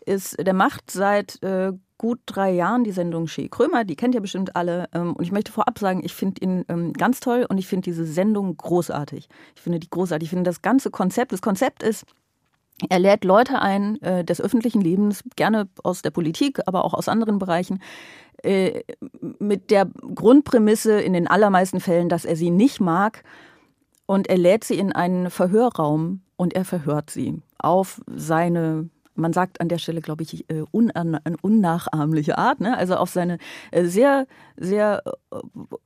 ist, 0.09 0.35
der 0.45 0.53
macht 0.53 0.91
seit 0.91 1.41
äh, 1.43 1.71
gut 1.97 2.19
drei 2.25 2.51
Jahren 2.51 2.83
die 2.83 2.91
Sendung 2.91 3.27
Shea 3.27 3.47
Krömer, 3.47 3.83
die 3.83 3.95
kennt 3.95 4.15
ihr 4.15 4.21
bestimmt 4.21 4.55
alle. 4.55 4.89
Ähm, 4.93 5.13
und 5.13 5.23
ich 5.23 5.31
möchte 5.31 5.51
vorab 5.51 5.77
sagen, 5.77 6.01
ich 6.03 6.15
finde 6.15 6.41
ihn 6.41 6.65
ähm, 6.67 6.93
ganz 6.93 7.19
toll 7.19 7.45
und 7.47 7.57
ich 7.57 7.67
finde 7.67 7.83
diese 7.83 8.05
Sendung 8.05 8.57
großartig. 8.57 9.29
Ich 9.55 9.61
finde 9.61 9.79
die 9.79 9.89
großartig. 9.89 10.27
Ich 10.27 10.29
finde 10.29 10.49
das 10.49 10.61
ganze 10.61 10.89
Konzept, 10.89 11.31
das 11.31 11.41
Konzept 11.41 11.83
ist, 11.83 12.05
er 12.87 12.99
lädt 12.99 13.25
Leute 13.25 13.61
ein 13.61 14.01
äh, 14.01 14.23
des 14.23 14.39
öffentlichen 14.39 14.81
Lebens, 14.81 15.23
gerne 15.35 15.67
aus 15.83 16.01
der 16.01 16.11
Politik, 16.11 16.59
aber 16.65 16.85
auch 16.85 16.93
aus 16.93 17.09
anderen 17.09 17.37
Bereichen, 17.37 17.81
äh, 18.43 18.83
mit 19.19 19.69
der 19.69 19.85
Grundprämisse 20.15 21.01
in 21.01 21.11
den 21.11 21.27
allermeisten 21.27 21.81
Fällen, 21.81 22.07
dass 22.07 22.23
er 22.23 22.37
sie 22.37 22.51
nicht 22.51 22.79
mag. 22.79 23.23
Und 24.05 24.27
er 24.27 24.37
lädt 24.37 24.63
sie 24.63 24.79
in 24.79 24.93
einen 24.93 25.29
Verhörraum 25.29 26.21
und 26.37 26.53
er 26.53 26.63
verhört 26.63 27.09
sie 27.09 27.41
auf 27.57 28.01
seine 28.07 28.89
man 29.19 29.33
sagt 29.33 29.61
an 29.61 29.69
der 29.69 29.77
Stelle, 29.77 30.01
glaube 30.01 30.23
ich, 30.23 30.49
äh, 30.49 30.63
un 30.71 30.91
unnachahmliche 31.41 32.37
Art, 32.37 32.59
ne? 32.59 32.77
also 32.77 32.95
auf 32.95 33.09
seine 33.09 33.37
äh, 33.71 33.85
sehr, 33.85 34.27
sehr 34.57 35.03
äh, 35.05 35.37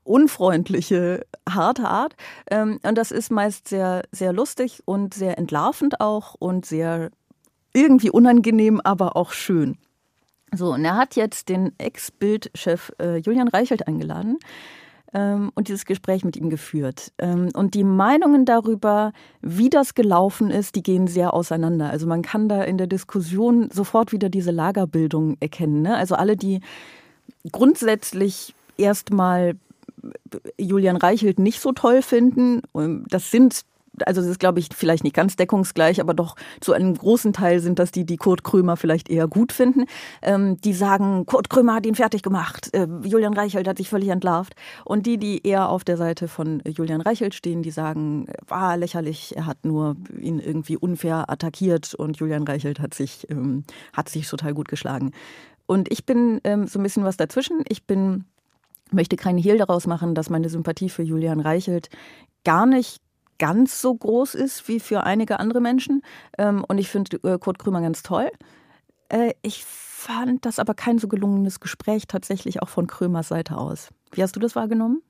unfreundliche, 0.03 1.25
harte 1.49 1.87
Art. 1.87 2.15
Ähm, 2.49 2.79
und 2.83 2.97
das 2.97 3.11
ist 3.11 3.31
meist 3.31 3.67
sehr, 3.67 4.03
sehr 4.11 4.33
lustig 4.33 4.81
und 4.85 5.13
sehr 5.13 5.37
entlarvend 5.37 5.99
auch 5.99 6.35
und 6.35 6.65
sehr 6.65 7.09
irgendwie 7.73 8.11
unangenehm, 8.11 8.79
aber 8.83 9.15
auch 9.15 9.31
schön. 9.31 9.77
So, 10.55 10.73
und 10.73 10.85
er 10.85 10.95
hat 10.95 11.15
jetzt 11.15 11.49
den 11.49 11.73
Ex-Bildchef 11.79 12.91
Julian 13.23 13.47
Reichelt 13.47 13.87
eingeladen 13.87 14.37
ähm, 15.13 15.51
und 15.55 15.67
dieses 15.67 15.85
Gespräch 15.85 16.23
mit 16.23 16.35
ihm 16.35 16.49
geführt. 16.49 17.11
Ähm, 17.17 17.49
und 17.53 17.75
die 17.75 17.83
Meinungen 17.83 18.45
darüber, 18.45 19.13
wie 19.41 19.69
das 19.69 19.93
gelaufen 19.93 20.49
ist, 20.49 20.75
die 20.75 20.83
gehen 20.83 21.07
sehr 21.07 21.33
auseinander. 21.33 21.89
Also 21.89 22.07
man 22.07 22.21
kann 22.21 22.49
da 22.49 22.63
in 22.63 22.77
der 22.77 22.87
Diskussion 22.87 23.69
sofort 23.71 24.11
wieder 24.11 24.29
diese 24.29 24.51
Lagerbildung 24.51 25.37
erkennen. 25.39 25.81
Ne? 25.81 25.95
Also 25.95 26.15
alle, 26.15 26.35
die 26.35 26.61
grundsätzlich 27.51 28.55
erstmal 28.77 29.55
Julian 30.57 30.97
Reichelt 30.97 31.39
nicht 31.39 31.61
so 31.61 31.71
toll 31.71 32.01
finden, 32.01 32.61
das 33.07 33.31
sind 33.31 33.63
also 34.05 34.21
das 34.21 34.29
ist, 34.29 34.39
glaube 34.39 34.59
ich, 34.59 34.69
vielleicht 34.73 35.03
nicht 35.03 35.15
ganz 35.15 35.35
deckungsgleich, 35.35 36.01
aber 36.01 36.13
doch 36.13 36.35
zu 36.61 36.73
einem 36.73 36.95
großen 36.95 37.33
Teil 37.33 37.59
sind 37.59 37.79
das 37.79 37.91
die, 37.91 38.05
die 38.05 38.17
Kurt 38.17 38.43
Krömer 38.43 38.77
vielleicht 38.77 39.09
eher 39.09 39.27
gut 39.27 39.51
finden. 39.51 39.85
Ähm, 40.21 40.59
die 40.61 40.73
sagen, 40.73 41.25
Kurt 41.25 41.49
Krömer 41.49 41.75
hat 41.75 41.85
ihn 41.85 41.95
fertig 41.95 42.23
gemacht, 42.23 42.69
äh, 42.73 42.87
Julian 43.03 43.33
Reichelt 43.33 43.67
hat 43.67 43.77
sich 43.77 43.89
völlig 43.89 44.09
entlarvt. 44.09 44.55
Und 44.85 45.05
die, 45.05 45.17
die 45.17 45.45
eher 45.45 45.69
auf 45.69 45.83
der 45.83 45.97
Seite 45.97 46.27
von 46.27 46.61
Julian 46.67 47.01
Reichelt 47.01 47.35
stehen, 47.35 47.61
die 47.63 47.71
sagen, 47.71 48.27
war 48.47 48.77
lächerlich, 48.77 49.35
er 49.35 49.45
hat 49.45 49.65
nur 49.65 49.95
ihn 50.19 50.39
irgendwie 50.39 50.77
unfair 50.77 51.29
attackiert 51.29 51.93
und 51.93 52.17
Julian 52.17 52.43
Reichelt 52.43 52.79
hat 52.79 52.93
sich, 52.93 53.27
ähm, 53.29 53.63
hat 53.93 54.09
sich 54.09 54.27
total 54.27 54.53
gut 54.53 54.67
geschlagen. 54.67 55.11
Und 55.65 55.91
ich 55.91 56.05
bin 56.05 56.41
ähm, 56.43 56.67
so 56.67 56.79
ein 56.79 56.83
bisschen 56.83 57.05
was 57.05 57.17
dazwischen. 57.17 57.63
Ich 57.69 57.85
bin 57.85 58.25
möchte 58.91 59.15
keinen 59.15 59.39
Hehl 59.39 59.57
daraus 59.57 59.87
machen, 59.87 60.13
dass 60.13 60.29
meine 60.29 60.49
Sympathie 60.49 60.89
für 60.89 61.01
Julian 61.01 61.39
Reichelt 61.39 61.89
gar 62.43 62.65
nicht 62.65 63.01
ganz 63.39 63.81
so 63.81 63.93
groß 63.93 64.35
ist 64.35 64.67
wie 64.67 64.79
für 64.79 65.03
einige 65.03 65.39
andere 65.39 65.61
Menschen. 65.61 66.01
Ähm, 66.37 66.63
und 66.67 66.77
ich 66.77 66.89
finde 66.89 67.17
äh, 67.23 67.37
Kurt 67.37 67.59
Krümer 67.59 67.81
ganz 67.81 68.03
toll. 68.03 68.31
Äh, 69.09 69.33
ich 69.41 69.63
fand 69.65 70.45
das 70.45 70.59
aber 70.59 70.73
kein 70.73 70.99
so 70.99 71.07
gelungenes 71.07 71.59
Gespräch 71.59 72.07
tatsächlich 72.07 72.61
auch 72.61 72.69
von 72.69 72.87
Krömers 72.87 73.29
Seite 73.29 73.57
aus. 73.57 73.89
Wie 74.11 74.21
hast 74.21 74.35
du 74.35 74.39
das 74.39 74.55
wahrgenommen? 74.55 75.01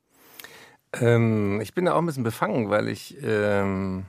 Ähm, 0.93 1.59
ich 1.61 1.73
bin 1.73 1.85
da 1.85 1.93
auch 1.93 1.99
ein 1.99 2.05
bisschen 2.05 2.23
befangen, 2.23 2.69
weil 2.69 2.87
ich 2.89 3.17
ähm, 3.23 4.05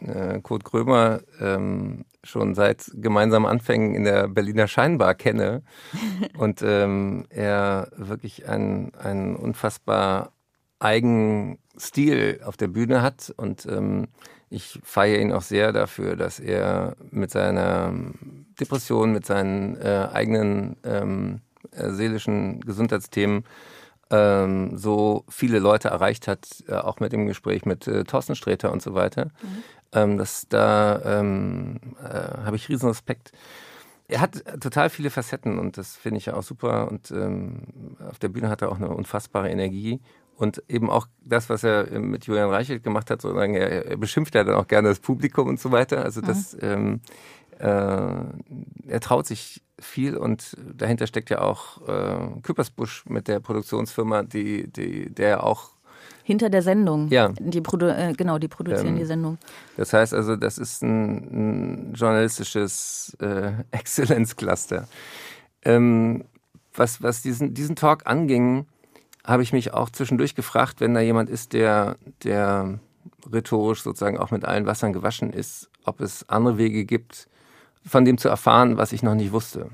äh, 0.00 0.40
Kurt 0.40 0.64
Krömer 0.64 1.20
ähm, 1.40 2.04
schon 2.22 2.54
seit 2.54 2.90
gemeinsamen 2.94 3.46
Anfängen 3.46 3.94
in 3.94 4.04
der 4.04 4.28
Berliner 4.28 4.68
Scheinbar 4.68 5.14
kenne 5.14 5.62
und 6.38 6.62
ähm, 6.62 7.26
er 7.30 7.90
wirklich 7.96 8.48
ein, 8.48 8.92
ein 8.96 9.36
unfassbar 9.36 10.32
eigen 10.80 11.58
Stil 11.78 12.40
auf 12.44 12.56
der 12.56 12.68
Bühne 12.68 13.02
hat 13.02 13.32
und 13.36 13.66
ähm, 13.66 14.08
ich 14.48 14.80
feiere 14.82 15.20
ihn 15.20 15.32
auch 15.32 15.42
sehr 15.42 15.72
dafür, 15.72 16.16
dass 16.16 16.40
er 16.40 16.96
mit 17.10 17.30
seiner 17.30 17.94
Depression, 18.58 19.12
mit 19.12 19.24
seinen 19.24 19.76
äh, 19.80 20.08
eigenen 20.12 20.76
ähm, 20.82 21.40
äh, 21.70 21.90
seelischen 21.90 22.60
Gesundheitsthemen 22.60 23.44
ähm, 24.10 24.76
so 24.76 25.24
viele 25.28 25.60
Leute 25.60 25.88
erreicht 25.88 26.26
hat, 26.26 26.64
äh, 26.66 26.74
auch 26.74 26.98
mit 26.98 27.12
dem 27.12 27.26
Gespräch 27.26 27.64
mit 27.64 27.86
äh, 27.86 28.02
Thorsten 28.02 28.34
Sträter 28.34 28.72
und 28.72 28.82
so 28.82 28.94
weiter. 28.94 29.26
Mhm. 29.26 29.62
Ähm, 29.92 30.18
das, 30.18 30.46
da 30.48 31.00
ähm, 31.04 31.78
äh, 32.02 32.44
habe 32.44 32.56
ich 32.56 32.68
riesen 32.68 32.88
Respekt. 32.88 33.30
er 34.08 34.20
hat 34.20 34.42
total 34.60 34.90
viele 34.90 35.10
Facetten 35.10 35.60
und 35.60 35.78
das 35.78 35.96
finde 35.96 36.18
ich 36.18 36.26
ja 36.26 36.34
auch 36.34 36.42
super. 36.42 36.88
Und 36.90 37.12
ähm, 37.12 37.96
auf 38.08 38.18
der 38.18 38.28
Bühne 38.28 38.48
hat 38.48 38.62
er 38.62 38.72
auch 38.72 38.76
eine 38.78 38.88
unfassbare 38.88 39.48
Energie. 39.48 40.00
Und 40.40 40.62
eben 40.68 40.88
auch 40.88 41.06
das, 41.22 41.50
was 41.50 41.64
er 41.64 42.00
mit 42.00 42.24
Julian 42.24 42.48
Reichelt 42.48 42.82
gemacht 42.82 43.10
hat, 43.10 43.20
sozusagen, 43.20 43.54
er, 43.54 43.84
er 43.84 43.96
beschimpft 43.98 44.34
ja 44.34 44.42
dann 44.42 44.54
auch 44.54 44.68
gerne 44.68 44.88
das 44.88 44.98
Publikum 44.98 45.48
und 45.48 45.60
so 45.60 45.70
weiter. 45.70 46.02
Also 46.02 46.22
das, 46.22 46.54
mhm. 46.54 46.60
ähm, 46.62 47.00
äh, 47.58 48.90
er 48.90 49.00
traut 49.00 49.26
sich 49.26 49.62
viel 49.78 50.16
und 50.16 50.56
dahinter 50.74 51.06
steckt 51.06 51.28
ja 51.28 51.42
auch 51.42 51.86
äh, 51.86 52.40
Küppersbusch 52.42 53.04
mit 53.04 53.28
der 53.28 53.40
Produktionsfirma, 53.40 54.22
die, 54.22 54.72
die, 54.72 55.10
der 55.10 55.44
auch 55.44 55.72
hinter 56.22 56.48
der 56.48 56.62
Sendung. 56.62 57.08
Ja. 57.08 57.28
Die 57.38 57.60
Produ 57.60 57.88
äh, 57.88 58.14
genau, 58.16 58.38
die 58.38 58.48
produzieren 58.48 58.94
ähm, 58.94 58.98
die 58.98 59.04
Sendung. 59.04 59.36
Das 59.76 59.92
heißt 59.92 60.14
also, 60.14 60.36
das 60.36 60.56
ist 60.56 60.82
ein, 60.82 61.90
ein 61.90 61.92
journalistisches 61.92 63.14
äh, 63.20 63.52
Exzellenzcluster. 63.72 64.88
Ähm, 65.66 66.24
was, 66.72 67.02
was 67.02 67.20
diesen, 67.20 67.52
diesen 67.52 67.76
Talk 67.76 68.06
anging, 68.06 68.64
habe 69.24 69.42
ich 69.42 69.52
mich 69.52 69.74
auch 69.74 69.90
zwischendurch 69.90 70.34
gefragt, 70.34 70.80
wenn 70.80 70.94
da 70.94 71.00
jemand 71.00 71.30
ist, 71.30 71.52
der, 71.52 71.96
der 72.24 72.78
rhetorisch 73.30 73.82
sozusagen 73.82 74.18
auch 74.18 74.30
mit 74.30 74.44
allen 74.44 74.66
Wassern 74.66 74.92
gewaschen 74.92 75.32
ist, 75.32 75.70
ob 75.84 76.00
es 76.00 76.28
andere 76.28 76.58
Wege 76.58 76.84
gibt, 76.84 77.28
von 77.86 78.04
dem 78.04 78.18
zu 78.18 78.28
erfahren, 78.28 78.76
was 78.76 78.92
ich 78.92 79.02
noch 79.02 79.14
nicht 79.14 79.32
wusste. 79.32 79.70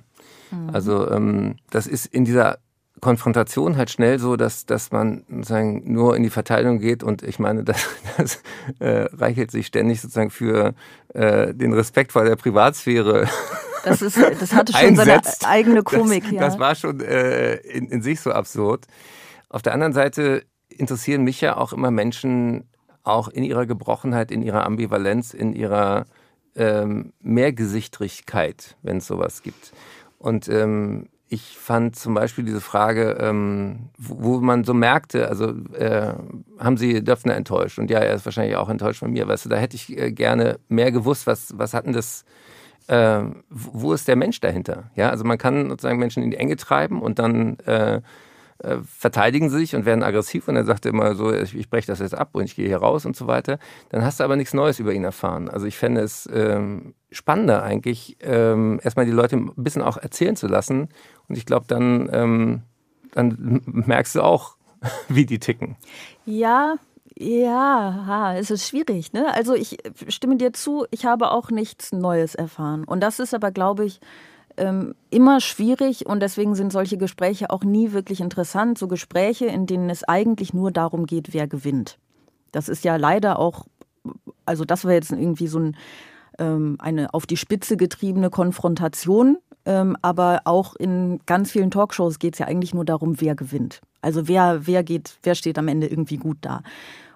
Mhm. 0.50 0.70
Also 0.72 1.10
ähm, 1.10 1.56
das 1.70 1.86
ist 1.86 2.06
in 2.06 2.24
dieser 2.24 2.58
Konfrontation 3.00 3.76
halt 3.76 3.90
schnell 3.90 4.18
so, 4.18 4.36
dass, 4.36 4.64
dass 4.64 4.90
man 4.90 5.24
sozusagen 5.28 5.92
nur 5.92 6.16
in 6.16 6.22
die 6.22 6.30
Verteilung 6.30 6.78
geht 6.78 7.02
und 7.02 7.22
ich 7.22 7.38
meine, 7.38 7.64
das, 7.64 7.86
das 8.16 8.42
äh, 8.78 9.08
reichelt 9.12 9.50
sich 9.50 9.66
ständig 9.66 10.00
sozusagen 10.00 10.30
für 10.30 10.74
äh, 11.14 11.52
den 11.54 11.72
Respekt 11.72 12.12
vor 12.12 12.24
der 12.24 12.36
Privatsphäre. 12.36 13.28
Das, 13.84 14.02
ist, 14.02 14.18
das 14.18 14.52
hatte 14.52 14.72
schon 14.72 14.98
einsetzt. 14.98 15.42
seine 15.42 15.52
eigene 15.52 15.82
Komik, 15.82 16.24
das, 16.24 16.32
ja. 16.32 16.40
Das 16.40 16.58
war 16.58 16.74
schon 16.74 17.00
äh, 17.00 17.54
in, 17.56 17.88
in 17.88 18.02
sich 18.02 18.20
so 18.20 18.32
absurd. 18.32 18.86
Auf 19.56 19.62
der 19.62 19.72
anderen 19.72 19.94
Seite 19.94 20.44
interessieren 20.68 21.24
mich 21.24 21.40
ja 21.40 21.56
auch 21.56 21.72
immer 21.72 21.90
Menschen, 21.90 22.68
auch 23.04 23.28
in 23.28 23.42
ihrer 23.42 23.64
Gebrochenheit, 23.64 24.30
in 24.30 24.42
ihrer 24.42 24.66
Ambivalenz, 24.66 25.32
in 25.32 25.54
ihrer 25.54 26.04
ähm, 26.56 27.14
Mehrgesichtrigkeit, 27.20 28.76
wenn 28.82 28.98
es 28.98 29.06
sowas 29.06 29.42
gibt. 29.42 29.72
Und 30.18 30.46
ähm, 30.50 31.08
ich 31.30 31.56
fand 31.56 31.96
zum 31.96 32.12
Beispiel 32.12 32.44
diese 32.44 32.60
Frage, 32.60 33.16
ähm, 33.18 33.88
wo, 33.96 34.24
wo, 34.24 34.40
man 34.42 34.62
so 34.64 34.74
merkte, 34.74 35.26
also 35.30 35.54
äh, 35.72 36.12
haben 36.58 36.76
Sie 36.76 37.02
Döpfner 37.02 37.34
enttäuscht? 37.34 37.78
Und 37.78 37.90
ja, 37.90 38.00
er 38.00 38.14
ist 38.14 38.26
wahrscheinlich 38.26 38.56
auch 38.56 38.68
enttäuscht 38.68 38.98
von 38.98 39.10
mir. 39.10 39.26
Weißt 39.26 39.46
du, 39.46 39.48
da 39.48 39.56
hätte 39.56 39.76
ich 39.76 39.96
äh, 39.96 40.12
gerne 40.12 40.58
mehr 40.68 40.92
gewusst, 40.92 41.26
was, 41.26 41.54
was 41.56 41.70
denn 41.70 41.94
das, 41.94 42.26
äh, 42.88 43.22
wo 43.48 43.94
ist 43.94 44.06
der 44.06 44.16
Mensch 44.16 44.38
dahinter? 44.38 44.90
Ja, 44.96 45.08
also 45.08 45.24
man 45.24 45.38
kann 45.38 45.70
sozusagen 45.70 45.98
Menschen 45.98 46.22
in 46.22 46.30
die 46.30 46.36
Enge 46.36 46.56
treiben 46.56 47.00
und 47.00 47.18
dann 47.18 47.56
äh, 48.58 48.78
verteidigen 48.86 49.50
sich 49.50 49.74
und 49.74 49.84
werden 49.84 50.02
aggressiv 50.02 50.48
und 50.48 50.56
er 50.56 50.64
sagte 50.64 50.88
immer 50.88 51.14
so, 51.14 51.32
ich, 51.32 51.54
ich 51.54 51.70
breche 51.70 51.86
das 51.86 51.98
jetzt 51.98 52.14
ab 52.14 52.30
und 52.32 52.44
ich 52.44 52.56
gehe 52.56 52.66
hier 52.66 52.78
raus 52.78 53.06
und 53.06 53.16
so 53.16 53.26
weiter. 53.26 53.58
Dann 53.90 54.04
hast 54.04 54.20
du 54.20 54.24
aber 54.24 54.36
nichts 54.36 54.54
Neues 54.54 54.78
über 54.78 54.92
ihn 54.92 55.04
erfahren. 55.04 55.48
Also 55.48 55.66
ich 55.66 55.76
fände 55.76 56.00
es 56.00 56.28
ähm, 56.32 56.94
spannender 57.10 57.62
eigentlich, 57.62 58.16
ähm, 58.20 58.80
erstmal 58.82 59.06
die 59.06 59.12
Leute 59.12 59.36
ein 59.36 59.52
bisschen 59.56 59.82
auch 59.82 59.96
erzählen 59.96 60.36
zu 60.36 60.46
lassen 60.46 60.88
und 61.28 61.36
ich 61.36 61.46
glaube, 61.46 61.66
dann, 61.68 62.08
ähm, 62.12 62.62
dann 63.12 63.62
merkst 63.64 64.14
du 64.14 64.22
auch, 64.22 64.56
wie 65.08 65.26
die 65.26 65.38
ticken. 65.38 65.76
Ja, 66.24 66.76
ja, 67.18 68.34
es 68.36 68.50
ist 68.50 68.68
schwierig. 68.68 69.12
Ne? 69.14 69.32
Also 69.32 69.54
ich 69.54 69.78
stimme 70.08 70.36
dir 70.36 70.52
zu, 70.52 70.86
ich 70.90 71.06
habe 71.06 71.30
auch 71.30 71.50
nichts 71.50 71.92
Neues 71.92 72.34
erfahren. 72.34 72.84
Und 72.84 73.00
das 73.00 73.18
ist 73.18 73.32
aber, 73.32 73.50
glaube 73.52 73.86
ich, 73.86 74.00
ähm, 74.56 74.94
immer 75.10 75.40
schwierig 75.40 76.06
und 76.06 76.20
deswegen 76.20 76.54
sind 76.54 76.72
solche 76.72 76.98
Gespräche 76.98 77.50
auch 77.50 77.64
nie 77.64 77.92
wirklich 77.92 78.20
interessant. 78.20 78.78
So 78.78 78.88
Gespräche, 78.88 79.46
in 79.46 79.66
denen 79.66 79.90
es 79.90 80.04
eigentlich 80.04 80.54
nur 80.54 80.70
darum 80.70 81.06
geht, 81.06 81.34
wer 81.34 81.46
gewinnt. 81.46 81.98
Das 82.52 82.68
ist 82.68 82.84
ja 82.84 82.96
leider 82.96 83.38
auch, 83.38 83.66
also 84.44 84.64
das 84.64 84.84
war 84.84 84.92
jetzt 84.92 85.10
irgendwie 85.10 85.46
so 85.46 85.58
ein, 85.58 85.76
ähm, 86.38 86.76
eine 86.78 87.12
auf 87.14 87.26
die 87.26 87.36
Spitze 87.36 87.76
getriebene 87.76 88.30
Konfrontation. 88.30 89.38
Ähm, 89.64 89.96
aber 90.00 90.42
auch 90.44 90.76
in 90.76 91.20
ganz 91.26 91.50
vielen 91.50 91.72
Talkshows 91.72 92.20
geht 92.20 92.34
es 92.34 92.38
ja 92.38 92.46
eigentlich 92.46 92.72
nur 92.72 92.84
darum, 92.84 93.20
wer 93.20 93.34
gewinnt. 93.34 93.80
Also 94.00 94.28
wer, 94.28 94.66
wer 94.66 94.84
geht, 94.84 95.18
wer 95.24 95.34
steht 95.34 95.58
am 95.58 95.66
Ende 95.66 95.88
irgendwie 95.88 96.18
gut 96.18 96.38
da. 96.42 96.62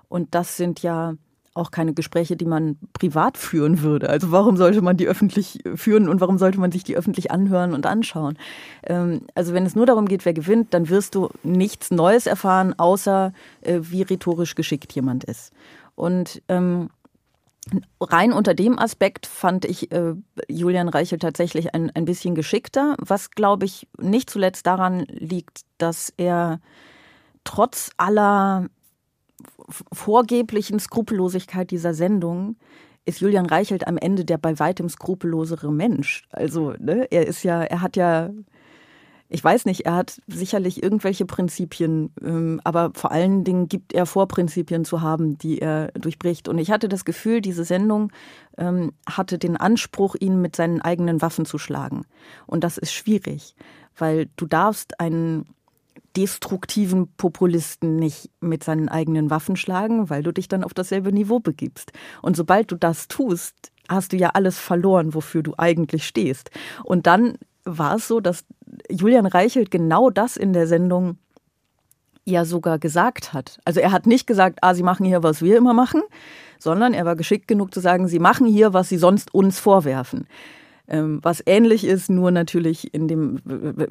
Und 0.09 0.35
das 0.35 0.57
sind 0.57 0.83
ja 0.83 1.15
auch 1.55 1.71
keine 1.71 1.95
Gespräche, 1.95 2.37
die 2.37 2.45
man 2.45 2.79
privat 2.93 3.37
führen 3.37 3.83
würde. 3.83 4.09
Also 4.09 4.31
warum 4.31 4.57
sollte 4.57 4.83
man 4.83 4.97
die 4.97 5.09
öffentlich 5.09 5.61
führen 5.75 6.09
und 6.09 6.21
warum 6.21 6.39
sollte 6.39 6.61
man 6.61 6.71
sich 6.71 6.85
die 6.85 6.97
öffentlich 6.97 7.31
anhören 7.31 7.75
und 7.75 7.87
anschauen? 7.87 8.39
Ähm, 8.85 9.23
also 9.35 9.53
wenn 9.53 9.67
es 9.67 9.75
nur 9.75 9.87
darum 9.87 10.07
geht, 10.07 10.25
wer 10.25 10.33
gewinnt, 10.33 10.73
dann 10.75 10.89
wirst 10.89 11.15
du 11.15 11.29
nichts 11.43 11.91
Neues 11.91 12.27
erfahren, 12.27 12.79
außer 12.79 13.33
äh, 13.63 13.81
wie 13.83 14.03
rhetorisch 14.03 14.55
geschickt 14.55 14.93
jemand 14.93 15.25
ist. 15.25 15.53
Und 15.97 16.41
ähm, 16.49 16.91
rein 18.01 18.33
unter 18.33 18.55
dem 18.55 18.79
Aspekt 18.79 19.27
fand 19.27 19.65
ich 19.65 19.91
äh, 19.93 20.15
Julian 20.49 20.89
Reichel 20.89 21.19
tatsächlich 21.19 21.75
ein, 21.75 21.91
ein 21.95 22.05
bisschen 22.05 22.35
geschickter, 22.35 22.97
was 22.99 23.33
glaube 23.33 23.67
ich 23.67 23.89
nicht 23.99 24.31
zuletzt 24.31 24.67
daran 24.67 25.01
liegt, 25.09 25.63
dass 25.79 26.13
er 26.17 26.61
trotz 27.45 27.91
aller 27.97 28.69
vorgeblichen 29.93 30.79
Skrupellosigkeit 30.79 31.71
dieser 31.71 31.95
Sendung 31.95 32.57
ist 33.05 33.21
Julian 33.21 33.47
Reichelt 33.47 33.87
am 33.87 33.97
Ende 33.97 34.25
der 34.25 34.39
bei 34.39 34.59
weitem 34.59 34.89
skrupellosere 34.89 35.73
Mensch. 35.73 36.25
Also, 36.31 36.75
ne, 36.79 37.07
er 37.11 37.27
ist 37.27 37.43
ja, 37.43 37.63
er 37.63 37.81
hat 37.81 37.97
ja, 37.97 38.31
ich 39.29 39.43
weiß 39.43 39.65
nicht, 39.65 39.87
er 39.87 39.95
hat 39.95 40.21
sicherlich 40.27 40.83
irgendwelche 40.83 41.25
Prinzipien, 41.25 42.13
ähm, 42.23 42.61
aber 42.65 42.93
vor 42.95 43.11
allen 43.11 43.45
Dingen 43.45 43.69
gibt 43.69 43.93
er 43.95 44.07
vor, 44.07 44.29
Prinzipien 44.29 44.85
zu 44.85 45.01
haben, 45.01 45.39
die 45.39 45.61
er 45.61 45.93
durchbricht. 45.93 46.49
Und 46.49 46.59
ich 46.59 46.71
hatte 46.71 46.89
das 46.89 47.05
Gefühl, 47.05 47.41
diese 47.41 47.65
Sendung 47.65 48.13
ähm, 48.59 48.93
hatte 49.09 49.39
den 49.39 49.57
Anspruch, 49.57 50.15
ihn 50.19 50.41
mit 50.41 50.57
seinen 50.57 50.81
eigenen 50.81 51.23
Waffen 51.23 51.47
zu 51.47 51.59
schlagen. 51.59 52.05
Und 52.47 52.65
das 52.65 52.77
ist 52.77 52.93
schwierig, 52.93 53.55
weil 53.97 54.29
du 54.37 54.47
darfst 54.47 55.01
einen 55.01 55.47
destruktiven 56.21 57.09
Populisten 57.17 57.97
nicht 57.97 58.31
mit 58.41 58.63
seinen 58.63 58.91
eigenen 58.91 59.31
Waffen 59.31 59.57
schlagen, 59.57 60.11
weil 60.11 60.23
du 60.23 60.33
dich 60.33 60.49
dann 60.49 60.65
auf 60.65 60.75
dasselbe 60.75 61.13
Niveau 61.13 61.41
begibst. 61.41 61.93
Und 62.21 62.37
sobald 62.37 62.71
du 62.71 62.77
das 62.77 63.09
tust, 63.09 63.73
hast 63.89 64.13
du 64.13 64.19
ja 64.19 64.31
alles 64.35 64.59
verloren, 64.59 65.15
wofür 65.15 65.43
du 65.43 65.55
eigentlich 65.57 66.07
stehst. 66.07 66.51
Und 66.85 67.07
dann 67.07 67.39
war 67.65 67.97
es 67.97 68.07
so, 68.07 68.21
dass 68.21 68.45
Julian 68.91 69.25
Reichelt 69.25 69.71
genau 69.71 70.11
das 70.11 70.37
in 70.37 70.53
der 70.53 70.67
Sendung 70.67 71.17
ja 72.27 72.45
sogar 72.45 72.79
gesagt 72.79 73.33
hat. 73.33 73.59
Also 73.65 73.81
er 73.81 73.91
hat 73.91 74.07
nicht 74.07 74.27
gesagt, 74.27 74.59
ah, 74.61 74.75
Sie 74.75 74.83
machen 74.83 75.07
hier, 75.07 75.23
was 75.23 75.41
wir 75.41 75.57
immer 75.57 75.73
machen, 75.73 76.03
sondern 76.59 76.93
er 76.93 77.07
war 77.07 77.17
geschickt 77.17 77.49
genug 77.49 77.73
zu 77.73 77.81
sagen, 77.81 78.09
Sie 78.09 78.19
machen 78.19 78.47
hier, 78.47 78.75
was 78.75 78.91
Sie 78.91 78.99
sonst 78.99 79.33
uns 79.33 79.59
vorwerfen. 79.59 80.27
Ähm, 80.91 81.21
was 81.23 81.41
ähnlich 81.47 81.85
ist, 81.85 82.11
nur 82.11 82.33
natürlich 82.33 82.93
in 82.93 83.07
dem 83.07 83.39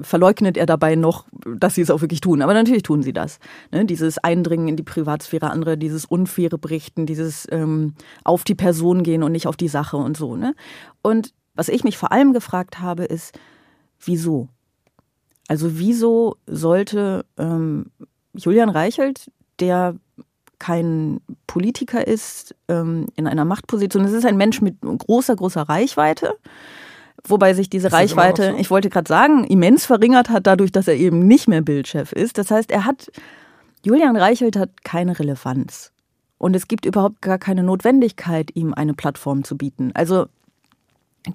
verleugnet 0.02 0.58
er 0.58 0.66
dabei 0.66 0.96
noch, 0.96 1.26
dass 1.58 1.76
sie 1.76 1.82
es 1.82 1.90
auch 1.92 2.02
wirklich 2.02 2.20
tun. 2.20 2.42
Aber 2.42 2.54
natürlich 2.54 2.84
tun 2.84 3.04
sie 3.04 3.14
das. 3.14 3.40
Ne? 3.72 3.86
Dieses 3.86 4.18
Eindringen 4.18 4.68
in 4.68 4.76
die 4.76 4.84
Privatsphäre 4.84 5.50
anderer, 5.50 5.78
dieses 5.78 6.04
unfaire 6.06 6.58
Berichten, 6.58 7.06
dieses 7.06 7.48
ähm, 7.52 7.94
auf 8.26 8.44
die 8.44 8.56
Person 8.56 9.04
gehen 9.04 9.24
und 9.24 9.32
nicht 9.32 9.48
auf 9.48 9.56
die 9.56 9.70
Sache 9.70 9.96
und 9.96 10.18
so. 10.18 10.36
Ne? 10.36 10.54
Und 11.02 11.34
was 11.56 11.70
ich 11.70 11.86
mich 11.86 11.98
vor 11.98 12.12
allem 12.12 12.34
gefragt 12.34 12.80
habe, 12.80 13.06
ist, 13.06 13.38
wieso? 14.04 14.50
Also 15.48 15.80
wieso 15.80 16.36
sollte 16.48 17.26
ähm, 17.38 17.88
Julian 18.34 18.70
Reichelt, 18.70 19.32
der 19.60 19.96
kein 20.60 21.22
Politiker 21.48 22.06
ist, 22.06 22.54
ähm, 22.68 23.08
in 23.16 23.26
einer 23.26 23.46
Machtposition. 23.46 24.04
Es 24.04 24.12
ist 24.12 24.26
ein 24.26 24.38
Mensch 24.38 24.62
mit 24.62 24.76
großer, 24.82 25.36
großer 25.36 25.62
Reichweite. 25.64 26.38
Wobei 27.28 27.54
sich 27.54 27.70
diese 27.70 27.88
ist 27.88 27.94
Reichweite, 27.94 28.52
so? 28.52 28.58
ich 28.58 28.72
wollte 28.72 28.90
gerade 28.90 29.08
sagen, 29.08 29.44
immens 29.44 29.86
verringert 29.86 30.30
hat 30.30 30.48
dadurch, 30.48 30.72
dass 30.72 30.88
er 30.88 30.96
eben 30.96 31.28
nicht 31.28 31.48
mehr 31.48 31.62
Bildchef 31.62 32.12
ist. 32.12 32.38
Das 32.38 32.52
heißt, 32.52 32.72
er 32.72 32.86
hat, 32.86 33.12
Julian 33.84 34.16
Reichelt 34.16 34.56
hat 34.56 34.84
keine 34.84 35.18
Relevanz. 35.20 35.92
Und 36.38 36.56
es 36.56 36.68
gibt 36.68 36.86
überhaupt 36.86 37.22
gar 37.22 37.38
keine 37.38 37.64
Notwendigkeit, 37.64 38.56
ihm 38.56 38.74
eine 38.74 38.94
Plattform 38.94 39.44
zu 39.44 39.58
bieten. 39.58 39.92
Also 39.94 40.28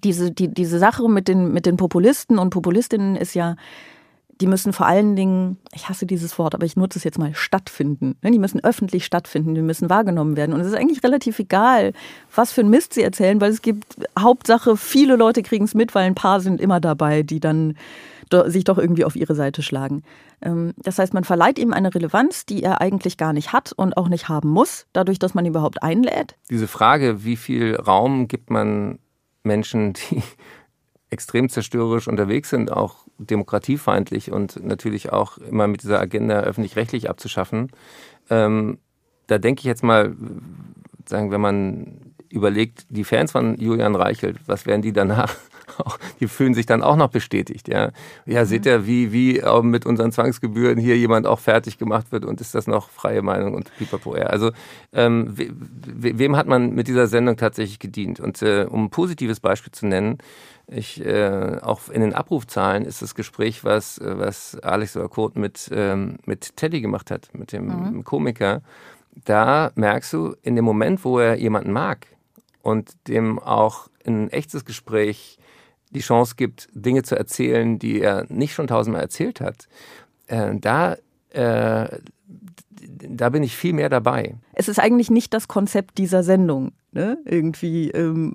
diese, 0.02 0.30
die, 0.30 0.48
diese 0.48 0.78
Sache 0.78 1.08
mit 1.08 1.28
den, 1.28 1.52
mit 1.52 1.66
den 1.66 1.76
Populisten 1.76 2.38
und 2.38 2.50
Populistinnen 2.50 3.16
ist 3.16 3.34
ja, 3.34 3.56
die 4.40 4.46
müssen 4.46 4.72
vor 4.72 4.86
allen 4.86 5.16
Dingen, 5.16 5.58
ich 5.72 5.88
hasse 5.88 6.06
dieses 6.06 6.38
Wort, 6.38 6.54
aber 6.54 6.66
ich 6.66 6.76
nutze 6.76 6.98
es 6.98 7.04
jetzt 7.04 7.18
mal, 7.18 7.34
stattfinden. 7.34 8.16
Ne, 8.22 8.30
die 8.30 8.38
müssen 8.38 8.62
öffentlich 8.62 9.04
stattfinden, 9.04 9.54
die 9.54 9.62
müssen 9.62 9.90
wahrgenommen 9.90 10.36
werden. 10.36 10.52
Und 10.52 10.60
es 10.60 10.68
ist 10.68 10.74
eigentlich 10.74 11.02
relativ 11.02 11.38
egal, 11.38 11.92
was 12.34 12.52
für 12.52 12.62
ein 12.62 12.70
Mist 12.70 12.94
sie 12.94 13.02
erzählen, 13.02 13.40
weil 13.40 13.50
es 13.50 13.62
gibt 13.62 13.96
Hauptsache, 14.18 14.76
viele 14.76 15.16
Leute 15.16 15.42
kriegen 15.42 15.64
es 15.64 15.74
mit, 15.74 15.94
weil 15.94 16.04
ein 16.04 16.14
paar 16.14 16.40
sind 16.40 16.60
immer 16.60 16.80
dabei, 16.80 17.22
die 17.22 17.40
dann 17.40 17.76
sich 18.46 18.64
doch 18.64 18.78
irgendwie 18.78 19.04
auf 19.04 19.14
ihre 19.16 19.34
Seite 19.34 19.62
schlagen. 19.62 20.02
Ähm, 20.42 20.74
das 20.76 20.98
heißt, 20.98 21.14
man 21.14 21.24
verleiht 21.24 21.58
ihm 21.58 21.72
eine 21.72 21.94
Relevanz, 21.94 22.46
die 22.46 22.62
er 22.62 22.80
eigentlich 22.80 23.16
gar 23.16 23.32
nicht 23.32 23.52
hat 23.52 23.72
und 23.72 23.96
auch 23.96 24.08
nicht 24.08 24.28
haben 24.28 24.48
muss, 24.48 24.86
dadurch, 24.92 25.18
dass 25.18 25.34
man 25.34 25.44
ihn 25.44 25.50
überhaupt 25.50 25.82
einlädt. 25.82 26.36
Diese 26.50 26.66
Frage, 26.66 27.24
wie 27.24 27.36
viel 27.36 27.76
Raum 27.76 28.26
gibt 28.26 28.50
man 28.50 28.98
Menschen, 29.44 29.92
die 29.92 30.22
extrem 31.14 31.48
zerstörerisch 31.48 32.08
unterwegs 32.08 32.50
sind, 32.50 32.70
auch 32.70 33.06
demokratiefeindlich 33.18 34.32
und 34.32 34.62
natürlich 34.62 35.12
auch 35.12 35.38
immer 35.38 35.66
mit 35.68 35.82
dieser 35.82 36.00
Agenda 36.00 36.40
öffentlich-rechtlich 36.40 37.08
abzuschaffen. 37.08 37.70
Ähm, 38.28 38.78
da 39.28 39.38
denke 39.38 39.60
ich 39.60 39.64
jetzt 39.64 39.84
mal, 39.84 40.14
sagen, 41.06 41.30
wenn 41.30 41.40
man 41.40 42.14
überlegt, 42.28 42.86
die 42.90 43.04
Fans 43.04 43.32
von 43.32 43.56
Julian 43.58 43.94
Reichelt, 43.94 44.38
was 44.46 44.66
werden 44.66 44.82
die 44.82 44.92
danach? 44.92 45.34
die 46.20 46.26
fühlen 46.26 46.54
sich 46.54 46.66
dann 46.66 46.82
auch 46.82 46.96
noch 46.96 47.08
bestätigt. 47.08 47.68
Ja, 47.68 47.92
ja 48.26 48.42
mhm. 48.42 48.46
seht 48.46 48.66
ihr, 48.66 48.86
wie, 48.86 49.12
wie 49.12 49.42
mit 49.62 49.86
unseren 49.86 50.12
Zwangsgebühren 50.12 50.78
hier 50.78 50.96
jemand 50.96 51.26
auch 51.26 51.38
fertig 51.38 51.78
gemacht 51.78 52.10
wird 52.10 52.24
und 52.24 52.40
ist 52.40 52.54
das 52.54 52.66
noch 52.66 52.90
freie 52.90 53.22
Meinung 53.22 53.54
und 53.54 53.70
pipapo. 53.78 54.16
Ja, 54.16 54.24
also 54.24 54.50
ähm, 54.92 55.36
we, 55.36 56.18
wem 56.18 56.36
hat 56.36 56.46
man 56.46 56.74
mit 56.74 56.88
dieser 56.88 57.06
Sendung 57.06 57.36
tatsächlich 57.36 57.78
gedient? 57.78 58.20
Und 58.20 58.42
äh, 58.42 58.66
um 58.68 58.86
ein 58.86 58.90
positives 58.90 59.40
Beispiel 59.40 59.72
zu 59.72 59.86
nennen, 59.86 60.18
ich, 60.66 61.04
äh, 61.04 61.58
auch 61.60 61.88
in 61.88 62.00
den 62.00 62.14
Abrufzahlen 62.14 62.84
ist 62.84 63.02
das 63.02 63.14
Gespräch, 63.14 63.64
was, 63.64 64.00
was 64.02 64.58
Alex 64.60 64.96
oder 64.96 65.08
Kurt 65.08 65.36
mit, 65.36 65.70
ähm, 65.72 66.18
mit 66.24 66.56
Teddy 66.56 66.80
gemacht 66.80 67.10
hat, 67.10 67.28
mit 67.34 67.52
dem 67.52 67.66
mhm. 67.66 68.04
Komiker. 68.04 68.62
Da 69.24 69.70
merkst 69.74 70.12
du, 70.12 70.34
in 70.42 70.56
dem 70.56 70.64
Moment, 70.64 71.04
wo 71.04 71.18
er 71.18 71.36
jemanden 71.36 71.72
mag 71.72 72.06
und 72.62 72.92
dem 73.08 73.38
auch 73.38 73.88
ein 74.06 74.30
echtes 74.30 74.64
Gespräch 74.64 75.38
die 75.90 76.00
Chance 76.00 76.34
gibt, 76.36 76.68
Dinge 76.72 77.02
zu 77.02 77.16
erzählen, 77.16 77.78
die 77.78 78.00
er 78.00 78.26
nicht 78.28 78.54
schon 78.54 78.66
tausendmal 78.66 79.02
erzählt 79.02 79.40
hat, 79.40 79.68
äh, 80.26 80.54
da, 80.56 80.96
äh, 81.30 81.98
da 83.08 83.28
bin 83.28 83.42
ich 83.42 83.56
viel 83.56 83.74
mehr 83.74 83.88
dabei. 83.88 84.34
Es 84.54 84.68
ist 84.68 84.80
eigentlich 84.80 85.10
nicht 85.10 85.32
das 85.34 85.46
Konzept 85.46 85.98
dieser 85.98 86.22
Sendung, 86.22 86.72
ne? 86.94 87.18
irgendwie 87.24 87.90
ähm, 87.90 88.34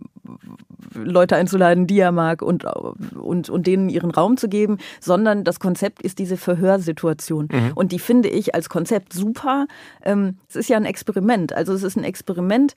Leute 0.94 1.36
einzuladen, 1.36 1.88
die 1.88 2.00
er 2.00 2.12
mag 2.12 2.42
und, 2.42 2.66
und, 2.66 3.50
und 3.50 3.68
denen 3.68 3.90
ihren 3.90 4.12
Raum 4.12 4.38
zu 4.38 4.50
geben, 4.50 4.78
sondern 5.00 5.44
das 5.44 5.60
Konzept 5.60 6.02
ist 6.02 6.20
diese 6.20 6.38
Verhörsituation. 6.38 7.50
Mhm. 7.52 7.72
Und 7.76 7.92
die 7.92 8.00
finde 8.00 8.30
ich 8.30 8.56
als 8.56 8.70
Konzept 8.70 9.14
super. 9.14 9.68
Ähm, 10.04 10.38
es 10.50 10.56
ist 10.56 10.70
ja 10.70 10.78
ein 10.78 10.86
Experiment. 10.86 11.54
Also 11.54 11.74
es 11.74 11.84
ist 11.84 11.98
ein 11.98 12.04
Experiment, 12.04 12.76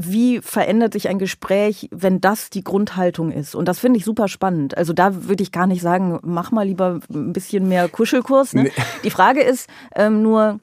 wie 0.00 0.40
verändert 0.40 0.92
sich 0.92 1.08
ein 1.08 1.18
Gespräch, 1.18 1.88
wenn 1.90 2.20
das 2.20 2.50
die 2.50 2.62
Grundhaltung 2.62 3.32
ist? 3.32 3.54
Und 3.54 3.66
das 3.66 3.78
finde 3.78 3.98
ich 3.98 4.04
super 4.04 4.28
spannend. 4.28 4.76
Also 4.76 4.92
da 4.92 5.26
würde 5.26 5.42
ich 5.42 5.50
gar 5.50 5.66
nicht 5.66 5.82
sagen, 5.82 6.20
mach 6.22 6.52
mal 6.52 6.66
lieber 6.66 7.00
ein 7.12 7.32
bisschen 7.32 7.68
mehr 7.68 7.88
Kuschelkurs. 7.88 8.54
Ne? 8.54 8.64
Nee. 8.64 8.72
Die 9.04 9.10
Frage 9.10 9.42
ist 9.42 9.68
ähm, 9.96 10.22
nur, 10.22 10.60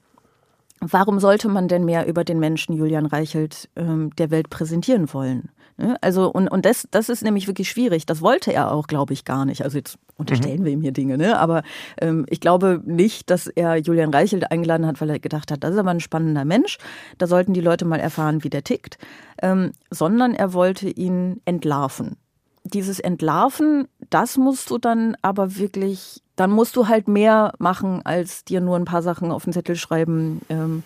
warum 0.91 1.19
sollte 1.19 1.49
man 1.49 1.67
denn 1.67 1.85
mehr 1.85 2.07
über 2.07 2.23
den 2.23 2.39
Menschen 2.39 2.73
Julian 2.73 3.05
Reichelt 3.05 3.69
ähm, 3.75 4.15
der 4.17 4.31
Welt 4.31 4.49
präsentieren 4.49 5.13
wollen? 5.13 5.49
Ne? 5.77 5.97
Also, 6.01 6.31
und, 6.31 6.47
und 6.47 6.65
das, 6.65 6.87
das 6.91 7.09
ist 7.09 7.23
nämlich 7.23 7.47
wirklich 7.47 7.69
schwierig. 7.69 8.05
Das 8.05 8.21
wollte 8.21 8.53
er 8.53 8.71
auch, 8.71 8.87
glaube 8.87 9.13
ich, 9.13 9.25
gar 9.25 9.45
nicht. 9.45 9.63
Also 9.63 9.77
jetzt 9.77 9.97
unterstellen 10.17 10.61
mhm. 10.61 10.65
wir 10.65 10.71
ihm 10.71 10.81
hier 10.81 10.93
Dinge, 10.93 11.17
ne? 11.17 11.37
Aber 11.37 11.63
ähm, 11.99 12.25
ich 12.29 12.39
glaube 12.39 12.81
nicht, 12.85 13.29
dass 13.29 13.47
er 13.47 13.75
Julian 13.75 14.13
Reichelt 14.13 14.51
eingeladen 14.51 14.85
hat, 14.85 15.01
weil 15.01 15.09
er 15.09 15.19
gedacht 15.19 15.51
hat, 15.51 15.63
das 15.63 15.73
ist 15.73 15.79
aber 15.79 15.91
ein 15.91 15.99
spannender 15.99 16.45
Mensch. 16.45 16.77
Da 17.17 17.27
sollten 17.27 17.53
die 17.53 17.61
Leute 17.61 17.83
mal 17.83 17.99
erfahren, 17.99 18.43
wie 18.43 18.49
der 18.49 18.63
tickt. 18.63 18.97
Ähm, 19.41 19.71
sondern 19.89 20.33
er 20.33 20.53
wollte 20.53 20.89
ihn 20.89 21.41
entlarven. 21.43 22.15
Dieses 22.63 22.99
Entlarven, 22.99 23.87
das 24.09 24.37
musst 24.37 24.69
du 24.69 24.77
dann 24.77 25.17
aber 25.21 25.57
wirklich, 25.57 26.23
dann 26.35 26.51
musst 26.51 26.75
du 26.75 26.87
halt 26.87 27.07
mehr 27.07 27.53
machen, 27.59 28.01
als 28.05 28.43
dir 28.43 28.61
nur 28.61 28.75
ein 28.75 28.85
paar 28.85 29.01
Sachen 29.01 29.31
auf 29.31 29.43
den 29.45 29.53
Zettel 29.53 29.75
schreiben. 29.75 30.41
Ähm, 30.49 30.83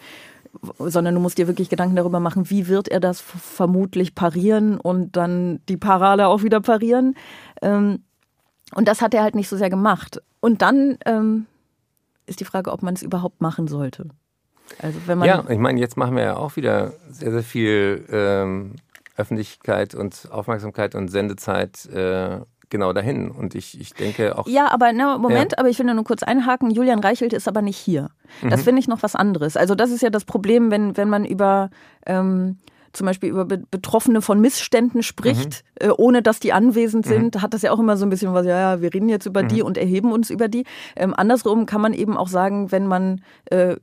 sondern 0.80 1.14
du 1.14 1.22
musst 1.22 1.38
dir 1.38 1.47
wirklich 1.47 1.70
Gedanken 1.70 1.95
darüber 1.95 2.20
machen, 2.20 2.50
wie 2.50 2.68
wird 2.68 2.88
er 2.88 3.00
das 3.00 3.22
vermutlich 3.22 4.16
parieren 4.16 4.80
und 4.80 5.16
dann 5.16 5.60
die 5.70 5.78
Parade 5.78 6.28
auch 6.28 6.43
wieder 6.43 6.60
parieren. 6.60 7.16
Ähm, 7.62 8.04
und 8.74 8.88
das 8.88 9.02
hat 9.02 9.14
er 9.14 9.24
halt 9.24 9.36
nicht 9.36 9.47
so 9.47 9.58
sehr 9.58 9.70
gemacht. 9.70 10.22
Und 10.39 10.62
dann 10.62 10.97
ähm, 11.06 11.45
ist 12.26 12.39
die 12.39 12.45
Frage, 12.45 12.72
ob 12.72 12.84
man 12.84 12.93
es 12.93 13.04
überhaupt 13.04 13.41
machen 13.41 13.68
sollte. 13.68 14.10
Also 14.80 15.00
wenn 15.06 15.18
man 15.18 15.28
ja, 15.28 15.43
ich 15.50 15.58
meine, 15.58 15.80
jetzt 15.80 15.97
machen 15.97 16.16
wir 16.16 16.24
ja 16.24 16.38
auch 16.38 16.56
wieder 16.56 16.93
sehr, 17.10 17.32
sehr 17.32 17.43
viel 17.43 18.06
ähm, 18.12 18.76
Öffentlichkeit 19.18 19.95
und 19.95 20.30
Aufmerksamkeit 20.32 20.95
und 20.95 21.10
Sendezeit 21.10 21.86
äh, 21.88 22.39
genau 22.70 22.93
dahin. 22.93 23.32
Und 23.32 23.55
ich, 23.55 23.80
ich 23.80 23.93
denke 23.93 24.38
auch. 24.38 24.47
Ja, 24.47 24.72
aber 24.72 24.91
na, 24.93 25.17
Moment, 25.17 25.53
ja. 25.53 25.57
aber 25.57 25.70
ich 25.70 25.80
will 25.80 25.86
nur 25.93 26.03
kurz 26.03 26.24
einhaken. 26.24 26.72
Julian 26.72 26.99
Reichelt 26.99 27.34
ist 27.34 27.47
aber 27.47 27.61
nicht 27.61 27.78
hier. 27.78 28.09
Das 28.41 28.61
mhm. 28.61 28.63
finde 28.65 28.80
ich 28.80 28.88
noch 28.88 29.03
was 29.03 29.15
anderes. 29.15 29.57
Also 29.57 29.76
das 29.76 29.91
ist 29.91 30.01
ja 30.01 30.09
das 30.09 30.26
Problem, 30.26 30.72
wenn, 30.72 30.97
wenn 30.97 31.09
man 31.09 31.26
über 31.26 31.70
ähm, 32.05 32.57
zum 32.94 33.06
Beispiel 33.06 33.30
über 33.30 33.46
Betroffene 33.46 34.22
von 34.22 34.40
Missständen 34.42 35.04
spricht, 35.04 35.64
mhm. 35.82 35.90
äh, 35.90 35.92
ohne 35.98 36.22
dass 36.22 36.40
die 36.40 36.54
anwesend 36.54 37.06
mhm. 37.06 37.10
sind, 37.10 37.42
hat 37.42 37.54
das 37.54 37.62
ja 37.62 37.72
auch 37.72 37.80
immer 37.80 37.98
so 37.98 38.06
ein 38.06 38.10
bisschen 38.10 38.34
was, 38.34 38.46
ja, 38.46 38.60
ja, 38.76 38.82
wir 38.82 38.94
reden 38.94 39.10
jetzt 39.10 39.26
über 39.26 39.44
mhm. 39.44 39.48
die 39.50 39.62
und 39.62 39.78
erheben 39.78 40.12
uns 40.12 40.30
über 40.30 40.48
die. 40.48 40.66
Ähm, 40.96 41.14
andersrum 41.16 41.66
kann 41.66 41.82
man 41.82 41.94
eben 41.94 42.18
auch 42.18 42.28
sagen, 42.28 42.72
wenn 42.72 42.88
man 42.88 43.22
äh, 43.46 43.76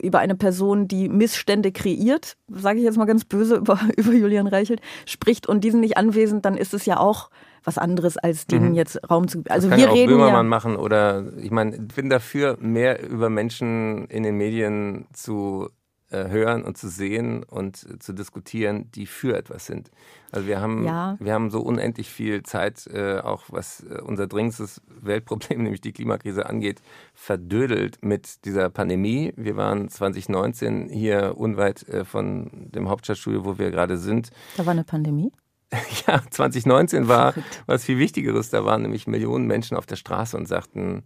über 0.00 0.18
eine 0.18 0.34
Person, 0.34 0.88
die 0.88 1.08
Missstände 1.08 1.72
kreiert, 1.72 2.36
sage 2.48 2.78
ich 2.78 2.84
jetzt 2.84 2.98
mal 2.98 3.06
ganz 3.06 3.24
böse 3.24 3.56
über, 3.58 3.78
über 3.96 4.12
Julian 4.12 4.46
Reichelt, 4.46 4.80
spricht 5.06 5.46
und 5.46 5.64
die 5.64 5.70
sind 5.70 5.80
nicht 5.80 5.96
anwesend, 5.96 6.44
dann 6.44 6.56
ist 6.56 6.74
es 6.74 6.86
ja 6.86 6.98
auch 6.98 7.30
was 7.64 7.78
anderes, 7.78 8.16
als 8.16 8.46
denen 8.46 8.70
mhm. 8.70 8.74
jetzt 8.74 9.10
Raum 9.10 9.28
zu. 9.28 9.42
Also 9.48 9.68
das 9.68 9.70
kann 9.70 9.78
wir 9.78 9.84
ja 9.84 9.90
auch 9.90 9.94
reden 9.94 10.12
Böhmermann 10.12 10.46
ja 10.46 10.50
machen 10.50 10.76
oder 10.76 11.24
ich 11.36 11.50
meine, 11.50 11.76
ich 11.76 11.94
bin 11.94 12.08
dafür, 12.08 12.56
mehr 12.60 13.06
über 13.06 13.30
Menschen 13.30 14.06
in 14.06 14.22
den 14.22 14.36
Medien 14.36 15.06
zu 15.12 15.68
hören 16.16 16.64
und 16.64 16.78
zu 16.78 16.88
sehen 16.88 17.42
und 17.42 17.86
äh, 17.88 17.98
zu 17.98 18.12
diskutieren, 18.12 18.90
die 18.92 19.06
für 19.06 19.36
etwas 19.36 19.66
sind. 19.66 19.90
Also 20.30 20.46
wir 20.46 20.60
haben, 20.60 20.84
ja. 20.84 21.16
wir 21.20 21.32
haben 21.32 21.50
so 21.50 21.60
unendlich 21.60 22.08
viel 22.10 22.42
Zeit, 22.42 22.86
äh, 22.86 23.18
auch 23.18 23.44
was 23.48 23.84
äh, 23.84 24.00
unser 24.00 24.26
dringendstes 24.26 24.80
Weltproblem, 24.88 25.62
nämlich 25.62 25.80
die 25.80 25.92
Klimakrise 25.92 26.46
angeht, 26.46 26.80
verdödelt 27.14 27.98
mit 28.02 28.44
dieser 28.44 28.70
Pandemie. 28.70 29.32
Wir 29.36 29.56
waren 29.56 29.88
2019 29.88 30.88
hier 30.88 31.34
unweit 31.36 31.88
äh, 31.88 32.04
von 32.04 32.70
dem 32.70 32.88
Hauptstadtstudio, 32.88 33.44
wo 33.44 33.58
wir 33.58 33.70
gerade 33.70 33.98
sind. 33.98 34.30
Da 34.56 34.66
war 34.66 34.72
eine 34.72 34.84
Pandemie? 34.84 35.32
Ja, 36.06 36.22
2019 36.30 37.08
war 37.08 37.34
was 37.66 37.84
viel 37.84 37.98
Wichtigeres. 37.98 38.48
Da 38.48 38.64
waren 38.64 38.80
nämlich 38.80 39.06
Millionen 39.06 39.46
Menschen 39.46 39.76
auf 39.76 39.84
der 39.84 39.96
Straße 39.96 40.34
und 40.36 40.48
sagten 40.48 41.02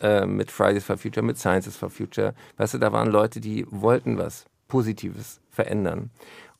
äh, 0.00 0.26
mit 0.26 0.50
Fridays 0.50 0.84
for 0.84 0.98
Future, 0.98 1.24
mit 1.24 1.38
Sciences 1.38 1.76
for 1.76 1.90
Future, 1.90 2.34
weißt 2.56 2.74
du, 2.74 2.78
da 2.78 2.92
waren 2.92 3.10
Leute, 3.10 3.40
die 3.40 3.66
wollten 3.70 4.18
was 4.18 4.44
Positives 4.68 5.40
verändern. 5.50 6.10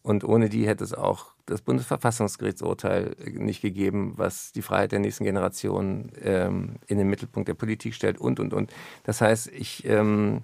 Und 0.02 0.22
ohne 0.22 0.48
die 0.48 0.66
hätte 0.66 0.84
es 0.84 0.94
auch 0.94 1.34
das 1.46 1.62
Bundesverfassungsgerichtsurteil 1.62 3.16
nicht 3.32 3.60
gegeben, 3.60 4.14
was 4.16 4.52
die 4.52 4.62
Freiheit 4.62 4.92
der 4.92 5.00
nächsten 5.00 5.24
Generation 5.24 6.10
ähm, 6.22 6.76
in 6.86 6.98
den 6.98 7.08
Mittelpunkt 7.08 7.48
der 7.48 7.54
Politik 7.54 7.94
stellt 7.94 8.18
und, 8.18 8.40
und, 8.40 8.52
und. 8.52 8.72
Das 9.04 9.20
heißt, 9.20 9.48
ich... 9.48 9.84
Ähm, 9.84 10.42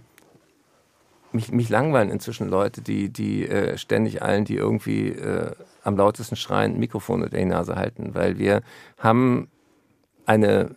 mich, 1.32 1.51
mich 1.51 1.68
langweilen 1.68 2.11
inzwischen 2.11 2.49
Leute, 2.49 2.82
die, 2.82 3.09
die 3.09 3.49
äh, 3.49 3.78
ständig 3.78 4.22
allen, 4.22 4.45
die 4.45 4.57
irgendwie 4.57 5.09
äh, 5.09 5.53
am 5.82 5.97
lautesten 5.97 6.36
schreien, 6.36 6.78
Mikrofon 6.78 7.22
unter 7.22 7.36
die 7.36 7.45
Nase 7.45 7.76
halten, 7.76 8.14
weil 8.14 8.38
wir 8.38 8.62
haben 8.99 9.49
eine 10.26 10.74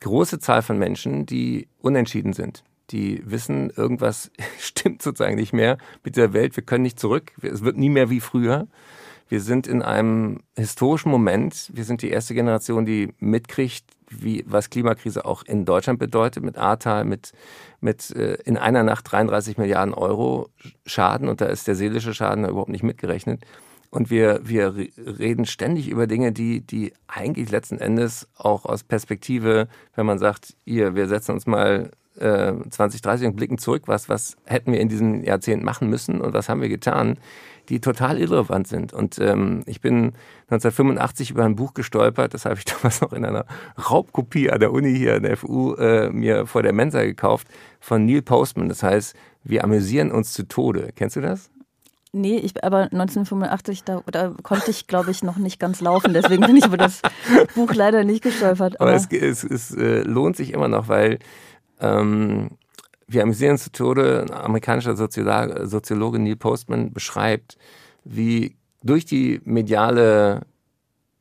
große 0.00 0.38
Zahl 0.38 0.62
von 0.62 0.78
Menschen, 0.78 1.26
die 1.26 1.68
unentschieden 1.80 2.32
sind. 2.32 2.64
Die 2.90 3.22
wissen, 3.24 3.70
irgendwas 3.70 4.30
stimmt 4.58 5.02
sozusagen 5.02 5.36
nicht 5.36 5.52
mehr 5.52 5.78
mit 6.04 6.16
der 6.16 6.32
Welt. 6.32 6.56
Wir 6.56 6.64
können 6.64 6.82
nicht 6.82 7.00
zurück. 7.00 7.32
Es 7.42 7.62
wird 7.62 7.76
nie 7.76 7.90
mehr 7.90 8.10
wie 8.10 8.20
früher. 8.20 8.66
Wir 9.28 9.40
sind 9.40 9.66
in 9.66 9.82
einem 9.82 10.40
historischen 10.56 11.10
Moment. 11.10 11.70
Wir 11.74 11.84
sind 11.84 12.02
die 12.02 12.10
erste 12.10 12.34
Generation, 12.34 12.86
die 12.86 13.12
mitkriegt, 13.18 13.84
wie, 14.08 14.44
was 14.46 14.70
Klimakrise 14.70 15.24
auch 15.24 15.42
in 15.42 15.64
Deutschland 15.64 15.98
bedeutet, 15.98 16.44
mit 16.44 16.56
Ahrtal, 16.56 17.04
mit, 17.04 17.32
mit 17.80 18.10
äh, 18.14 18.34
in 18.44 18.56
einer 18.56 18.84
Nacht 18.84 19.10
33 19.10 19.58
Milliarden 19.58 19.94
Euro 19.94 20.50
Schaden 20.84 21.28
und 21.28 21.40
da 21.40 21.46
ist 21.46 21.66
der 21.66 21.74
seelische 21.74 22.14
Schaden 22.14 22.44
überhaupt 22.44 22.68
nicht 22.70 22.84
mitgerechnet. 22.84 23.42
Und 23.90 24.10
wir, 24.10 24.40
wir 24.42 24.74
reden 24.74 25.46
ständig 25.46 25.88
über 25.88 26.06
Dinge, 26.06 26.32
die, 26.32 26.60
die 26.60 26.92
eigentlich 27.08 27.50
letzten 27.50 27.78
Endes 27.78 28.28
auch 28.36 28.64
aus 28.64 28.84
Perspektive, 28.84 29.68
wenn 29.94 30.06
man 30.06 30.18
sagt, 30.18 30.56
ihr, 30.64 30.94
wir 30.94 31.08
setzen 31.08 31.32
uns 31.32 31.46
mal 31.46 31.90
äh, 32.18 32.52
2030 32.68 33.28
und 33.28 33.36
blicken 33.36 33.58
zurück, 33.58 33.84
was, 33.86 34.08
was 34.08 34.36
hätten 34.44 34.72
wir 34.72 34.80
in 34.80 34.88
diesem 34.88 35.22
Jahrzehnt 35.22 35.62
machen 35.62 35.88
müssen 35.88 36.20
und 36.20 36.34
was 36.34 36.48
haben 36.48 36.60
wir 36.60 36.68
getan, 36.68 37.18
die 37.68 37.80
total 37.80 38.18
irrelevant 38.18 38.68
sind. 38.68 38.92
Und 38.92 39.18
ähm, 39.18 39.62
ich 39.66 39.80
bin 39.80 40.12
1985 40.48 41.30
über 41.30 41.44
ein 41.44 41.56
Buch 41.56 41.74
gestolpert, 41.74 42.34
das 42.34 42.44
habe 42.44 42.56
ich 42.56 42.64
damals 42.64 43.00
noch 43.00 43.12
in 43.12 43.24
einer 43.24 43.44
Raubkopie 43.90 44.50
an 44.50 44.60
der 44.60 44.72
Uni 44.72 44.94
hier 44.94 45.16
an 45.16 45.22
der 45.22 45.36
FU 45.36 45.74
äh, 45.74 46.10
mir 46.10 46.46
vor 46.46 46.62
der 46.62 46.72
Mensa 46.72 47.02
gekauft, 47.02 47.48
von 47.80 48.06
Neil 48.06 48.22
Postman. 48.22 48.68
Das 48.68 48.82
heißt, 48.82 49.16
wir 49.44 49.64
amüsieren 49.64 50.10
uns 50.10 50.32
zu 50.32 50.46
Tode. 50.48 50.90
Kennst 50.94 51.16
du 51.16 51.20
das? 51.20 51.50
Nee, 52.16 52.38
ich, 52.38 52.64
aber 52.64 52.84
1985, 52.84 53.84
da, 53.84 54.02
da 54.10 54.34
konnte 54.42 54.70
ich, 54.70 54.86
glaube 54.86 55.10
ich, 55.10 55.22
noch 55.22 55.36
nicht 55.36 55.60
ganz 55.60 55.82
laufen. 55.82 56.14
Deswegen 56.14 56.46
bin 56.46 56.56
ich 56.56 56.64
über 56.64 56.78
das 56.78 57.02
Buch 57.54 57.74
leider 57.74 58.04
nicht 58.04 58.22
gestolpert. 58.22 58.80
Aber, 58.80 58.90
aber 58.90 58.96
es, 58.96 59.12
es, 59.12 59.44
es 59.44 59.74
äh, 59.76 60.00
lohnt 60.00 60.34
sich 60.34 60.54
immer 60.54 60.68
noch, 60.68 60.88
weil 60.88 61.18
ähm, 61.78 62.52
wir 63.06 63.22
amüsieren 63.22 63.58
zu 63.58 63.70
Tode. 63.70 64.22
Ein 64.22 64.32
amerikanischer 64.32 64.96
Soziologe, 64.96 65.66
Soziologe 65.66 66.18
Neil 66.18 66.36
Postman 66.36 66.94
beschreibt, 66.94 67.58
wie 68.02 68.56
durch 68.82 69.04
die 69.04 69.42
mediale 69.44 70.46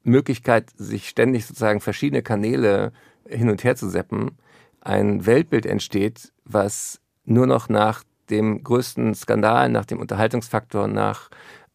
Möglichkeit, 0.04 0.70
sich 0.78 1.10
ständig 1.10 1.46
sozusagen 1.46 1.82
verschiedene 1.82 2.22
Kanäle 2.22 2.94
hin 3.28 3.50
und 3.50 3.66
her 3.66 3.76
zu 3.76 3.90
seppen, 3.90 4.38
ein 4.80 5.26
Weltbild 5.26 5.66
entsteht, 5.66 6.32
was 6.46 7.02
nur 7.26 7.48
noch 7.48 7.68
nach 7.68 8.04
dem 8.30 8.64
größten 8.64 9.16
Skandal, 9.16 9.70
nach 9.70 9.86
dem 9.86 10.00
Unterhaltungsfaktor, 10.00 10.88
nach 10.88 11.30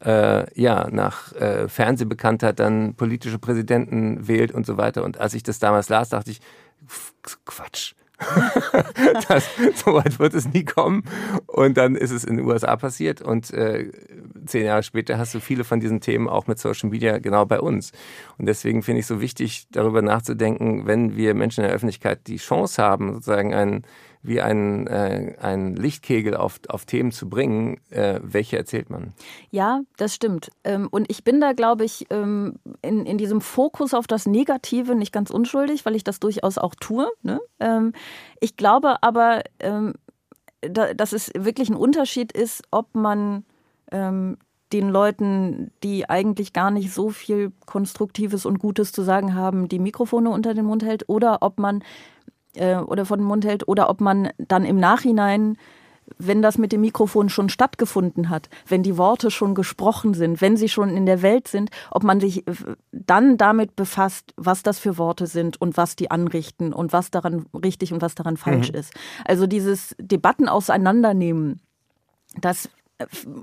äh, 0.04 0.60
ja, 0.60 0.88
nach 0.90 1.34
äh, 1.34 1.68
Fernsehbekanntheit 1.68 2.58
dann 2.58 2.94
politische 2.94 3.38
Präsidenten 3.38 4.26
wählt 4.26 4.52
und 4.52 4.64
so 4.64 4.76
weiter. 4.78 5.04
Und 5.04 5.20
als 5.20 5.34
ich 5.34 5.42
das 5.42 5.58
damals 5.58 5.88
las, 5.88 6.08
dachte 6.08 6.30
ich, 6.30 6.40
Quatsch. 7.44 7.92
das, 9.28 9.48
so 9.76 9.94
weit 9.94 10.18
wird 10.18 10.34
es 10.34 10.46
nie 10.46 10.64
kommen. 10.64 11.04
Und 11.46 11.76
dann 11.76 11.96
ist 11.96 12.10
es 12.10 12.24
in 12.24 12.36
den 12.36 12.46
USA 12.46 12.76
passiert 12.76 13.22
und 13.22 13.50
äh, 13.52 13.90
zehn 14.44 14.66
Jahre 14.66 14.82
später 14.82 15.16
hast 15.18 15.34
du 15.34 15.40
viele 15.40 15.64
von 15.64 15.80
diesen 15.80 16.00
Themen 16.00 16.28
auch 16.28 16.46
mit 16.46 16.58
Social 16.58 16.90
Media 16.90 17.18
genau 17.18 17.46
bei 17.46 17.60
uns. 17.60 17.92
Und 18.36 18.46
deswegen 18.46 18.82
finde 18.82 19.00
ich 19.00 19.06
so 19.06 19.20
wichtig, 19.20 19.66
darüber 19.72 20.02
nachzudenken, 20.02 20.86
wenn 20.86 21.16
wir 21.16 21.34
Menschen 21.34 21.60
in 21.62 21.68
der 21.68 21.74
Öffentlichkeit 21.74 22.26
die 22.26 22.36
Chance 22.36 22.82
haben, 22.82 23.14
sozusagen 23.14 23.54
einen 23.54 23.84
wie 24.22 24.40
ein, 24.40 24.86
äh, 24.86 25.34
ein 25.40 25.76
Lichtkegel 25.76 26.36
auf, 26.36 26.60
auf 26.68 26.84
Themen 26.84 27.10
zu 27.10 27.28
bringen, 27.28 27.80
äh, 27.90 28.20
welche 28.22 28.58
erzählt 28.58 28.90
man? 28.90 29.14
Ja, 29.50 29.80
das 29.96 30.14
stimmt. 30.14 30.50
Ähm, 30.62 30.88
und 30.90 31.10
ich 31.10 31.24
bin 31.24 31.40
da, 31.40 31.52
glaube 31.52 31.84
ich, 31.84 32.06
ähm, 32.10 32.56
in, 32.82 33.06
in 33.06 33.16
diesem 33.16 33.40
Fokus 33.40 33.94
auf 33.94 34.06
das 34.06 34.26
Negative 34.26 34.94
nicht 34.94 35.12
ganz 35.12 35.30
unschuldig, 35.30 35.86
weil 35.86 35.96
ich 35.96 36.04
das 36.04 36.20
durchaus 36.20 36.58
auch 36.58 36.74
tue. 36.74 37.08
Ne? 37.22 37.40
Ähm, 37.60 37.94
ich 38.40 38.56
glaube 38.56 39.02
aber, 39.02 39.42
ähm, 39.58 39.94
da, 40.60 40.92
dass 40.92 41.12
es 41.12 41.30
wirklich 41.34 41.70
ein 41.70 41.76
Unterschied 41.76 42.32
ist, 42.32 42.62
ob 42.70 42.94
man 42.94 43.44
ähm, 43.90 44.36
den 44.72 44.88
Leuten, 44.88 45.72
die 45.82 46.08
eigentlich 46.08 46.52
gar 46.52 46.70
nicht 46.70 46.92
so 46.92 47.10
viel 47.10 47.52
Konstruktives 47.66 48.46
und 48.46 48.58
Gutes 48.58 48.92
zu 48.92 49.02
sagen 49.02 49.34
haben, 49.34 49.68
die 49.68 49.78
Mikrofone 49.78 50.30
unter 50.30 50.54
den 50.54 50.64
Mund 50.64 50.84
hält 50.84 51.08
oder 51.08 51.38
ob 51.40 51.58
man 51.58 51.82
äh, 52.54 52.76
oder 52.76 53.06
vor 53.06 53.16
den 53.16 53.26
Mund 53.26 53.44
hält 53.44 53.66
oder 53.68 53.90
ob 53.90 54.00
man 54.00 54.30
dann 54.38 54.64
im 54.64 54.78
Nachhinein 54.78 55.56
wenn 56.18 56.42
das 56.42 56.58
mit 56.58 56.72
dem 56.72 56.80
Mikrofon 56.80 57.28
schon 57.28 57.48
stattgefunden 57.48 58.30
hat, 58.30 58.48
wenn 58.66 58.82
die 58.82 58.96
Worte 58.96 59.30
schon 59.30 59.54
gesprochen 59.54 60.14
sind, 60.14 60.40
wenn 60.40 60.56
sie 60.56 60.68
schon 60.68 60.90
in 60.96 61.06
der 61.06 61.22
Welt 61.22 61.48
sind, 61.48 61.70
ob 61.90 62.02
man 62.02 62.20
sich 62.20 62.44
dann 62.92 63.36
damit 63.36 63.76
befasst, 63.76 64.34
was 64.36 64.62
das 64.62 64.78
für 64.78 64.98
Worte 64.98 65.26
sind 65.26 65.60
und 65.60 65.76
was 65.76 65.96
die 65.96 66.10
anrichten 66.10 66.72
und 66.72 66.92
was 66.92 67.10
daran 67.10 67.46
richtig 67.54 67.92
und 67.92 68.02
was 68.02 68.14
daran 68.14 68.36
falsch 68.36 68.72
mhm. 68.72 68.78
ist. 68.78 68.94
Also 69.24 69.46
dieses 69.46 69.94
Debatten 69.98 70.48
auseinandernehmen, 70.48 71.60
das 72.40 72.66
äh, 72.66 72.70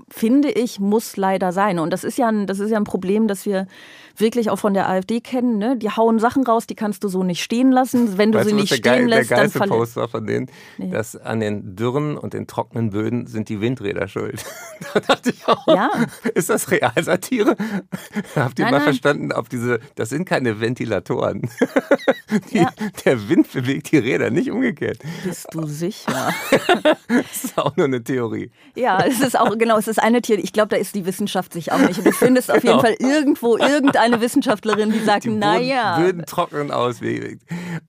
finde 0.08 0.50
ich, 0.50 0.80
muss 0.80 1.16
leider 1.16 1.52
sein. 1.52 1.78
Und 1.78 1.92
das 1.92 2.04
ist 2.04 2.18
ja 2.18 2.28
ein, 2.28 2.46
das 2.46 2.60
ist 2.60 2.70
ja 2.70 2.76
ein 2.76 2.84
Problem, 2.84 3.28
das 3.28 3.46
wir 3.46 3.66
wirklich 4.16 4.50
auch 4.50 4.58
von 4.58 4.74
der 4.74 4.88
AfD 4.88 5.20
kennen. 5.20 5.58
Ne? 5.58 5.76
Die 5.76 5.90
hauen 5.90 6.18
Sachen 6.18 6.44
raus, 6.44 6.66
die 6.66 6.74
kannst 6.74 7.04
du 7.04 7.08
so 7.08 7.22
nicht 7.22 7.42
stehen 7.42 7.70
lassen. 7.70 8.18
Wenn 8.18 8.32
du 8.32 8.38
weißt 8.38 8.48
sie 8.48 8.54
nicht 8.54 8.68
stehen 8.68 8.82
geil, 8.82 9.06
lässt, 9.06 9.30
der 9.30 9.38
dann 9.38 9.50
verletzt. 9.50 9.78
Poster 9.78 10.08
von 10.08 10.26
denen, 10.26 10.50
nee. 10.76 10.90
dass 10.90 11.16
an 11.16 11.40
den 11.40 11.76
dürren 11.76 12.16
und 12.16 12.34
den 12.34 12.46
trockenen 12.46 12.90
Böden 12.90 13.26
sind 13.26 13.48
die 13.48 13.60
Windräder 13.60 14.08
schuld. 14.08 14.44
da 14.94 15.00
dachte 15.00 15.30
ich 15.30 15.46
auch, 15.46 15.66
ja. 15.68 15.90
ist 16.34 16.50
das 16.50 16.70
Realsatire? 16.70 17.56
Habt 18.36 18.58
ihr 18.58 18.64
nein, 18.64 18.72
mal 18.72 18.78
nein. 18.78 18.82
verstanden, 18.82 19.32
ob 19.32 19.48
diese, 19.48 19.80
das 19.94 20.10
sind 20.10 20.24
keine 20.24 20.60
Ventilatoren. 20.60 21.42
die, 22.50 22.58
ja. 22.58 22.70
Der 23.04 23.28
Wind 23.28 23.52
bewegt 23.52 23.92
die 23.92 23.98
Räder, 23.98 24.30
nicht 24.30 24.50
umgekehrt. 24.50 24.98
Bist 25.24 25.46
du 25.52 25.66
sicher? 25.66 26.32
das 27.08 27.44
ist 27.44 27.58
auch 27.58 27.76
nur 27.76 27.86
eine 27.86 28.02
Theorie. 28.02 28.50
Ja, 28.74 29.04
es 29.04 29.20
ist 29.20 29.38
auch, 29.38 29.47
genau, 29.56 29.78
es 29.78 29.88
ist 29.88 30.02
eine 30.02 30.22
Theorie. 30.22 30.42
Ich 30.42 30.52
glaube, 30.52 30.68
da 30.68 30.76
ist 30.76 30.94
die 30.94 31.06
Wissenschaft 31.06 31.52
sich 31.52 31.72
auch 31.72 31.78
nicht. 31.78 31.98
Und 31.98 32.06
du 32.06 32.12
findest 32.12 32.50
auf 32.50 32.62
jeden 32.62 32.78
genau. 32.78 32.80
Fall 32.80 32.96
irgendwo 32.98 33.56
irgendein 33.56 34.12
eine 34.12 34.20
Wissenschaftlerin, 34.20 34.90
die 34.92 35.00
sagt, 35.00 35.26
naja. 35.26 35.98
Würden 36.00 36.24
trocknen 36.26 36.70
aus. 36.70 37.00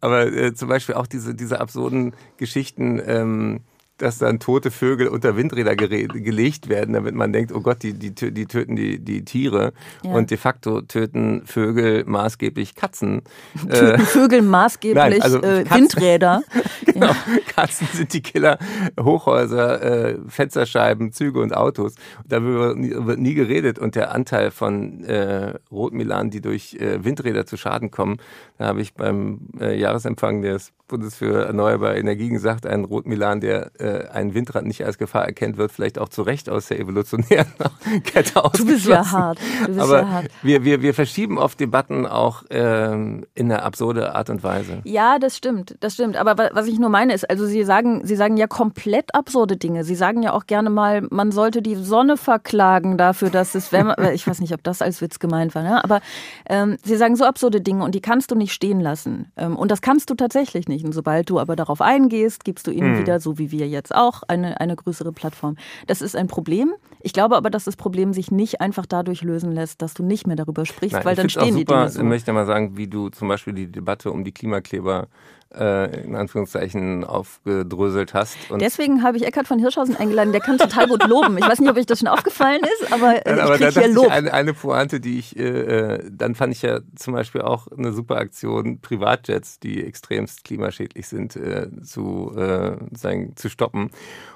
Aber 0.01 0.28
äh, 0.28 0.53
zum 0.53 0.70
Beispiel 0.70 0.95
auch 0.95 1.07
diese, 1.07 1.36
diese 1.36 1.60
absurden 1.60 2.14
Geschichten, 2.38 3.01
ähm, 3.05 3.62
dass 4.02 4.18
dann 4.18 4.39
tote 4.39 4.72
Vögel 4.72 5.08
unter 5.08 5.36
Windräder 5.36 5.76
gelegt 5.76 6.70
werden, 6.70 6.93
damit 6.93 7.16
man 7.16 7.32
denkt, 7.32 7.52
oh 7.52 7.62
Gott, 7.62 7.84
die, 7.84 7.93
die, 7.93 8.14
die 8.14 8.45
töten 8.45 8.76
die, 8.76 9.00
die 9.00 9.24
Tiere. 9.24 9.74
Ja. 10.04 10.12
Und 10.12 10.32
de 10.32 10.38
facto 10.38 10.82
töten 10.82 11.43
Vögel 11.45 12.06
maßgeblich 12.06 12.76
Katzen. 12.76 13.22
Töten 13.70 14.02
äh, 14.02 14.06
Vögel 14.06 14.41
maßgeblich 14.41 14.95
Nein, 14.95 15.22
also 15.22 15.38
äh, 15.39 15.64
Katzen, 15.64 15.78
Windräder. 15.78 16.41
genau, 16.86 17.08
ja. 17.08 17.16
Katzen 17.56 17.88
sind 17.93 18.14
die 18.14 18.22
Killer. 18.22 18.58
Hochhäuser, 19.00 19.82
äh, 19.82 20.18
Fensterscheiben, 20.28 21.12
Züge 21.12 21.39
und 21.41 21.56
Autos. 21.56 21.95
Darüber 22.26 22.76
wird 22.78 23.20
nie 23.20 23.34
geredet. 23.34 23.80
Und 23.80 23.95
der 23.95 24.14
Anteil 24.14 24.52
von 24.52 25.04
äh, 25.04 25.54
Rotmilan, 25.72 26.30
die 26.30 26.41
durch 26.41 26.76
äh, 26.76 27.04
Windräder 27.04 27.45
zu 27.45 27.58
Schaden 27.58 27.91
kommen, 27.91 28.18
da 28.60 28.66
habe 28.66 28.82
ich 28.82 28.93
beim 28.93 29.39
äh, 29.60 29.80
Jahresempfang 29.80 30.41
des 30.41 30.74
Bundes 30.89 31.16
für 31.16 31.45
Erneuerbare 31.45 31.97
Energien 31.97 32.34
gesagt, 32.34 32.66
ein 32.66 32.84
Rotmilan, 32.84 33.39
der 33.39 33.72
äh, 33.80 34.10
ein 34.10 34.34
Windrad 34.34 34.66
nicht 34.66 34.84
als 34.86 34.97
Gefahr 34.97 35.24
erkennt, 35.24 35.55
wird 35.55 35.72
vielleicht 35.72 35.97
auch 35.97 36.10
zu 36.10 36.24
Recht 36.24 36.49
aus 36.49 36.68
der 36.68 36.80
evolutionären 36.80 37.53
Kette 38.03 38.43
ausgeschlossen. 38.43 38.68
Du 38.68 38.74
bist 38.74 38.86
ja 38.86 39.12
hart. 39.12 39.39
Bist 39.66 39.80
Aber 39.80 40.01
ja 40.01 40.10
hart. 40.10 40.28
Wir, 40.41 40.66
wir, 40.66 40.82
wir 40.82 40.93
verschieben 40.93 41.38
oft 41.38 41.57
Debatten 41.60 42.05
auch 42.05 42.43
ähm, 42.49 43.26
in 43.34 43.49
eine 43.49 43.64
absurde 43.64 44.14
Art 44.14 44.30
und 44.30 44.43
Weise. 44.43 44.82
Ja, 44.84 45.20
das 45.20 45.38
stimmt, 45.38 45.78
das 45.80 45.93
stimmt. 45.93 46.18
Aber 46.18 46.49
was 46.51 46.68
ich 46.68 46.80
nur 46.80 46.89
meine 46.89 47.14
ist, 47.14 47.30
also 47.30 47.45
Sie 47.45 47.64
sagen, 47.64 48.01
Sie 48.03 48.18
sagen 48.18 48.36
ja 48.36 48.47
komplett 48.47 49.16
absurde 49.16 49.55
Dinge. 49.55 49.86
Sie 49.86 49.95
sagen 49.95 50.22
ja 50.22 50.34
auch 50.34 50.47
gerne 50.47 50.70
mal, 50.70 51.07
man 51.12 51.32
sollte 51.32 51.62
die 51.62 51.76
Sonne 51.76 52.18
verklagen 52.18 52.97
dafür, 52.97 53.30
dass 53.30 53.55
es, 53.55 53.72
wenn 53.72 53.88
man, 53.88 53.95
ich 54.14 54.28
weiß 54.28 54.41
nicht, 54.41 54.53
ob 54.53 54.64
das 54.64 54.82
als 54.82 55.01
Witz 55.01 55.20
gemeint 55.20 55.55
war, 55.55 55.64
ne? 55.64 55.82
aber 55.82 56.01
ähm, 56.49 56.76
Sie 56.84 56.97
sagen 56.97 57.16
so 57.16 57.24
absurde 57.24 57.62
Dinge 57.62 57.86
und 57.86 57.95
die 57.95 58.01
kannst 58.01 58.32
du 58.32 58.36
nicht 58.36 58.49
stehen 58.50 58.80
lassen. 58.80 59.32
Ähm, 59.38 59.56
und 59.56 59.72
das 59.72 59.82
kannst 59.82 60.10
du 60.10 60.16
tatsächlich 60.16 60.68
nicht. 60.68 60.86
Und 60.86 60.93
sobald 60.93 61.30
du 61.30 61.39
aber 61.39 61.56
darauf 61.56 61.82
eingehst, 61.82 62.43
gibst 62.43 62.68
du 62.68 62.72
ihnen 62.72 62.93
mhm. 62.93 63.00
wieder, 63.00 63.20
so 63.20 63.38
wie 63.38 63.52
wir 63.52 63.68
jetzt 63.68 63.93
auch, 63.93 64.24
eine, 64.28 64.60
eine 64.60 64.76
größere 64.76 65.12
Plattform. 65.12 65.56
Das 65.88 66.02
ist 66.02 66.16
ein 66.16 66.28
Problem. 66.28 66.74
Ich 67.02 67.14
glaube 67.14 67.38
aber, 67.38 67.50
dass 67.50 67.64
das 67.64 67.78
Problem 67.78 68.14
sich 68.14 68.32
nicht 68.32 68.60
einfach 68.62 68.86
dadurch 68.86 69.22
lösen 69.22 69.52
lässt, 69.52 69.82
dass 69.82 69.93
du 69.93 70.04
nicht 70.04 70.28
mehr 70.28 70.36
darüber 70.36 70.66
sprichst, 70.66 70.93
Nein, 70.93 71.06
weil 71.06 71.16
dann 71.16 71.30
stehen 71.30 71.56
die 71.56 71.66
Dinge 71.66 71.89
so. 71.89 72.00
Ich 72.00 72.06
möchte 72.06 72.34
mal 72.34 72.45
sagen, 72.45 72.76
wie 72.78 72.88
du 72.88 73.10
zum 73.10 73.28
Beispiel 73.28 73.54
die 73.54 73.72
Debatte 73.72 74.12
um 74.12 74.24
die 74.24 74.34
Klimakleber 74.34 75.08
äh, 75.54 76.04
in 76.04 76.16
Anführungszeichen 76.16 77.04
aufgedröselt 77.04 78.14
hast. 78.14 78.38
Deswegen 78.60 79.04
habe 79.04 79.18
ich 79.18 79.26
Eckhard 79.26 79.47
von 79.47 79.60
Hirschhausen 79.60 79.95
eingeladen, 79.95 80.32
der 80.32 80.41
kann 80.41 80.58
total 80.58 80.88
gut 80.88 81.08
loben. 81.08 81.38
Ich 81.38 81.47
weiß 81.47 81.60
nicht, 81.60 81.70
ob 81.70 81.78
euch 81.78 81.86
das 81.86 82.00
schon 82.00 82.08
aufgefallen 82.08 82.62
ist, 82.62 82.93
aber, 82.93 83.26
äh, 83.26 83.32
Nein, 83.32 83.39
aber 83.39 83.56
ich 83.56 83.62
kriege 83.62 83.80
hier 83.82 83.93
Lob. 83.93 84.12
Eine, 84.12 84.34
eine 84.34 84.54
Pointe, 84.54 85.00
die 85.00 85.20
ich, 85.20 85.38
äh, 85.38 85.43
äh, 85.43 86.10
dann 86.12 86.36
fand 86.36 86.54
ich 86.54 86.62
ja 86.62 86.80
zum 86.95 87.14
Beispiel 87.14 87.41
auch 87.41 87.68
eine 87.68 87.93
super 87.93 88.18
Aktion, 88.18 88.80
Privatjets, 88.80 89.60
die 89.60 89.84
extremst 89.84 90.43
klimaschädlich 90.43 91.08
sind, 91.08 91.36
äh, 91.36 91.68
zu, 91.82 92.32
äh, 92.36 92.78
sagen, 92.95 93.36
zu 93.36 93.50
stoppen. 93.50 93.89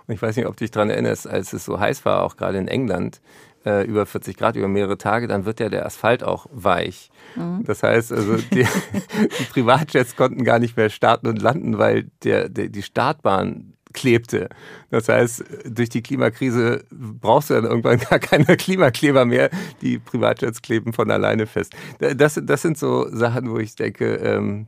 Und 0.08 0.14
ich 0.14 0.22
weiß 0.22 0.36
nicht, 0.36 0.48
ob 0.48 0.58
du 0.58 0.64
dich 0.64 0.72
daran 0.72 0.90
erinnerst, 0.90 1.28
als 1.28 1.54
es 1.54 1.66
so 1.66 1.80
heiß 1.80 2.06
war, 2.06 2.24
auch 2.24 2.36
gerade 2.38 2.58
in 2.58 2.68
England, 2.68 3.22
äh, 3.66 3.86
über 3.86 4.06
40 4.06 4.38
Grad 4.38 4.56
über 4.56 4.68
mehrere 4.68 4.98
Tage, 4.98 5.28
dann 5.28 5.46
wird 5.46 5.60
ja 5.60 5.70
der 5.70 5.86
Asphalt 5.86 6.24
auch 6.24 6.48
weich. 6.52 7.10
Mhm. 7.36 7.64
Das 7.66 7.84
heißt, 7.84 8.12
also 8.12 8.38
die, 8.38 8.66
die, 9.40 9.44
Privatjets 9.52 10.16
konnten 10.16 10.44
gar 10.44 10.60
nicht 10.60 10.78
mehr 10.78 10.90
starten 10.90 11.28
und 11.28 11.42
landen, 11.42 11.78
weil 11.78 12.10
der, 12.24 12.50
der, 12.50 12.70
die 12.70 12.84
Startbahn 12.84 13.74
klebte. 13.94 14.50
Das 14.90 15.08
heißt, 15.08 15.44
durch 15.66 15.90
die 15.90 16.02
Klimakrise 16.02 16.84
brauchst 16.92 17.50
du 17.50 17.54
dann 17.54 17.66
irgendwann 17.66 18.00
gar 18.00 18.20
keine 18.20 18.58
Klimakleber 18.58 19.26
mehr. 19.26 19.50
Die 19.82 20.00
Privatjets 20.00 20.62
kleben 20.62 20.94
von 20.94 21.12
alleine 21.12 21.46
fest. 21.46 21.74
Das, 22.00 22.40
das 22.44 22.62
sind 22.62 22.78
so 22.78 23.08
Sachen, 23.16 23.50
wo 23.52 23.60
ich 23.60 23.76
denke, 23.76 24.16
ähm, 24.16 24.68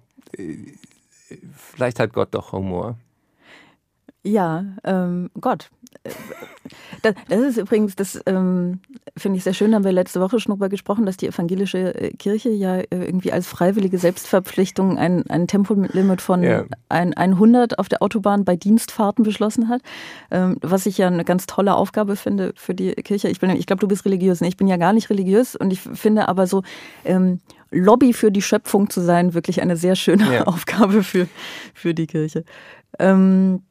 vielleicht 1.56 2.00
hat 2.00 2.14
Gott 2.14 2.30
doch 2.32 2.52
Humor. 2.52 2.98
Ja, 4.26 4.66
ähm, 4.84 5.30
Gott. 5.40 5.70
Das, 7.04 7.14
das, 7.30 7.40
ist 7.42 7.58
übrigens, 7.58 7.96
das 7.96 8.20
ähm, 8.26 8.80
finde 9.16 9.38
ich 9.38 9.44
sehr 9.44 9.54
schön, 9.54 9.74
haben 9.76 9.84
wir 9.84 9.92
letzte 9.92 10.20
Woche 10.20 10.40
schon 10.40 10.52
darüber 10.52 10.68
gesprochen, 10.68 11.06
dass 11.06 11.16
die 11.16 11.28
evangelische 11.28 11.94
äh, 11.96 12.12
Kirche 12.12 12.50
ja 12.50 12.78
äh, 12.78 12.86
irgendwie 12.90 13.32
als 13.32 13.48
freiwillige 13.48 13.98
Selbstverpflichtung 13.98 14.98
ein, 14.98 15.30
ein 15.30 15.48
Tempolimit 15.48 16.22
von 16.22 16.44
ja. 16.44 16.66
ein, 16.90 17.14
100 17.14 17.78
auf 17.78 17.88
der 17.88 18.02
Autobahn 18.02 18.46
bei 18.46 18.56
Dienstfahrten 18.56 19.24
beschlossen 19.24 19.70
hat, 19.70 19.82
ähm, 20.32 20.58
was 20.62 20.88
ich 20.88 20.98
ja 20.98 21.08
eine 21.08 21.24
ganz 21.24 21.46
tolle 21.46 21.76
Aufgabe 21.76 22.16
finde 22.16 22.54
für 22.56 22.74
die 22.74 22.94
Kirche. 22.94 23.30
Ich, 23.30 23.42
ich 23.42 23.68
glaube, 23.68 23.80
du 23.80 23.88
bist 23.88 24.06
religiös. 24.06 24.42
Ne? 24.42 24.48
Ich 24.48 24.58
bin 24.58 24.68
ja 24.68 24.78
gar 24.78 24.94
nicht 24.94 25.10
religiös 25.10 25.56
und 25.56 25.72
ich 25.72 25.82
finde 25.82 26.28
aber 26.28 26.48
so, 26.48 26.64
ähm, 27.04 27.42
Lobby 27.72 28.14
für 28.14 28.32
die 28.32 28.42
Schöpfung 28.42 28.90
zu 28.90 29.02
sein, 29.02 29.34
wirklich 29.34 29.62
eine 29.62 29.78
sehr 29.78 29.96
schöne 29.96 30.34
ja. 30.34 30.44
Aufgabe 30.48 31.04
für, 31.04 31.28
für 31.74 31.94
die 31.94 32.08
Kirche. 32.08 32.44
Ähm, 33.00 33.62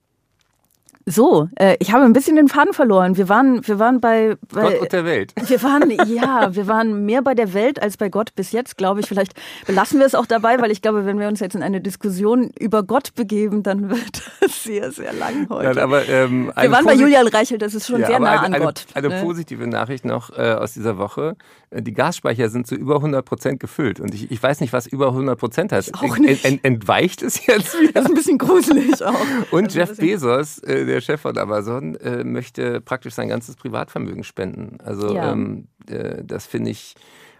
So, 1.06 1.48
äh, 1.56 1.76
ich 1.80 1.92
habe 1.92 2.04
ein 2.04 2.14
bisschen 2.14 2.36
den 2.36 2.48
Faden 2.48 2.72
verloren. 2.72 3.18
Wir 3.18 3.28
waren, 3.28 3.66
wir 3.66 3.78
waren 3.78 4.00
bei, 4.00 4.36
bei 4.50 4.62
Gott 4.62 4.80
und 4.80 4.92
der 4.92 5.04
Welt. 5.04 5.34
Wir 5.48 5.62
waren, 5.62 5.90
ja, 6.08 6.54
wir 6.54 6.66
waren 6.66 7.04
mehr 7.04 7.20
bei 7.20 7.34
der 7.34 7.52
Welt 7.52 7.80
als 7.80 7.96
bei 7.98 8.08
Gott 8.08 8.34
bis 8.34 8.52
jetzt, 8.52 8.78
glaube 8.78 9.00
ich. 9.00 9.06
Vielleicht 9.06 9.34
belassen 9.66 9.98
wir 9.98 10.06
es 10.06 10.14
auch 10.14 10.26
dabei, 10.26 10.58
weil 10.60 10.70
ich 10.70 10.80
glaube, 10.80 11.04
wenn 11.04 11.18
wir 11.20 11.28
uns 11.28 11.40
jetzt 11.40 11.54
in 11.54 11.62
eine 11.62 11.80
Diskussion 11.80 12.50
über 12.58 12.82
Gott 12.82 13.14
begeben, 13.14 13.62
dann 13.62 13.90
wird 13.90 14.22
das 14.40 14.64
sehr, 14.64 14.90
sehr 14.90 15.12
lang 15.12 15.48
heute. 15.50 15.78
Ja, 15.78 15.84
aber, 15.84 16.08
ähm, 16.08 16.50
wir 16.58 16.70
waren 16.70 16.84
bei 16.84 16.94
Julian 16.94 17.26
Reichelt, 17.26 17.60
das 17.60 17.74
ist 17.74 17.86
schon 17.86 18.00
ja, 18.00 18.06
sehr 18.06 18.20
nah 18.20 18.30
eine, 18.30 18.40
an 18.40 18.54
eine, 18.54 18.64
Gott. 18.64 18.86
Eine 18.94 19.08
ne? 19.08 19.20
positive 19.22 19.66
Nachricht 19.66 20.04
noch 20.04 20.30
äh, 20.36 20.52
aus 20.52 20.72
dieser 20.72 20.96
Woche. 20.96 21.36
Äh, 21.70 21.82
Die 21.82 21.92
Gasspeicher 21.92 22.48
sind 22.48 22.66
zu 22.66 22.74
über 22.74 22.96
100 22.96 23.24
Prozent 23.24 23.60
gefüllt. 23.60 24.00
Und 24.00 24.14
ich, 24.14 24.30
ich 24.30 24.42
weiß 24.42 24.60
nicht, 24.60 24.72
was 24.72 24.86
über 24.86 25.08
100 25.08 25.38
Prozent 25.38 25.72
heißt. 25.72 25.94
auch 25.94 26.16
nicht. 26.18 26.44
Ent, 26.44 26.64
entweicht 26.64 27.22
es 27.22 27.46
jetzt 27.46 27.78
wieder? 27.78 27.92
Das 27.92 28.04
ist 28.04 28.10
ein 28.10 28.14
bisschen 28.14 28.38
gruselig 28.38 29.04
auch. 29.04 29.14
Und 29.50 29.66
Also 29.66 29.78
Jeff 29.78 29.96
Bezos, 29.98 30.58
äh, 30.60 30.93
der 30.94 31.00
Chef 31.00 31.20
von 31.20 31.36
Amazon, 31.36 31.94
äh, 31.96 32.24
möchte 32.24 32.80
praktisch 32.80 33.14
sein 33.14 33.28
ganzes 33.28 33.56
Privatvermögen 33.56 34.24
spenden. 34.24 34.78
Also 34.82 35.14
Ja. 35.14 35.32
ähm, 35.32 35.68
äh, 35.88 36.22
das 36.24 36.46
finde 36.46 36.70
ich 36.70 36.94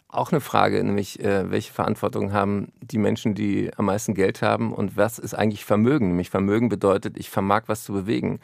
auch 0.09 0.30
eine 0.30 0.40
Frage, 0.40 0.84
nämlich 0.84 1.18
äh, 1.24 1.50
welche 1.50 1.72
Verantwortung 1.72 2.32
haben 2.32 2.68
die 2.80 2.98
Menschen, 2.98 3.34
die 3.34 3.70
am 3.76 3.86
meisten 3.86 4.14
Geld 4.14 4.42
haben 4.42 4.72
und 4.72 4.96
was 4.96 5.18
ist 5.18 5.34
eigentlich 5.34 5.64
Vermögen? 5.64 6.07
Nämlich 6.09 6.30
Vermögen 6.30 6.68
bedeutet, 6.68 7.18
ich 7.18 7.30
vermag 7.30 7.62
was 7.66 7.82
zu 7.82 7.92
bewegen. 7.92 8.38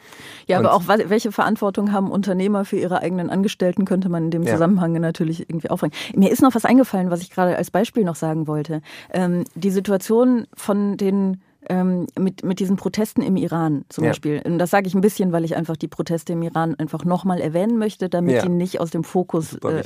Ja, 0.47 0.59
aber 0.59 0.73
Und- 0.75 0.75
auch 0.75 0.87
wa- 0.89 0.97
welche 1.09 1.31
Verantwortung 1.31 1.93
haben 1.93 2.11
Unternehmer 2.11 2.65
für 2.65 2.75
ihre 2.75 2.99
eigenen 2.99 3.29
Angestellten, 3.29 3.85
könnte 3.85 4.09
man 4.09 4.25
in 4.25 4.31
dem 4.31 4.43
Ja. 4.43 4.51
Zusammenhang 4.53 4.91
natürlich 4.99 5.49
irgendwie 5.49 5.69
aufbringen. 5.69 5.93
Mir 6.13 6.29
ist 6.29 6.41
noch 6.41 6.55
was 6.55 6.65
eingefallen, 6.65 7.09
was 7.09 7.21
ich 7.21 7.29
gerade 7.29 7.55
als 7.55 7.71
Beispiel 7.71 8.03
noch 8.03 8.15
sagen 8.15 8.47
wollte. 8.47 8.81
Ähm, 9.13 9.45
die 9.55 9.71
Situation 9.71 10.47
von 10.53 10.97
den 10.97 11.41
ähm, 11.71 12.07
mit, 12.19 12.43
mit 12.43 12.59
diesen 12.59 12.75
Protesten 12.75 13.21
im 13.21 13.37
Iran 13.37 13.85
zum 13.87 14.03
Ja. 14.03 14.09
Beispiel. 14.09 14.41
Und 14.43 14.59
das 14.59 14.69
sage 14.71 14.87
ich 14.87 14.93
ein 14.93 14.99
bisschen, 15.01 15.31
weil 15.31 15.45
ich 15.45 15.55
einfach 15.55 15.77
die 15.77 15.87
Proteste 15.87 16.33
im 16.33 16.41
Iran 16.41 16.75
einfach 16.75 17.05
nochmal 17.05 17.39
erwähnen 17.39 17.77
möchte, 17.77 18.09
damit 18.09 18.35
Ja. 18.35 18.41
die 18.41 18.49
nicht 18.49 18.81
aus 18.81 18.91
dem 18.91 19.03
Fokus 19.05 19.53
äh. 19.53 19.83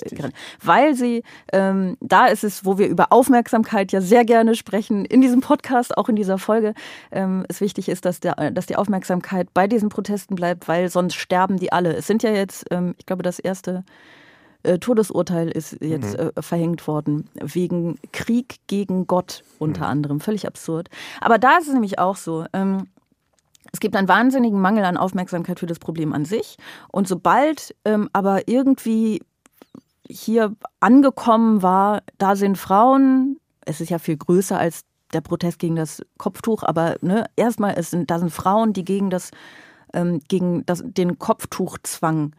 Weil 0.63 0.95
sie, 0.95 1.23
ähm, 1.53 1.95
da 2.01 2.25
ist 2.25 2.43
es, 2.43 2.65
wo 2.65 2.79
wir 2.79 2.87
über 2.87 3.11
Aufmerksamkeit 3.11 3.91
ja 3.91 4.01
sehr 4.01 4.25
gerne 4.25 4.55
sprechen, 4.55 5.05
in 5.05 5.21
diesem 5.21 5.41
Podcast, 5.41 5.95
auch 5.97 6.09
in 6.09 6.15
dieser 6.15 6.39
Folge, 6.39 6.73
ähm, 7.11 7.45
es 7.49 7.61
wichtig 7.61 7.87
ist, 7.87 8.05
dass, 8.05 8.19
der, 8.19 8.51
dass 8.51 8.65
die 8.65 8.75
Aufmerksamkeit 8.75 9.53
bei 9.53 9.67
diesen 9.67 9.89
Protesten 9.89 10.35
bleibt, 10.35 10.67
weil 10.67 10.89
sonst 10.89 11.13
sterben 11.15 11.57
die 11.57 11.71
alle. 11.71 11.93
Es 11.95 12.07
sind 12.07 12.23
ja 12.23 12.31
jetzt, 12.31 12.65
ähm, 12.71 12.95
ich 12.97 13.05
glaube, 13.05 13.21
das 13.21 13.37
erste 13.37 13.83
äh, 14.65 14.79
Todesurteil 14.79 15.49
ist 15.49 15.77
jetzt 15.81 16.17
Mhm. 16.17 16.31
äh, 16.35 16.41
verhängt 16.41 16.87
worden, 16.87 17.29
wegen 17.35 17.97
Krieg 18.11 18.57
gegen 18.67 19.07
Gott 19.07 19.43
unter 19.59 19.87
anderem. 19.87 20.19
Völlig 20.19 20.47
absurd. 20.47 20.89
Aber 21.21 21.37
da 21.37 21.57
ist 21.57 21.67
es 21.67 21.73
nämlich 21.73 21.99
auch 21.99 22.15
so. 22.15 22.45
Ähm, 22.53 22.87
es 23.71 23.79
gibt 23.79 23.95
einen 23.95 24.07
wahnsinnigen 24.07 24.61
Mangel 24.61 24.85
an 24.85 24.97
Aufmerksamkeit 24.97 25.59
für 25.59 25.65
das 25.65 25.79
Problem 25.79 26.13
an 26.13 26.25
sich. 26.25 26.57
Und 26.91 27.07
sobald 27.07 27.75
ähm, 27.83 28.09
aber 28.13 28.47
irgendwie 28.47 29.21
hier 30.07 30.55
angekommen 30.79 31.61
war, 31.61 32.01
da 32.17 32.35
sind 32.35 32.57
Frauen, 32.57 33.37
es 33.65 33.81
ist 33.81 33.89
ja 33.89 33.99
viel 33.99 34.17
größer 34.17 34.57
als 34.57 34.81
der 35.13 35.21
Protest 35.21 35.59
gegen 35.59 35.75
das 35.75 36.01
Kopftuch, 36.17 36.63
aber 36.63 36.95
ne, 37.01 37.25
erstmal, 37.35 37.73
es 37.77 37.91
sind, 37.91 38.11
da 38.11 38.19
sind 38.19 38.31
Frauen, 38.31 38.73
die 38.73 38.83
gegen 38.85 39.09
das, 39.09 39.31
ähm, 39.93 40.19
gegen 40.27 40.65
das, 40.65 40.83
den 40.85 41.17
Kopftuchzwang 41.19 42.33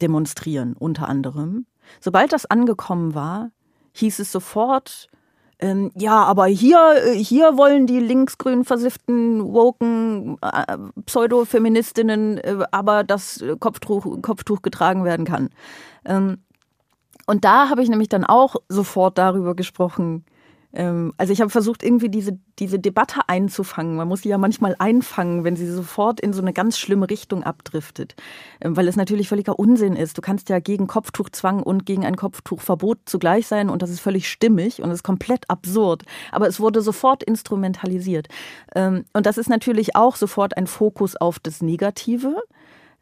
demonstrieren, 0.00 0.74
unter 0.78 1.08
anderem. 1.08 1.66
Sobald 2.00 2.32
das 2.32 2.46
angekommen 2.46 3.14
war, 3.14 3.50
hieß 3.92 4.18
es 4.18 4.32
sofort, 4.32 5.08
ähm, 5.60 5.92
ja, 5.94 6.24
aber 6.24 6.46
hier, 6.46 6.94
äh, 7.04 7.14
hier 7.14 7.56
wollen 7.56 7.86
die 7.86 8.00
linksgrün 8.00 8.64
versifften, 8.64 9.52
woken 9.52 10.36
äh, 10.42 10.76
Pseudo-Feministinnen 11.06 12.38
äh, 12.38 12.64
aber, 12.72 13.04
dass 13.04 13.40
äh, 13.40 13.56
Kopftuch, 13.58 14.20
Kopftuch 14.20 14.62
getragen 14.62 15.04
werden 15.04 15.24
kann. 15.24 15.50
Ähm, 16.04 16.38
und 17.26 17.44
da 17.44 17.70
habe 17.70 17.82
ich 17.82 17.88
nämlich 17.88 18.08
dann 18.08 18.24
auch 18.24 18.56
sofort 18.68 19.16
darüber 19.16 19.54
gesprochen. 19.54 20.24
Ähm, 20.74 21.14
also 21.16 21.32
ich 21.32 21.40
habe 21.40 21.50
versucht, 21.50 21.82
irgendwie 21.82 22.08
diese, 22.08 22.38
diese 22.58 22.78
Debatte 22.78 23.20
einzufangen. 23.28 23.96
Man 23.96 24.08
muss 24.08 24.22
sie 24.22 24.28
ja 24.28 24.38
manchmal 24.38 24.74
einfangen, 24.78 25.44
wenn 25.44 25.56
sie 25.56 25.70
sofort 25.70 26.20
in 26.20 26.32
so 26.32 26.42
eine 26.42 26.52
ganz 26.52 26.78
schlimme 26.78 27.08
Richtung 27.08 27.44
abdriftet. 27.44 28.16
Ähm, 28.60 28.76
weil 28.76 28.88
es 28.88 28.96
natürlich 28.96 29.28
völliger 29.28 29.58
Unsinn 29.58 29.96
ist. 29.96 30.18
Du 30.18 30.22
kannst 30.22 30.48
ja 30.48 30.58
gegen 30.58 30.86
Kopftuchzwang 30.86 31.62
und 31.62 31.86
gegen 31.86 32.04
ein 32.04 32.16
Kopftuchverbot 32.16 32.98
zugleich 33.06 33.46
sein 33.46 33.70
und 33.70 33.82
das 33.82 33.90
ist 33.90 34.00
völlig 34.00 34.28
stimmig 34.28 34.82
und 34.82 34.90
ist 34.90 35.04
komplett 35.04 35.48
absurd. 35.48 36.02
Aber 36.32 36.48
es 36.48 36.60
wurde 36.60 36.82
sofort 36.82 37.22
instrumentalisiert. 37.22 38.28
Ähm, 38.74 39.04
und 39.12 39.26
das 39.26 39.38
ist 39.38 39.48
natürlich 39.48 39.96
auch 39.96 40.16
sofort 40.16 40.56
ein 40.56 40.66
Fokus 40.66 41.16
auf 41.16 41.38
das 41.38 41.62
Negative. 41.62 42.42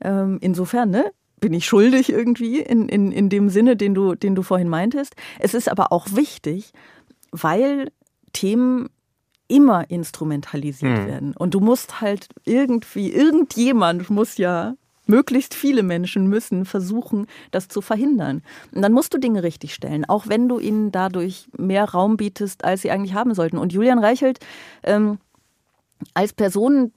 Insofern, 0.05 0.91
ne? 0.91 1.13
Bin 1.39 1.53
ich 1.53 1.65
schuldig 1.65 2.11
irgendwie 2.11 2.59
in, 2.59 2.89
in, 2.89 3.13
in 3.13 3.29
dem 3.29 3.51
Sinne, 3.51 3.77
den 3.77 3.95
du, 3.95 4.17
den 4.17 4.35
du 4.35 4.43
vorhin 4.43 4.69
meintest. 4.69 5.15
Es 5.39 5.55
ist 5.55 5.71
aber 5.71 5.93
auch 5.93 6.09
wichtig, 6.17 6.73
weil 7.33 7.91
Themen 8.33 8.89
immer 9.49 9.91
instrumentalisiert 9.91 10.99
Hm. 10.99 11.07
werden. 11.07 11.37
Und 11.37 11.55
du 11.55 11.61
musst 11.61 12.01
halt 12.01 12.29
irgendwie, 12.45 13.13
irgendjemand 13.13 14.09
muss 14.09 14.39
ja, 14.39 14.75
möglichst 15.07 15.55
viele 15.55 15.83
Menschen 15.83 16.29
müssen 16.29 16.65
versuchen, 16.65 17.27
das 17.51 17.69
zu 17.69 17.81
verhindern. 17.81 18.43
Und 18.73 18.83
dann 18.83 18.93
musst 18.93 19.13
du 19.13 19.19
Dinge 19.19 19.43
richtig 19.43 19.75
stellen, 19.75 20.05
auch 20.09 20.29
wenn 20.29 20.49
du 20.49 20.59
ihnen 20.59 20.93
dadurch 20.93 21.49
mehr 21.59 21.85
Raum 21.85 22.17
bietest, 22.17 22.65
als 22.65 22.83
sie 22.83 22.91
eigentlich 22.91 23.15
haben 23.15 23.35
sollten. 23.35 23.59
Und 23.59 23.73
Julian 23.73 23.99
Reichelt, 23.99 24.39
ähm, 24.85 25.19
als 26.15 26.33
Person 26.33 26.93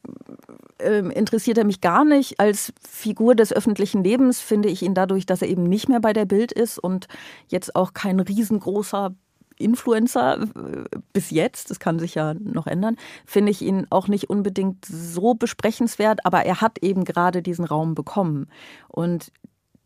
ähm, 0.80 1.12
interessiert 1.12 1.58
er 1.58 1.66
mich 1.66 1.82
gar 1.82 2.06
nicht. 2.06 2.40
Als 2.40 2.74
Figur 2.88 3.36
des 3.36 3.52
öffentlichen 3.52 4.04
Lebens 4.04 4.40
finde 4.40 4.70
ich 4.70 4.82
ihn 4.82 4.94
dadurch, 4.94 5.26
dass 5.26 5.42
er 5.42 5.50
eben 5.50 5.64
nicht 5.64 5.90
mehr 5.90 6.00
bei 6.00 6.14
der 6.14 6.26
Bild 6.26 6.52
ist 6.52 6.80
und 6.80 7.08
jetzt 7.48 7.76
auch 7.76 7.94
kein 7.94 8.20
riesengroßer 8.20 9.14
Influencer 9.58 10.42
äh, 10.42 10.98
bis 11.14 11.32
jetzt, 11.32 11.70
das 11.70 11.80
kann 11.80 12.00
sich 12.00 12.16
ja 12.16 12.34
noch 12.34 12.68
ändern, 12.68 12.98
finde 13.26 13.52
ich 13.52 13.62
ihn 13.62 13.88
auch 13.90 14.08
nicht 14.08 14.30
unbedingt 14.30 14.86
so 14.86 15.34
besprechenswert, 15.34 16.26
aber 16.26 16.44
er 16.46 16.62
hat 16.62 16.80
eben 16.80 17.04
gerade 17.04 17.42
diesen 17.42 17.66
Raum 17.66 17.96
bekommen. 17.96 18.48
Und 18.88 19.32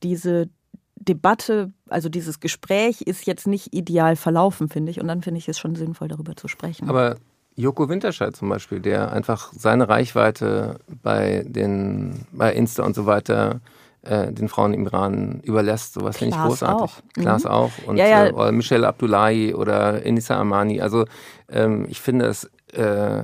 diese 0.03 0.49
Debatte, 0.95 1.71
also 1.87 2.09
dieses 2.09 2.39
Gespräch 2.39 3.01
ist 3.01 3.25
jetzt 3.25 3.47
nicht 3.47 3.73
ideal 3.73 4.15
verlaufen, 4.15 4.69
finde 4.69 4.91
ich. 4.91 4.99
Und 4.99 5.07
dann 5.07 5.21
finde 5.21 5.37
ich 5.39 5.47
es 5.47 5.57
schon 5.57 5.75
sinnvoll, 5.75 6.07
darüber 6.07 6.35
zu 6.35 6.47
sprechen. 6.47 6.89
Aber 6.89 7.15
Joko 7.55 7.89
Winterscheid 7.89 8.35
zum 8.35 8.49
Beispiel, 8.49 8.79
der 8.79 9.11
einfach 9.11 9.51
seine 9.53 9.89
Reichweite 9.89 10.79
bei 11.01 11.45
den 11.47 12.25
bei 12.31 12.53
Insta 12.53 12.83
und 12.83 12.95
so 12.95 13.05
weiter 13.05 13.61
äh, 14.03 14.31
den 14.31 14.47
Frauen 14.49 14.73
im 14.73 14.85
Iran 14.85 15.41
überlässt, 15.43 15.93
sowas 15.93 16.17
finde 16.17 16.35
ich 16.35 16.41
großartig. 16.41 16.81
auch. 16.81 16.93
Klaas 17.13 17.43
Mhm. 17.43 17.49
auch 17.49 17.71
und 17.85 17.97
Ja, 17.97 18.07
ja. 18.07 18.25
Äh, 18.27 18.31
oder 18.33 18.51
Michelle 18.51 18.87
Abdullahi 18.87 19.53
oder 19.53 20.05
Enisa 20.05 20.39
Amani. 20.39 20.81
Also 20.81 21.05
ähm, 21.49 21.85
ich 21.89 21.99
finde 22.01 22.25
es 22.27 22.49
äh, 22.73 23.23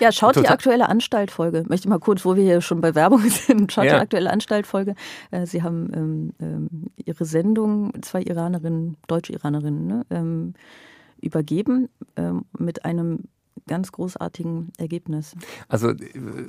Ja, 0.00 0.12
schaut 0.12 0.36
die 0.36 0.48
aktuelle 0.48 0.88
Anstaltfolge. 0.88 1.64
Möchte 1.68 1.88
mal 1.88 1.98
kurz, 1.98 2.24
wo 2.24 2.36
wir 2.36 2.42
hier 2.42 2.60
schon 2.60 2.80
bei 2.80 2.94
Werbung 2.94 3.20
sind, 3.28 3.72
schaut 3.72 3.84
Ja. 3.84 3.96
die 3.96 4.00
aktuelle 4.00 4.30
Anstaltfolge. 4.30 4.94
Äh, 5.30 5.46
Sie 5.46 5.62
haben 5.62 5.90
ähm, 5.94 6.32
ähm, 6.40 6.68
ihre 6.96 7.24
Sendung, 7.24 7.92
zwei 8.02 8.22
Iranerinnen, 8.22 8.96
deutsche 9.08 9.32
Iranerinnen, 9.32 9.86
ne, 9.86 10.06
ähm, 10.10 10.54
übergeben 11.20 11.88
ähm, 12.16 12.44
mit 12.58 12.84
einem 12.84 13.24
ganz 13.66 13.92
großartigen 13.92 14.72
Ergebnis. 14.78 15.34
also 15.68 15.90
äh, 15.90 15.96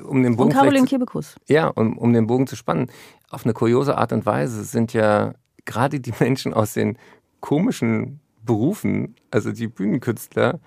um 0.03 0.23
den 0.23 0.35
Bogen 0.35 0.49
Und 0.49 0.55
Caroline 0.55 0.85
Kebekus. 0.85 1.35
Ja, 1.47 1.67
um, 1.67 1.97
um 1.97 2.13
den 2.13 2.27
Bogen 2.27 2.47
zu 2.47 2.55
spannen. 2.55 2.87
Auf 3.29 3.45
eine 3.45 3.53
kuriose 3.53 3.97
Art 3.97 4.11
und 4.11 4.25
Weise 4.25 4.63
sind 4.63 4.93
ja 4.93 5.33
gerade 5.65 5.99
die 5.99 6.13
Menschen 6.19 6.53
aus 6.53 6.73
den 6.73 6.97
komischen 7.39 8.19
Berufen, 8.43 9.15
also 9.31 9.51
die 9.51 9.67
Bühnenkünstler, 9.67 10.59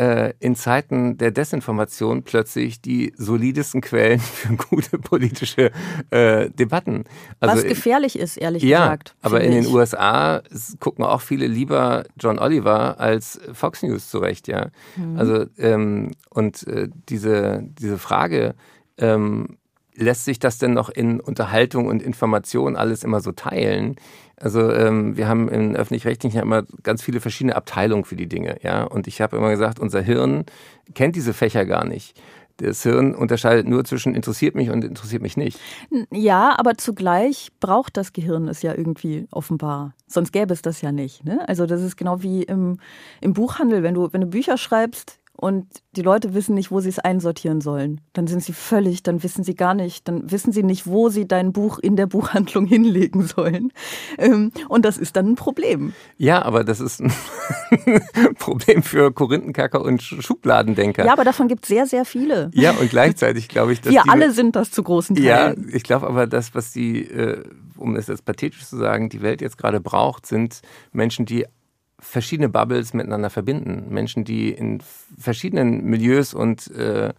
äh, 0.00 0.32
in 0.38 0.56
Zeiten 0.56 1.18
der 1.18 1.30
Desinformation 1.30 2.22
plötzlich 2.22 2.80
die 2.80 3.12
solidesten 3.16 3.82
Quellen 3.82 4.18
für 4.20 4.56
gute 4.56 4.98
politische 4.98 5.70
äh, 6.08 6.48
Debatten. 6.50 7.04
Also, 7.38 7.56
Was 7.56 7.64
gefährlich 7.64 8.18
ist, 8.18 8.38
ehrlich 8.38 8.62
ja, 8.62 8.84
gesagt. 8.84 9.14
aber 9.20 9.40
in 9.40 9.52
finde 9.52 9.60
den 9.60 9.68
ich. 9.68 9.74
USA 9.74 10.42
gucken 10.78 11.04
auch 11.04 11.20
viele 11.20 11.46
lieber 11.46 12.04
John 12.18 12.38
Oliver 12.38 12.98
als 12.98 13.40
Fox 13.52 13.82
News 13.82 14.08
zurecht, 14.08 14.48
ja. 14.48 14.70
Mhm. 14.96 15.18
Also 15.18 15.46
ähm, 15.58 16.12
und 16.30 16.66
äh, 16.66 16.88
diese 17.10 17.62
diese 17.62 17.98
Frage 17.98 18.54
ähm, 18.96 19.58
lässt 20.00 20.24
sich 20.24 20.38
das 20.38 20.58
denn 20.58 20.72
noch 20.72 20.88
in 20.88 21.20
Unterhaltung 21.20 21.86
und 21.86 22.02
Information 22.02 22.76
alles 22.76 23.04
immer 23.04 23.20
so 23.20 23.32
teilen? 23.32 23.96
Also 24.36 24.72
ähm, 24.72 25.16
wir 25.16 25.28
haben 25.28 25.48
in 25.48 25.76
öffentlich-rechtlichen 25.76 26.36
ja 26.36 26.42
immer 26.42 26.64
ganz 26.82 27.02
viele 27.02 27.20
verschiedene 27.20 27.54
Abteilungen 27.54 28.04
für 28.04 28.16
die 28.16 28.28
Dinge, 28.28 28.56
ja. 28.62 28.84
Und 28.84 29.06
ich 29.06 29.20
habe 29.20 29.36
immer 29.36 29.50
gesagt, 29.50 29.78
unser 29.78 30.00
Hirn 30.00 30.46
kennt 30.94 31.14
diese 31.14 31.34
Fächer 31.34 31.66
gar 31.66 31.84
nicht. 31.84 32.18
Das 32.56 32.82
Hirn 32.82 33.14
unterscheidet 33.14 33.66
nur 33.66 33.84
zwischen 33.84 34.14
interessiert 34.14 34.54
mich 34.54 34.70
und 34.70 34.84
interessiert 34.84 35.22
mich 35.22 35.36
nicht. 35.36 35.58
Ja, 36.10 36.54
aber 36.58 36.76
zugleich 36.76 37.48
braucht 37.58 37.96
das 37.96 38.12
Gehirn 38.12 38.48
es 38.48 38.60
ja 38.62 38.74
irgendwie 38.74 39.26
offenbar. 39.30 39.94
Sonst 40.06 40.32
gäbe 40.32 40.52
es 40.52 40.60
das 40.60 40.82
ja 40.82 40.92
nicht. 40.92 41.24
Ne? 41.24 41.46
Also 41.48 41.64
das 41.66 41.80
ist 41.80 41.96
genau 41.96 42.22
wie 42.22 42.42
im, 42.42 42.78
im 43.22 43.32
Buchhandel, 43.32 43.82
wenn 43.82 43.94
du, 43.94 44.12
wenn 44.12 44.20
du 44.20 44.26
Bücher 44.26 44.58
schreibst 44.58 45.19
und 45.40 45.66
die 45.96 46.02
Leute 46.02 46.34
wissen 46.34 46.54
nicht, 46.54 46.70
wo 46.70 46.80
sie 46.80 46.90
es 46.90 46.98
einsortieren 46.98 47.62
sollen. 47.62 48.02
Dann 48.12 48.26
sind 48.26 48.44
sie 48.44 48.52
völlig, 48.52 49.02
dann 49.02 49.22
wissen 49.22 49.42
sie 49.42 49.54
gar 49.54 49.72
nicht, 49.72 50.06
dann 50.06 50.30
wissen 50.30 50.52
sie 50.52 50.62
nicht, 50.62 50.86
wo 50.86 51.08
sie 51.08 51.26
dein 51.26 51.54
Buch 51.54 51.78
in 51.78 51.96
der 51.96 52.06
Buchhandlung 52.06 52.66
hinlegen 52.68 53.22
sollen. 53.22 53.72
Ähm, 54.18 54.52
und 54.68 54.84
das 54.84 54.98
ist 54.98 55.16
dann 55.16 55.30
ein 55.30 55.34
Problem. 55.36 55.94
Ja, 56.18 56.42
aber 56.42 56.62
das 56.62 56.80
ist 56.80 57.00
ein 57.00 57.10
Problem 58.38 58.82
für 58.82 59.12
Korinthenkacker 59.12 59.80
und 59.82 60.02
Schubladendenker. 60.02 61.06
Ja, 61.06 61.14
aber 61.14 61.24
davon 61.24 61.48
gibt 61.48 61.64
es 61.64 61.68
sehr, 61.68 61.86
sehr 61.86 62.04
viele. 62.04 62.50
Ja, 62.52 62.72
und 62.72 62.90
gleichzeitig 62.90 63.48
glaube 63.48 63.72
ich, 63.72 63.80
dass 63.80 63.94
wir 63.94 64.10
alle 64.10 64.32
sind 64.32 64.56
das 64.56 64.70
zu 64.70 64.82
großen 64.82 65.16
Teilen. 65.16 65.26
Ja, 65.26 65.74
ich 65.74 65.84
glaube 65.84 66.06
aber, 66.06 66.26
das, 66.26 66.54
was 66.54 66.72
die, 66.72 67.04
äh, 67.04 67.42
um 67.78 67.96
es 67.96 68.08
jetzt 68.08 68.26
pathetisch 68.26 68.66
zu 68.66 68.76
sagen, 68.76 69.08
die 69.08 69.22
Welt 69.22 69.40
jetzt 69.40 69.56
gerade 69.56 69.80
braucht, 69.80 70.26
sind 70.26 70.60
Menschen, 70.92 71.24
die 71.24 71.46
verschiedene 72.00 72.48
Bubbles 72.48 72.94
miteinander 72.94 73.30
verbinden. 73.30 73.86
Menschen, 73.88 74.24
die 74.24 74.50
in 74.50 74.82
verschiedenen 75.18 75.84
Milieus 75.84 76.34
und 76.34 76.70
äh, 76.72 77.12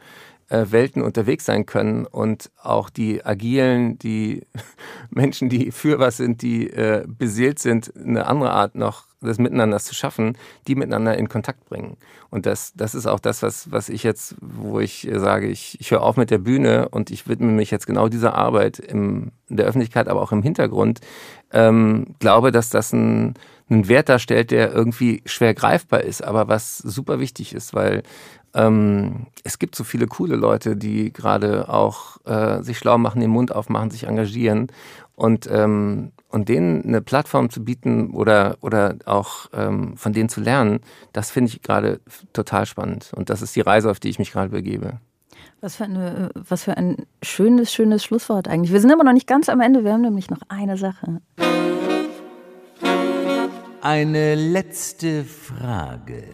äh, 0.52 0.66
Welten 0.70 1.02
unterwegs 1.02 1.46
sein 1.46 1.66
können 1.66 2.06
und 2.06 2.52
auch 2.62 2.90
die 2.90 3.26
agilen, 3.26 3.98
die 4.00 4.46
Menschen, 5.10 5.50
die 5.50 5.72
für 5.72 5.98
was 6.00 6.18
sind, 6.18 6.42
die 6.42 6.70
äh, 6.70 7.06
beseelt 7.08 7.60
sind, 7.60 7.94
eine 7.96 8.28
andere 8.28 8.52
Art 8.52 8.76
noch 8.76 9.06
des 9.22 9.38
Miteinanders 9.38 9.86
zu 9.86 9.96
schaffen, 9.96 10.38
die 10.68 10.76
miteinander 10.76 11.18
in 11.18 11.30
Kontakt 11.30 11.66
bringen. 11.66 11.96
Und 12.30 12.46
das, 12.46 12.74
das 12.76 12.96
ist 12.96 13.06
auch 13.06 13.20
das, 13.20 13.44
was, 13.44 13.72
was 13.72 13.88
ich 13.88 14.04
jetzt, 14.04 14.36
wo 14.42 14.80
ich 14.80 15.08
sage, 15.14 15.48
ich, 15.48 15.80
ich 15.80 15.92
höre 15.92 16.02
auf 16.02 16.18
mit 16.18 16.32
der 16.32 16.40
Bühne 16.40 16.90
und 16.90 17.12
ich 17.12 17.28
widme 17.28 17.52
mich 17.52 17.72
jetzt 17.72 17.86
genau 17.86 18.10
dieser 18.10 18.36
Arbeit 18.36 18.80
im, 18.80 19.32
in 19.48 19.58
der 19.58 19.68
Öffentlichkeit, 19.68 20.08
aber 20.08 20.22
auch 20.22 20.32
im 20.32 20.42
Hintergrund. 20.44 21.02
Ähm, 21.54 22.16
glaube, 22.20 22.52
dass 22.52 22.70
das 22.70 22.94
ein, 22.94 23.36
einen 23.72 23.88
Wert 23.88 24.10
darstellt, 24.10 24.52
der 24.52 24.74
irgendwie 24.74 25.22
schwer 25.26 25.54
greifbar 25.54 26.02
ist, 26.02 26.24
aber 26.24 26.48
was 26.48 26.78
super 26.78 27.20
wichtig 27.20 27.54
ist, 27.54 27.74
weil 27.74 28.04
ähm, 28.54 29.28
es 29.44 29.60
gibt 29.60 29.76
so 29.76 29.84
viele 29.84 30.08
coole 30.08 30.36
Leute, 30.36 30.76
die 30.76 31.14
gerade 31.14 31.70
auch 31.70 32.18
äh, 32.26 32.62
sich 32.64 32.78
schlau 32.78 32.98
machen, 32.98 33.22
den 33.22 33.30
Mund 33.30 33.56
aufmachen, 33.56 33.90
sich 33.90 34.04
engagieren 34.04 34.68
und 35.16 35.48
ähm, 35.52 36.12
und 36.28 36.48
denen 36.48 36.84
eine 36.86 37.02
Plattform 37.02 37.50
zu 37.50 37.64
bieten 37.64 38.12
oder 38.12 38.58
oder 38.62 38.96
auch 39.06 39.48
ähm, 39.54 39.96
von 39.98 40.14
denen 40.14 40.30
zu 40.30 40.42
lernen, 40.42 40.82
das 41.14 41.32
finde 41.32 41.52
ich 41.52 41.62
gerade 41.62 42.00
total 42.34 42.66
spannend 42.66 43.12
und 43.16 43.30
das 43.30 43.42
ist 43.42 43.56
die 43.56 43.62
Reise, 43.62 43.90
auf 43.90 44.00
die 44.00 44.10
ich 44.10 44.20
mich 44.20 44.32
gerade 44.32 44.50
begebe. 44.50 45.00
Was 45.62 45.76
für, 45.76 45.84
eine, 45.84 46.32
was 46.34 46.64
für 46.64 46.76
ein 46.76 47.06
schönes, 47.22 47.72
schönes 47.72 48.04
Schlusswort 48.04 48.48
eigentlich. 48.48 48.74
Wir 48.74 48.82
sind 48.82 48.92
aber 48.92 49.04
noch 49.04 49.14
nicht 49.14 49.28
ganz 49.28 49.48
am 49.48 49.60
Ende. 49.60 49.84
Wir 49.84 49.94
haben 49.94 50.02
nämlich 50.02 50.32
noch 50.32 50.42
eine 50.50 50.76
Sache. 50.76 51.22
Eine 53.84 54.36
letzte 54.36 55.24
Frage. 55.24 56.26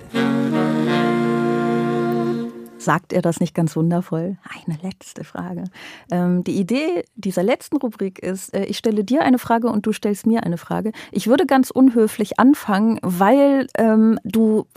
Sagt 2.77 3.13
er 3.13 3.21
das 3.21 3.39
nicht 3.39 3.55
ganz 3.55 3.77
wundervoll? 3.77 4.37
Eine 4.43 4.77
letzte 4.81 5.23
Frage. 5.23 5.63
Ähm, 6.11 6.43
die 6.43 6.59
Idee 6.59 7.05
dieser 7.15 7.43
letzten 7.43 7.77
Rubrik 7.77 8.19
ist, 8.19 8.53
äh, 8.53 8.65
ich 8.65 8.77
stelle 8.77 9.05
dir 9.05 9.21
eine 9.21 9.39
Frage 9.39 9.67
und 9.67 9.85
du 9.85 9.93
stellst 9.93 10.27
mir 10.27 10.43
eine 10.43 10.57
Frage. 10.57 10.91
Ich 11.13 11.27
würde 11.27 11.45
ganz 11.45 11.71
unhöflich 11.71 12.37
anfangen, 12.37 12.99
weil 13.01 13.67
ähm, 13.77 14.19
du 14.25 14.67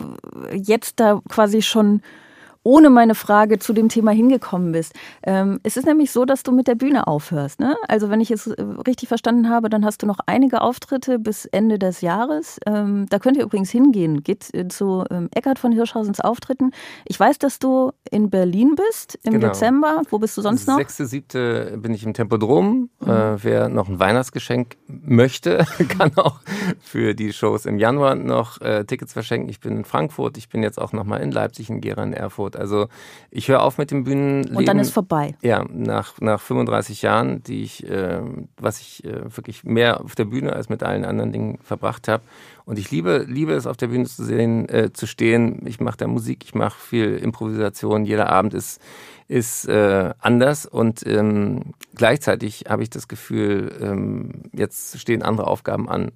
jetzt 0.53 1.01
da 1.01 1.21
quasi 1.29 1.63
schon 1.63 2.03
ohne 2.63 2.91
meine 2.91 3.15
Frage 3.15 3.59
zu 3.59 3.73
dem 3.73 3.89
Thema 3.89 4.11
hingekommen 4.11 4.73
bist. 4.73 4.95
Ähm, 5.23 5.61
es 5.63 5.77
ist 5.77 5.87
nämlich 5.87 6.11
so, 6.11 6.25
dass 6.25 6.43
du 6.43 6.53
mit 6.53 6.69
der 6.69 6.75
Bühne 6.75 7.07
aufhörst. 7.07 7.59
Ne? 7.61 7.77
Also 7.89 8.11
wenn 8.11 8.21
ich 8.21 8.31
es 8.31 8.47
äh, 8.47 8.63
richtig 8.87 9.09
verstanden 9.09 9.49
habe, 9.49 9.71
dann 9.71 9.85
hast 9.85 10.03
du 10.03 10.07
noch 10.07 10.19
einige 10.27 10.61
Auftritte 10.61 11.19
bis 11.19 11.47
Ende 11.47 11.79
des 11.79 12.03
Jahres. 12.03 12.59
Ähm, 12.67 13.07
da 13.09 13.19
könnt 13.19 13.39
ihr 13.39 13.45
übrigens 13.45 13.71
hingehen. 13.71 14.23
Geht 14.23 14.53
äh, 14.55 14.69
zu 14.69 15.05
ähm, 15.11 15.29
Eckhard 15.35 15.59
von 15.59 15.73
Hirschhausens 15.73 16.21
Auftritten. 16.21 16.73
Ich 17.07 17.19
weiß, 17.19 17.39
dass 17.39 17.59
du 17.59 17.93
in 18.11 18.29
Berlin 18.29 18.75
bist 18.77 19.19
im 19.23 19.35
genau. 19.35 19.49
Dezember. 19.49 20.03
Wo 20.11 20.19
bist 20.19 20.37
du 20.37 20.43
sonst 20.43 20.69
noch? 20.69 20.79
6.7. 20.79 21.79
bin 21.79 21.95
ich 21.95 22.05
im 22.05 22.13
Tempodrom. 22.13 22.91
Mhm. 23.01 23.09
Äh, 23.09 23.43
wer 23.43 23.69
noch 23.71 23.89
ein 23.89 23.99
Weihnachtsgeschenk 23.99 24.77
möchte, 24.87 25.65
kann 25.99 26.13
auch 26.17 26.41
für 26.81 27.15
die 27.15 27.33
Shows 27.33 27.65
im 27.65 27.79
Januar 27.79 28.17
noch 28.17 28.61
äh, 28.61 28.85
Tickets 28.85 29.15
verschenken. 29.15 29.49
Ich 29.49 29.61
bin 29.61 29.79
in 29.79 29.85
Frankfurt. 29.85 30.37
Ich 30.37 30.49
bin 30.49 30.63
jetzt 30.63 30.79
auch 30.79 30.93
noch 30.93 31.05
mal 31.05 31.19
in 31.19 31.31
Leipzig, 31.31 31.71
in 31.71 31.81
Gera, 31.81 32.03
in 32.03 32.13
Erfurt. 32.13 32.50
Tod. 32.51 32.61
Also 32.61 32.89
ich 33.31 33.49
höre 33.49 33.63
auf 33.63 33.79
mit 33.79 33.91
dem 33.91 34.05
Bühnenleben. 34.05 34.57
Und 34.57 34.69
dann 34.69 34.79
ist 34.79 34.91
vorbei. 34.91 35.35
Ja, 35.43 35.65
nach, 35.69 36.21
nach 36.21 36.41
35 36.41 37.03
Jahren, 37.03 37.43
die 37.43 37.63
ich, 37.63 37.89
äh, 37.89 38.21
was 38.59 38.81
ich 38.81 39.05
äh, 39.05 39.37
wirklich 39.37 39.65
mehr 39.65 40.03
auf 40.05 40.15
der 40.15 40.25
Bühne 40.25 40.53
als 40.53 40.69
mit 40.69 40.83
allen 40.83 41.05
anderen 41.05 41.33
Dingen 41.33 41.59
verbracht 41.63 42.09
habe. 42.09 42.23
Und 42.65 42.79
ich 42.79 42.91
liebe, 42.91 43.25
liebe 43.27 43.53
es, 43.53 43.67
auf 43.67 43.77
der 43.77 43.89
Bühne 43.89 44.05
zu 44.05 44.25
sehen, 44.25 44.69
äh, 44.69 44.93
zu 44.93 45.07
stehen. 45.07 45.67
Ich 45.67 45.81
mache 45.81 45.97
da 45.97 46.07
Musik, 46.07 46.45
ich 46.45 46.55
mache 46.55 46.79
viel 46.79 47.17
Improvisation. 47.17 48.05
Jeder 48.05 48.31
Abend 48.31 48.55
ist, 48.55 48.81
ist 49.27 49.69
äh, 49.69 50.13
anders 50.19 50.67
und 50.67 51.07
ähm, 51.07 51.75
gleichzeitig 51.95 52.65
habe 52.69 52.83
ich 52.83 52.91
das 52.91 53.09
Gefühl, 53.09 53.73
ähm, 53.81 54.43
jetzt 54.53 54.99
stehen 54.99 55.23
andere 55.23 55.47
Aufgaben 55.47 55.89
an. 55.89 56.13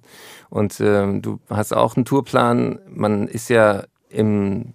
Und 0.49 0.79
ähm, 0.79 1.21
du 1.21 1.39
hast 1.49 1.73
auch 1.73 1.95
einen 1.95 2.05
Tourplan. 2.05 2.79
Man 2.89 3.27
ist 3.27 3.49
ja 3.49 3.83
im 4.09 4.73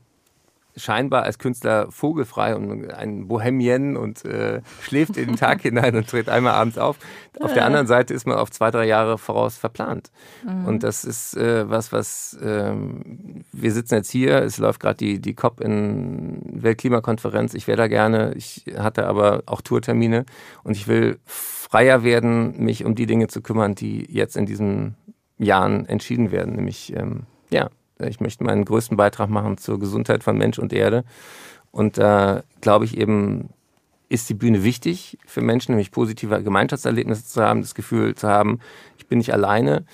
scheinbar 0.76 1.22
als 1.24 1.38
Künstler 1.38 1.90
vogelfrei 1.90 2.54
und 2.54 2.90
ein 2.90 3.28
Bohemien 3.28 3.96
und 3.96 4.24
äh, 4.24 4.60
schläft 4.82 5.16
in 5.16 5.28
den 5.28 5.36
Tag 5.36 5.60
hinein 5.62 5.96
und 5.96 6.08
tritt 6.08 6.28
einmal 6.28 6.54
abends 6.54 6.78
auf. 6.78 6.98
Auf 7.40 7.54
der 7.54 7.64
anderen 7.64 7.86
Seite 7.86 8.12
ist 8.14 8.26
man 8.26 8.36
auf 8.36 8.50
zwei, 8.50 8.70
drei 8.70 8.86
Jahre 8.86 9.18
voraus 9.18 9.56
verplant. 9.56 10.10
Mhm. 10.44 10.66
Und 10.66 10.82
das 10.82 11.04
ist 11.04 11.36
äh, 11.36 11.68
was, 11.68 11.92
was 11.92 12.38
ähm, 12.42 13.44
wir 13.52 13.72
sitzen 13.72 13.94
jetzt 13.94 14.10
hier, 14.10 14.42
es 14.42 14.58
läuft 14.58 14.80
gerade 14.80 14.96
die, 14.96 15.20
die 15.20 15.34
COP 15.34 15.60
in 15.60 16.40
Weltklimakonferenz. 16.44 17.54
Ich 17.54 17.66
wäre 17.66 17.78
da 17.78 17.88
gerne, 17.88 18.34
ich 18.34 18.64
hatte 18.76 19.06
aber 19.06 19.42
auch 19.46 19.60
Tourtermine 19.60 20.26
und 20.62 20.76
ich 20.76 20.88
will 20.88 21.18
freier 21.24 22.02
werden, 22.04 22.62
mich 22.62 22.84
um 22.84 22.94
die 22.94 23.06
Dinge 23.06 23.28
zu 23.28 23.42
kümmern, 23.42 23.74
die 23.74 24.06
jetzt 24.10 24.36
in 24.36 24.46
diesen 24.46 24.96
Jahren 25.38 25.86
entschieden 25.86 26.30
werden, 26.30 26.54
nämlich 26.54 26.94
ähm, 26.96 27.22
ja, 27.50 27.70
ich 28.06 28.20
möchte 28.20 28.44
meinen 28.44 28.64
größten 28.64 28.96
Beitrag 28.96 29.30
machen 29.30 29.58
zur 29.58 29.78
Gesundheit 29.78 30.24
von 30.24 30.36
Mensch 30.36 30.58
und 30.58 30.72
Erde. 30.72 31.04
Und 31.70 31.98
da 31.98 32.38
äh, 32.38 32.42
glaube 32.60 32.84
ich 32.84 32.96
eben, 32.96 33.50
ist 34.08 34.28
die 34.28 34.34
Bühne 34.34 34.64
wichtig 34.64 35.18
für 35.24 35.40
Menschen, 35.40 35.72
nämlich 35.72 35.92
positive 35.92 36.42
Gemeinschaftserlebnisse 36.42 37.24
zu 37.26 37.42
haben, 37.42 37.60
das 37.60 37.74
Gefühl 37.74 38.16
zu 38.16 38.28
haben, 38.28 38.58
ich 38.98 39.06
bin 39.06 39.18
nicht 39.18 39.32
alleine. 39.32 39.84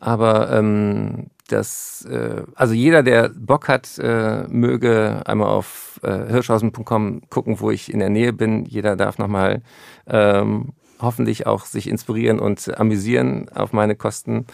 Aber 0.00 0.50
ähm, 0.50 1.26
das, 1.48 2.06
äh, 2.10 2.42
also 2.54 2.74
jeder, 2.74 3.02
der 3.02 3.30
Bock 3.30 3.68
hat, 3.68 3.98
äh, 3.98 4.44
möge 4.48 5.22
einmal 5.26 5.48
auf 5.48 6.00
äh, 6.02 6.26
hirschhausen.com 6.26 7.22
gucken, 7.30 7.60
wo 7.60 7.70
ich 7.70 7.92
in 7.92 8.00
der 8.00 8.10
Nähe 8.10 8.32
bin. 8.32 8.64
Jeder 8.64 8.96
darf 8.96 9.18
nochmal 9.18 9.62
ähm, 10.06 10.72
hoffentlich 11.00 11.46
auch 11.46 11.66
sich 11.66 11.88
inspirieren 11.88 12.38
und 12.38 12.78
amüsieren 12.78 13.48
auf 13.54 13.72
meine 13.72 13.94
Kosten. 13.94 14.46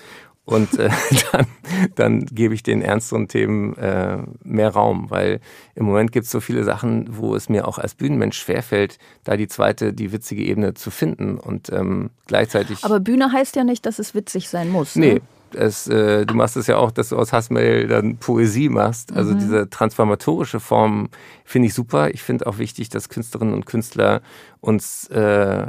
Und 0.45 0.78
äh, 0.78 0.90
dann, 1.32 1.47
dann 1.95 2.26
gebe 2.26 2.55
ich 2.55 2.62
den 2.62 2.82
ernsteren 2.82 3.28
Themen 3.28 3.76
äh, 3.76 4.18
mehr 4.43 4.70
Raum, 4.70 5.11
weil 5.11 5.40
im 5.74 5.84
Moment 5.86 6.12
gibt 6.12 6.26
es 6.26 6.32
so 6.32 6.40
viele 6.40 6.64
Sachen, 6.64 7.16
wo 7.16 7.36
es 7.36 7.49
mir 7.49 7.68
auch 7.68 7.78
als 7.78 7.95
Bühnenmensch 7.95 8.38
schwerfällt, 8.38 8.99
da 9.24 9.36
die 9.36 9.49
zweite, 9.49 9.93
die 9.93 10.12
witzige 10.12 10.43
Ebene 10.43 10.74
zu 10.74 10.90
finden. 10.90 11.38
Und 11.38 11.70
ähm, 11.72 12.11
gleichzeitig. 12.26 12.84
Aber 12.84 12.99
Bühne 13.01 13.32
heißt 13.32 13.55
ja 13.57 13.64
nicht, 13.64 13.86
dass 13.86 13.99
es 13.99 14.14
witzig 14.14 14.49
sein 14.49 14.70
muss. 14.70 14.97
Ne? 14.97 15.07
Nee. 15.07 15.20
Es, 15.55 15.86
äh, 15.86 16.24
du 16.24 16.34
machst 16.34 16.57
es 16.57 16.66
ja 16.66 16.78
auch, 16.78 16.90
dass 16.90 17.11
du 17.11 17.18
aus 17.18 17.30
Hassmail 17.30 17.86
dann 17.86 18.16
Poesie 18.16 18.70
machst. 18.70 19.12
Also 19.12 19.34
mhm. 19.34 19.38
diese 19.38 19.68
transformatorische 19.68 20.61
Form 20.61 21.11
finde 21.45 21.68
ich 21.68 21.74
super. 21.74 22.11
Ich 22.11 22.22
finde 22.22 22.47
auch 22.47 22.57
wichtig, 22.57 22.88
dass 22.88 23.11
Künstlerinnen 23.11 23.53
und 23.53 23.66
Künstler 23.66 24.22
uns 24.61 25.09
äh, 25.09 25.66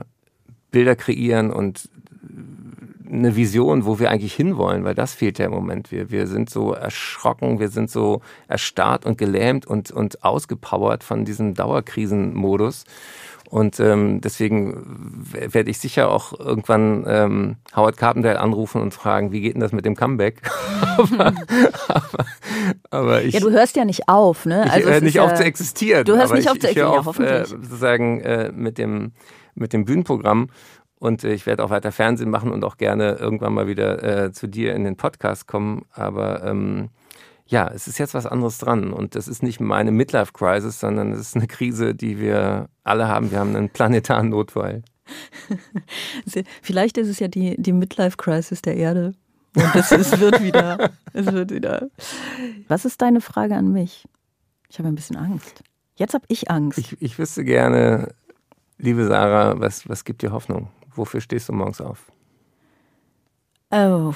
Bilder 0.71 0.95
kreieren 0.95 1.51
und 1.51 1.89
eine 3.09 3.35
Vision, 3.35 3.85
wo 3.85 3.99
wir 3.99 4.11
eigentlich 4.11 4.33
hinwollen, 4.33 4.83
weil 4.83 4.95
das 4.95 5.13
fehlt 5.13 5.39
ja 5.39 5.45
im 5.45 5.51
Moment. 5.51 5.91
Wir, 5.91 6.11
wir 6.11 6.27
sind 6.27 6.49
so 6.49 6.73
erschrocken, 6.73 7.59
wir 7.59 7.69
sind 7.69 7.89
so 7.89 8.21
erstarrt 8.47 9.05
und 9.05 9.17
gelähmt 9.17 9.65
und, 9.65 9.91
und 9.91 10.23
ausgepowert 10.23 11.03
von 11.03 11.25
diesem 11.25 11.53
Dauerkrisenmodus. 11.53 12.85
Und 13.49 13.79
ähm, 13.79 14.19
deswegen 14.19 14.83
werde 15.31 15.69
ich 15.69 15.77
sicher 15.77 16.09
auch 16.09 16.39
irgendwann 16.39 17.05
ähm, 17.07 17.55
Howard 17.75 17.97
Carpendale 17.97 18.39
anrufen 18.39 18.81
und 18.81 18.95
fragen, 18.95 19.31
wie 19.31 19.41
geht 19.41 19.53
denn 19.53 19.61
das 19.61 19.71
mit 19.71 19.85
dem 19.85 19.95
Comeback? 19.95 20.41
aber, 20.97 21.33
aber, 21.87 22.25
aber, 22.89 23.21
ich, 23.21 23.35
ja, 23.35 23.39
du 23.39 23.51
hörst 23.51 23.75
ja 23.75 23.85
nicht 23.85 24.09
auf, 24.09 24.47
ne? 24.47 24.63
Also 24.63 24.79
ich 24.79 24.85
höre 24.85 25.01
nicht 25.01 25.19
auf 25.19 25.29
ja, 25.31 25.35
zu 25.35 25.43
existieren. 25.43 26.05
Du 26.05 26.15
hörst 26.15 26.33
nicht 26.33 26.45
ich, 26.45 26.49
auf 26.49 26.57
zu 26.57 26.67
existieren, 26.67 26.93
ja, 26.93 27.05
hoffentlich. 27.05 27.41
Äh, 27.41 27.45
sozusagen 27.45 28.21
äh, 28.21 28.51
mit 28.51 28.79
dem 28.79 29.11
mit 29.55 29.71
dem 29.71 29.85
Bühnenprogramm 29.85 30.49
und 31.03 31.25
äh, 31.25 31.33
ich 31.33 31.45
werde 31.45 31.65
auch 31.65 31.69
weiter 31.69 31.91
Fernsehen 31.91 32.29
machen 32.29 32.49
und 32.51 32.63
auch 32.63 32.77
gerne 32.77 33.15
irgendwann 33.15 33.53
mal 33.53 33.67
wieder 33.67 34.01
äh, 34.03 34.31
zu 34.31 34.47
dir 34.47 34.73
in 34.73 34.85
den 34.85 34.95
Podcast 34.95 35.47
kommen. 35.47 35.85
Aber 35.91 36.43
ähm, 36.45 36.91
ja, 37.45 37.67
es 37.67 37.89
ist 37.89 37.97
jetzt 37.97 38.13
was 38.13 38.25
anderes 38.25 38.57
dran. 38.57 38.93
Und 38.93 39.15
das 39.15 39.27
ist 39.27 39.43
nicht 39.43 39.59
meine 39.59 39.91
Midlife-Crisis, 39.91 40.79
sondern 40.79 41.11
es 41.11 41.19
ist 41.19 41.35
eine 41.35 41.47
Krise, 41.47 41.93
die 41.93 42.21
wir 42.21 42.69
alle 42.85 43.09
haben. 43.09 43.31
Wir 43.31 43.39
haben 43.39 43.53
einen 43.53 43.69
planetaren 43.69 44.29
Notfall. 44.29 44.81
Vielleicht 46.61 46.97
ist 46.97 47.09
es 47.09 47.19
ja 47.19 47.27
die, 47.27 47.61
die 47.61 47.73
Midlife-Crisis 47.73 48.61
der 48.61 48.77
Erde. 48.77 49.13
Und 49.55 49.75
es, 49.75 49.91
es 49.91 50.17
wird 50.21 50.41
wieder. 50.41 50.91
Es 51.11 51.25
wird 51.25 51.51
wieder. 51.51 51.89
Was 52.69 52.85
ist 52.85 53.01
deine 53.01 53.19
Frage 53.19 53.55
an 53.55 53.73
mich? 53.73 54.05
Ich 54.69 54.79
habe 54.79 54.87
ein 54.87 54.95
bisschen 54.95 55.17
Angst. 55.17 55.63
Jetzt 55.95 56.13
habe 56.13 56.23
ich 56.29 56.49
Angst. 56.49 56.79
Ich, 56.79 57.01
ich 57.01 57.19
wüsste 57.19 57.43
gerne, 57.43 58.15
liebe 58.83 59.05
Sarah, 59.07 59.59
was, 59.59 59.87
was 59.89 60.03
gibt 60.03 60.21
dir 60.21 60.31
Hoffnung? 60.31 60.67
Wofür 60.95 61.21
stehst 61.21 61.49
du 61.49 61.53
morgens 61.53 61.81
auf? 61.81 61.99
Oh, 63.71 64.13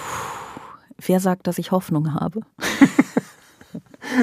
wer 1.06 1.20
sagt, 1.20 1.48
dass 1.48 1.58
ich 1.58 1.72
Hoffnung 1.72 2.14
habe? 2.14 2.42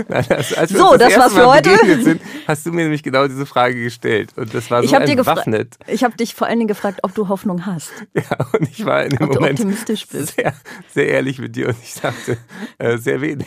Nein, 0.08 0.24
das, 0.28 0.54
als 0.54 0.72
wir 0.72 0.78
So, 0.78 0.96
das 0.96 1.12
erste 1.12 1.18
war's 1.20 1.32
für 1.34 1.46
heute. 1.46 2.02
Sind, 2.02 2.20
hast 2.46 2.64
du 2.66 2.72
mir 2.72 2.82
nämlich 2.84 3.02
genau 3.02 3.26
diese 3.26 3.44
Frage 3.46 3.82
gestellt. 3.82 4.32
Und 4.36 4.54
das 4.54 4.70
war 4.70 4.82
so 4.82 4.86
ich 4.86 4.94
gefra- 4.94 5.10
entwaffnet. 5.10 5.76
ich 5.86 6.04
habe 6.04 6.16
dich 6.16 6.34
vor 6.34 6.46
allen 6.46 6.58
Dingen 6.58 6.68
gefragt, 6.68 7.00
ob 7.02 7.14
du 7.14 7.28
Hoffnung 7.28 7.66
hast. 7.66 7.92
Ja, 8.14 8.46
und 8.52 8.68
ich 8.68 8.84
war 8.86 9.04
in 9.04 9.10
dem 9.10 9.22
Ob 9.22 9.32
du 9.32 9.40
Moment 9.40 9.58
optimistisch 9.60 10.06
bist. 10.08 10.36
Sehr, 10.36 10.54
sehr 10.92 11.08
ehrlich 11.08 11.38
mit 11.38 11.56
dir 11.56 11.68
und 11.68 11.76
ich 11.82 11.94
sagte, 11.94 12.38
äh, 12.78 12.96
sehr 12.96 13.20
wenig. 13.20 13.46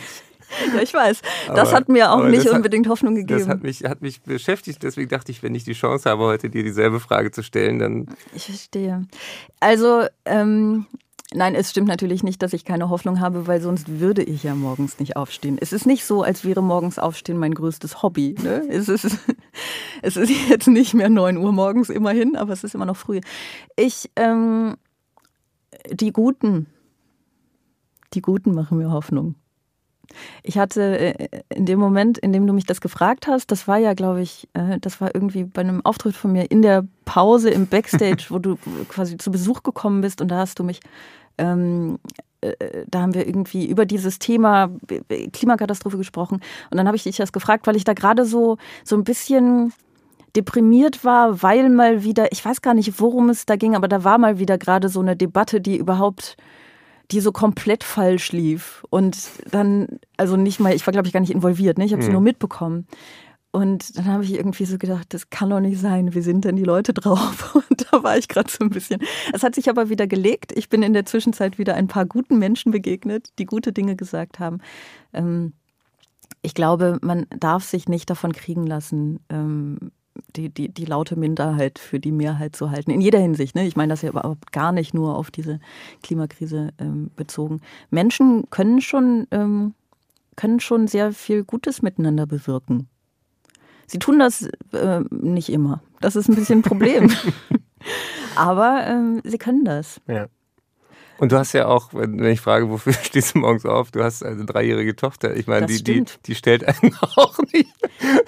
Ja, 0.76 0.82
ich 0.82 0.94
weiß. 0.94 1.22
Das 1.48 1.70
Aber- 1.70 1.78
hat 1.78 1.90
mir 1.90 2.12
auch 2.12 2.24
nicht 2.24 2.40
das 2.40 2.48
hat- 2.48 2.54
unbedingt 2.58 2.88
Hoffnung 2.90 3.16
Das 3.16 3.26
gegeben. 3.26 3.50
hat 3.50 3.64
mich, 3.64 3.84
hat 3.84 4.02
mich 4.02 4.22
beschäftigt, 4.22 4.82
deswegen 4.84 5.10
dachte 5.10 5.32
ich, 5.32 5.44
wenn 5.44 5.54
ich 5.56 5.64
die 5.64 5.74
Chance 5.74 6.10
habe, 6.10 6.24
heute 6.24 6.50
dir 6.50 6.64
dieselbe 6.64 7.00
Frage 7.00 7.32
zu 7.32 7.44
stellen, 7.44 7.80
dann 7.80 8.08
Ich 8.34 8.46
verstehe. 8.46 9.06
Also, 9.60 10.06
ähm, 10.26 10.86
nein, 11.34 11.54
es 11.56 11.70
stimmt 11.72 11.88
natürlich 11.90 12.24
nicht, 12.24 12.42
dass 12.42 12.54
ich 12.54 12.64
keine 12.66 12.90
Hoffnung 12.90 13.20
habe, 13.20 13.48
weil 13.48 13.62
sonst 13.62 14.00
würde 14.00 14.24
ich 14.24 14.44
ja 14.44 14.56
morgens 14.56 15.00
nicht 15.00 15.16
aufstehen. 15.18 15.58
Es 15.60 15.74
ist 15.74 15.86
nicht 15.86 16.06
so, 16.06 16.24
als 16.24 16.46
wäre 16.46 16.64
morgens 16.64 16.98
aufstehen 17.00 17.38
mein 17.38 17.54
größtes 17.54 18.02
Hobby. 18.02 18.36
Ne? 18.42 18.64
Es, 18.70 18.88
ist, 18.90 19.06
es 20.02 20.16
ist 20.18 20.32
jetzt 20.50 20.68
nicht 20.68 20.94
mehr 20.94 21.10
9 21.10 21.38
Uhr 21.38 21.52
morgens 21.52 21.90
immerhin, 21.90 22.36
aber 22.38 22.54
es 22.54 22.64
ist 22.64 22.74
immer 22.76 22.86
noch 22.86 22.98
früh. 22.98 23.20
Ich, 23.76 24.10
ähm, 24.16 24.76
die 25.92 26.12
Guten, 26.14 26.68
die 28.14 28.22
Guten 28.22 28.54
machen 28.54 28.78
mir 28.78 28.92
Hoffnung. 28.92 29.36
Ich 30.44 30.58
hatte 30.58 30.98
äh, 30.98 31.42
in 31.50 31.66
dem 31.66 31.80
Moment, 31.80 32.18
in 32.18 32.34
dem 32.34 32.48
du 32.48 32.54
mich 32.54 32.66
das 32.66 32.82
gefragt 32.82 33.28
hast, 33.28 33.52
das 33.52 33.68
war 33.68 33.78
ja, 33.78 33.94
glaube 33.94 34.22
ich, 34.22 34.48
äh, 34.54 34.80
das 34.80 35.02
war 35.02 35.14
irgendwie 35.14 35.44
bei 35.44 35.62
einem 35.62 35.86
Auftritt 35.86 36.16
von 36.16 36.32
mir 36.32 36.50
in 36.52 36.62
der 36.62 36.86
Pause 37.06 37.50
im 37.50 37.68
Backstage, 37.68 38.26
wo 38.30 38.40
du 38.40 38.58
quasi 38.90 39.18
zu 39.18 39.32
Besuch 39.32 39.64
gekommen 39.64 40.02
bist 40.02 40.22
und 40.22 40.30
da 40.30 40.38
hast 40.38 40.60
du 40.60 40.64
mich, 40.64 40.80
ähm, 41.38 42.00
äh, 42.42 42.54
da 42.88 43.02
haben 43.02 43.14
wir 43.14 43.28
irgendwie 43.28 43.66
über 43.66 43.86
dieses 43.86 44.20
Thema 44.20 44.70
Klimakatastrophe 45.34 45.98
gesprochen 45.98 46.42
und 46.72 46.78
dann 46.78 46.88
habe 46.88 46.98
ich 46.98 47.04
dich 47.04 47.18
das 47.18 47.32
gefragt, 47.32 47.68
weil 47.68 47.76
ich 47.76 47.84
da 47.84 47.94
gerade 47.94 48.26
so, 48.26 48.58
so 48.84 48.96
ein 48.96 49.04
bisschen 49.04 49.74
deprimiert 50.36 51.04
war, 51.04 51.42
weil 51.42 51.70
mal 51.70 52.04
wieder, 52.04 52.32
ich 52.32 52.46
weiß 52.46 52.62
gar 52.62 52.74
nicht, 52.74 53.00
worum 53.00 53.30
es 53.30 53.46
da 53.46 53.56
ging, 53.56 53.76
aber 53.76 53.88
da 53.88 54.04
war 54.04 54.18
mal 54.18 54.38
wieder 54.38 54.58
gerade 54.58 54.88
so 54.88 55.00
eine 55.00 55.16
Debatte, 55.16 55.62
die 55.62 55.78
überhaupt 55.78 56.38
die 57.12 57.22
so 57.22 57.32
komplett 57.32 57.84
falsch 57.84 58.32
lief. 58.32 58.84
Und 58.90 59.18
dann, 59.52 60.00
also 60.18 60.36
nicht 60.38 60.60
mal, 60.60 60.74
ich 60.74 60.86
war 60.86 60.92
glaube 60.92 61.08
ich 61.08 61.14
gar 61.14 61.20
nicht 61.22 61.32
involviert, 61.34 61.78
ne? 61.78 61.86
ich 61.86 61.94
habe 61.94 62.02
es 62.02 62.08
Mhm. 62.08 62.14
nur 62.14 62.22
mitbekommen. 62.22 62.88
Und 63.52 63.98
dann 63.98 64.06
habe 64.06 64.24
ich 64.24 64.34
irgendwie 64.34 64.66
so 64.66 64.78
gedacht, 64.78 65.14
das 65.14 65.30
kann 65.30 65.50
doch 65.50 65.62
nicht 65.62 65.80
sein, 65.80 66.14
wie 66.14 66.22
sind 66.22 66.44
denn 66.46 66.58
die 66.58 66.64
Leute 66.64 66.94
drauf? 66.94 67.56
Und 67.70 67.88
da 67.92 68.04
war 68.04 68.18
ich 68.18 68.28
gerade 68.28 68.52
so 68.52 68.60
ein 68.64 68.70
bisschen. 68.70 69.02
Es 69.34 69.42
hat 69.42 69.56
sich 69.56 69.70
aber 69.70 69.90
wieder 69.90 70.06
gelegt. 70.06 70.52
Ich 70.56 70.70
bin 70.70 70.84
in 70.84 70.94
der 70.94 71.06
Zwischenzeit 71.06 71.58
wieder 71.58 71.74
ein 71.76 71.88
paar 71.88 72.06
guten 72.06 72.38
Menschen 72.40 72.72
begegnet, 72.72 73.30
die 73.40 73.46
gute 73.46 73.72
Dinge 73.74 73.96
gesagt 73.96 74.40
haben. 74.40 74.60
Ähm, 75.14 75.54
ich 76.42 76.54
glaube, 76.54 77.00
man 77.02 77.26
darf 77.40 77.64
sich 77.64 77.88
nicht 77.88 78.10
davon 78.10 78.32
kriegen 78.34 78.68
lassen, 78.68 79.22
ähm, 79.30 79.92
die, 80.36 80.50
die, 80.50 80.70
die 80.70 80.86
laute 80.86 81.16
Minderheit 81.18 81.80
für 81.80 82.00
die 82.00 82.12
Mehrheit 82.12 82.56
zu 82.56 82.72
halten. 82.72 82.92
In 82.92 83.02
jeder 83.02 83.20
Hinsicht. 83.20 83.56
Ne? 83.56 83.66
Ich 83.66 83.76
meine 83.76 83.92
das 83.92 84.02
ja 84.02 84.10
überhaupt 84.10 84.52
gar 84.52 84.72
nicht 84.72 84.94
nur 84.94 85.16
auf 85.16 85.32
diese 85.32 85.60
Klimakrise 86.04 86.72
ähm, 86.80 87.12
bezogen. 87.16 87.62
Menschen 87.90 88.50
können 88.50 88.82
schon, 88.82 89.28
ähm, 89.32 89.74
können 90.36 90.60
schon 90.60 90.88
sehr 90.88 91.14
viel 91.14 91.44
Gutes 91.44 91.82
miteinander 91.82 92.26
bewirken. 92.26 92.88
Sie 93.88 94.00
tun 94.00 94.20
das 94.20 94.50
äh, 94.74 95.02
nicht 95.12 95.50
immer. 95.50 95.82
Das 96.02 96.16
ist 96.16 96.28
ein 96.28 96.36
bisschen 96.36 96.60
ein 96.60 96.64
Problem. 96.64 97.10
Aber 98.36 98.86
ähm, 98.86 99.22
sie 99.24 99.38
können 99.38 99.66
das. 99.66 100.02
Ja. 100.08 100.28
Und 101.20 101.32
du 101.32 101.38
hast 101.38 101.54
ja 101.54 101.68
auch, 101.68 101.90
wenn 101.94 102.24
ich 102.26 102.42
frage, 102.42 102.70
wofür 102.70 102.94
stehst 103.04 103.36
du 103.36 103.40
morgens 103.40 103.66
auf, 103.66 103.92
du 103.92 104.04
hast 104.04 104.24
eine 104.24 104.46
dreijährige 104.46 104.96
Tochter. 104.96 105.36
Ich 105.36 105.48
meine, 105.48 105.66
die, 105.66 105.84
die, 105.84 106.06
die 106.26 106.36
stellt 106.36 106.64
einen 106.66 106.96
auch 107.16 107.38
nicht. 107.52 107.74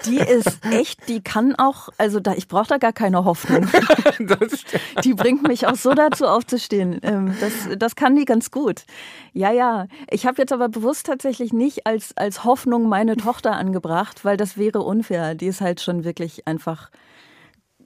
Die 0.06 0.18
ist 0.18 0.58
echt, 0.70 1.08
die 1.08 1.22
kann 1.22 1.54
auch, 1.54 1.88
also 1.98 2.20
da, 2.20 2.34
ich 2.34 2.48
brauche 2.48 2.68
da 2.68 2.78
gar 2.78 2.92
keine 2.92 3.24
Hoffnung. 3.24 3.68
Die 5.04 5.14
bringt 5.14 5.46
mich 5.46 5.66
auch 5.66 5.74
so 5.74 5.94
dazu 5.94 6.26
aufzustehen. 6.26 7.00
Ähm, 7.02 7.34
das, 7.40 7.78
das 7.78 7.96
kann 7.96 8.16
die 8.16 8.24
ganz 8.24 8.50
gut. 8.50 8.84
Ja, 9.32 9.52
ja. 9.52 9.86
Ich 10.10 10.26
habe 10.26 10.38
jetzt 10.38 10.52
aber 10.52 10.68
bewusst 10.68 11.06
tatsächlich 11.06 11.52
nicht 11.52 11.86
als, 11.86 12.16
als 12.16 12.44
Hoffnung 12.44 12.88
meine 12.88 13.16
Tochter 13.16 13.52
angebracht, 13.52 14.24
weil 14.24 14.36
das 14.36 14.56
wäre 14.56 14.80
unfair. 14.80 15.34
Die 15.34 15.46
ist 15.46 15.60
halt 15.60 15.80
schon 15.80 16.04
wirklich 16.04 16.46
einfach 16.46 16.90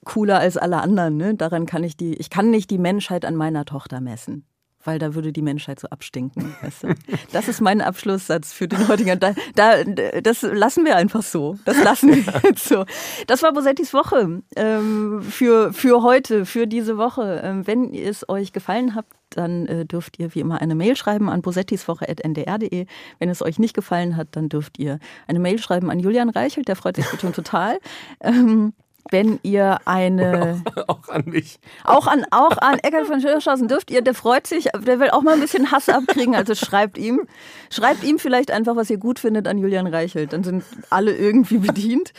cooler 0.04 0.38
als 0.38 0.56
alle 0.56 0.80
anderen. 0.80 1.16
Ne? 1.16 1.34
Daran 1.34 1.66
kann 1.66 1.84
ich 1.84 1.96
die, 1.96 2.14
ich 2.14 2.30
kann 2.30 2.50
nicht 2.50 2.70
die 2.70 2.78
Menschheit 2.78 3.24
an 3.24 3.34
meiner 3.34 3.64
Tochter 3.64 4.00
messen. 4.00 4.46
Weil 4.84 4.98
da 4.98 5.14
würde 5.14 5.32
die 5.32 5.42
Menschheit 5.42 5.80
so 5.80 5.88
abstinken. 5.88 6.54
Weißt 6.62 6.84
du? 6.84 6.94
Das 7.32 7.48
ist 7.48 7.60
mein 7.60 7.80
Abschlusssatz 7.80 8.52
für 8.52 8.68
den 8.68 8.86
heutigen. 8.88 9.18
Da, 9.18 9.34
da, 9.54 9.84
das 10.20 10.42
lassen 10.42 10.84
wir 10.84 10.96
einfach 10.96 11.22
so. 11.22 11.56
Das 11.64 11.82
lassen 11.82 12.14
wir 12.14 12.40
jetzt 12.44 12.68
so. 12.68 12.84
Das 13.26 13.42
war 13.42 13.52
Bosettis 13.52 13.94
Woche 13.94 14.42
ähm, 14.56 15.22
für, 15.22 15.72
für 15.72 16.02
heute, 16.02 16.46
für 16.46 16.66
diese 16.66 16.98
Woche. 16.98 17.40
Ähm, 17.42 17.66
wenn 17.66 17.94
es 17.94 18.28
euch 18.28 18.52
gefallen 18.52 18.94
hat, 18.94 19.06
dann 19.30 19.66
äh, 19.66 19.84
dürft 19.84 20.18
ihr 20.18 20.34
wie 20.34 20.40
immer 20.40 20.60
eine 20.60 20.74
Mail 20.74 20.96
schreiben 20.96 21.28
an 21.28 21.42
bosettiswoche.ndr.de. 21.42 22.86
Wenn 23.18 23.28
es 23.28 23.42
euch 23.42 23.58
nicht 23.58 23.74
gefallen 23.74 24.16
hat, 24.16 24.28
dann 24.32 24.48
dürft 24.48 24.78
ihr 24.78 24.98
eine 25.26 25.40
Mail 25.40 25.58
schreiben 25.58 25.90
an 25.90 25.98
Julian 25.98 26.30
Reichelt, 26.30 26.68
der 26.68 26.76
freut 26.76 26.96
sich 26.96 27.08
bestimmt 27.10 27.34
total. 27.34 27.78
Ähm, 28.20 28.74
wenn 29.10 29.38
ihr 29.42 29.78
eine 29.84 30.62
Auch 30.86 31.08
an 31.08 31.24
mich. 31.26 31.58
auch 31.84 32.06
an, 32.06 32.24
auch 32.30 32.56
an 32.58 32.78
Eckhard 32.78 33.06
von 33.06 33.20
Schirschhausen 33.20 33.68
dürft 33.68 33.90
ihr, 33.90 34.02
der 34.02 34.14
freut 34.14 34.46
sich, 34.46 34.68
der 34.74 35.00
will 35.00 35.10
auch 35.10 35.22
mal 35.22 35.34
ein 35.34 35.40
bisschen 35.40 35.70
Hass 35.70 35.88
abkriegen, 35.88 36.34
also 36.34 36.54
schreibt 36.54 36.98
ihm. 36.98 37.22
Schreibt 37.70 38.04
ihm 38.04 38.18
vielleicht 38.18 38.50
einfach, 38.50 38.76
was 38.76 38.90
ihr 38.90 38.98
gut 38.98 39.18
findet 39.18 39.46
an 39.48 39.58
Julian 39.58 39.86
Reichelt, 39.86 40.32
dann 40.32 40.44
sind 40.44 40.64
alle 40.90 41.14
irgendwie 41.14 41.58
bedient. 41.58 42.12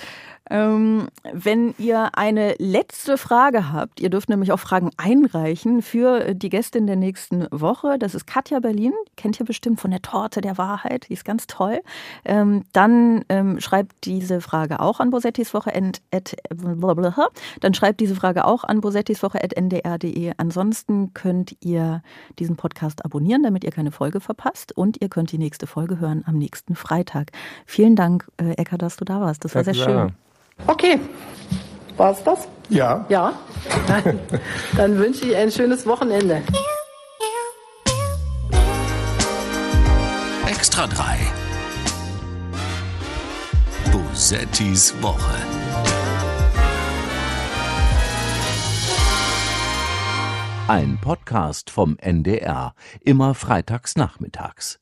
Ähm, 0.49 1.07
wenn 1.31 1.73
ihr 1.77 2.17
eine 2.17 2.55
letzte 2.59 3.17
Frage 3.17 3.71
habt, 3.71 3.99
ihr 3.99 4.09
dürft 4.09 4.29
nämlich 4.29 4.51
auch 4.51 4.59
Fragen 4.59 4.91
einreichen 4.97 5.81
für 5.81 6.33
die 6.33 6.49
Gästin 6.49 6.85
der 6.85 6.95
nächsten 6.95 7.47
Woche. 7.51 7.97
Das 7.97 8.13
ist 8.13 8.27
Katja 8.27 8.59
Berlin, 8.59 8.93
kennt 9.17 9.39
ihr 9.39 9.45
bestimmt 9.45 9.79
von 9.79 9.91
der 9.91 10.01
Torte 10.01 10.41
der 10.41 10.57
Wahrheit, 10.57 11.07
die 11.09 11.13
ist 11.13 11.25
ganz 11.25 11.47
toll. 11.47 11.81
Ähm, 12.25 12.63
dann 12.73 13.25
ähm, 13.29 13.59
schreibt 13.59 14.05
diese 14.05 14.41
Frage 14.41 14.79
auch 14.79 14.99
an 14.99 15.09
bosettiswoche. 15.09 15.73
At, 15.75 16.35
blablabla. 16.49 17.29
dann 17.61 17.73
schreibt 17.73 17.99
diese 17.99 18.15
Frage 18.15 18.45
auch 18.45 18.63
an 18.63 18.81
bosettiswoche.ndr.de. 18.81 20.33
Ansonsten 20.37 21.13
könnt 21.13 21.55
ihr 21.61 22.03
diesen 22.39 22.55
Podcast 22.55 23.03
abonnieren, 23.03 23.43
damit 23.43 23.63
ihr 23.63 23.71
keine 23.71 23.91
Folge 23.91 24.19
verpasst. 24.19 24.77
Und 24.77 25.01
ihr 25.01 25.09
könnt 25.09 25.31
die 25.31 25.37
nächste 25.37 25.67
Folge 25.67 25.99
hören 25.99 26.23
am 26.25 26.37
nächsten 26.37 26.75
Freitag. 26.75 27.31
Vielen 27.65 27.95
Dank, 27.95 28.27
äh, 28.37 28.51
Ecker, 28.51 28.77
dass 28.77 28.97
du 28.97 29.05
da 29.05 29.21
warst. 29.21 29.43
Das 29.43 29.55
war 29.55 29.63
Danke, 29.63 29.77
sehr 29.77 29.85
schön. 29.85 29.95
Sarah. 29.95 30.13
Okay. 30.67 30.99
War's 31.97 32.23
das? 32.23 32.47
Ja. 32.69 33.05
Ja. 33.09 33.33
Dann, 33.87 34.19
dann 34.77 34.97
wünsche 34.97 35.25
ich 35.25 35.35
ein 35.35 35.51
schönes 35.51 35.85
Wochenende. 35.85 36.41
Extra 40.47 40.87
3. 40.87 41.17
Bosettis 43.91 44.93
Woche. 45.01 45.35
Ein 50.67 50.97
Podcast 50.99 51.69
vom 51.69 51.95
NDR, 51.99 52.73
immer 53.01 53.35
freitags 53.35 53.95
nachmittags. 53.95 54.79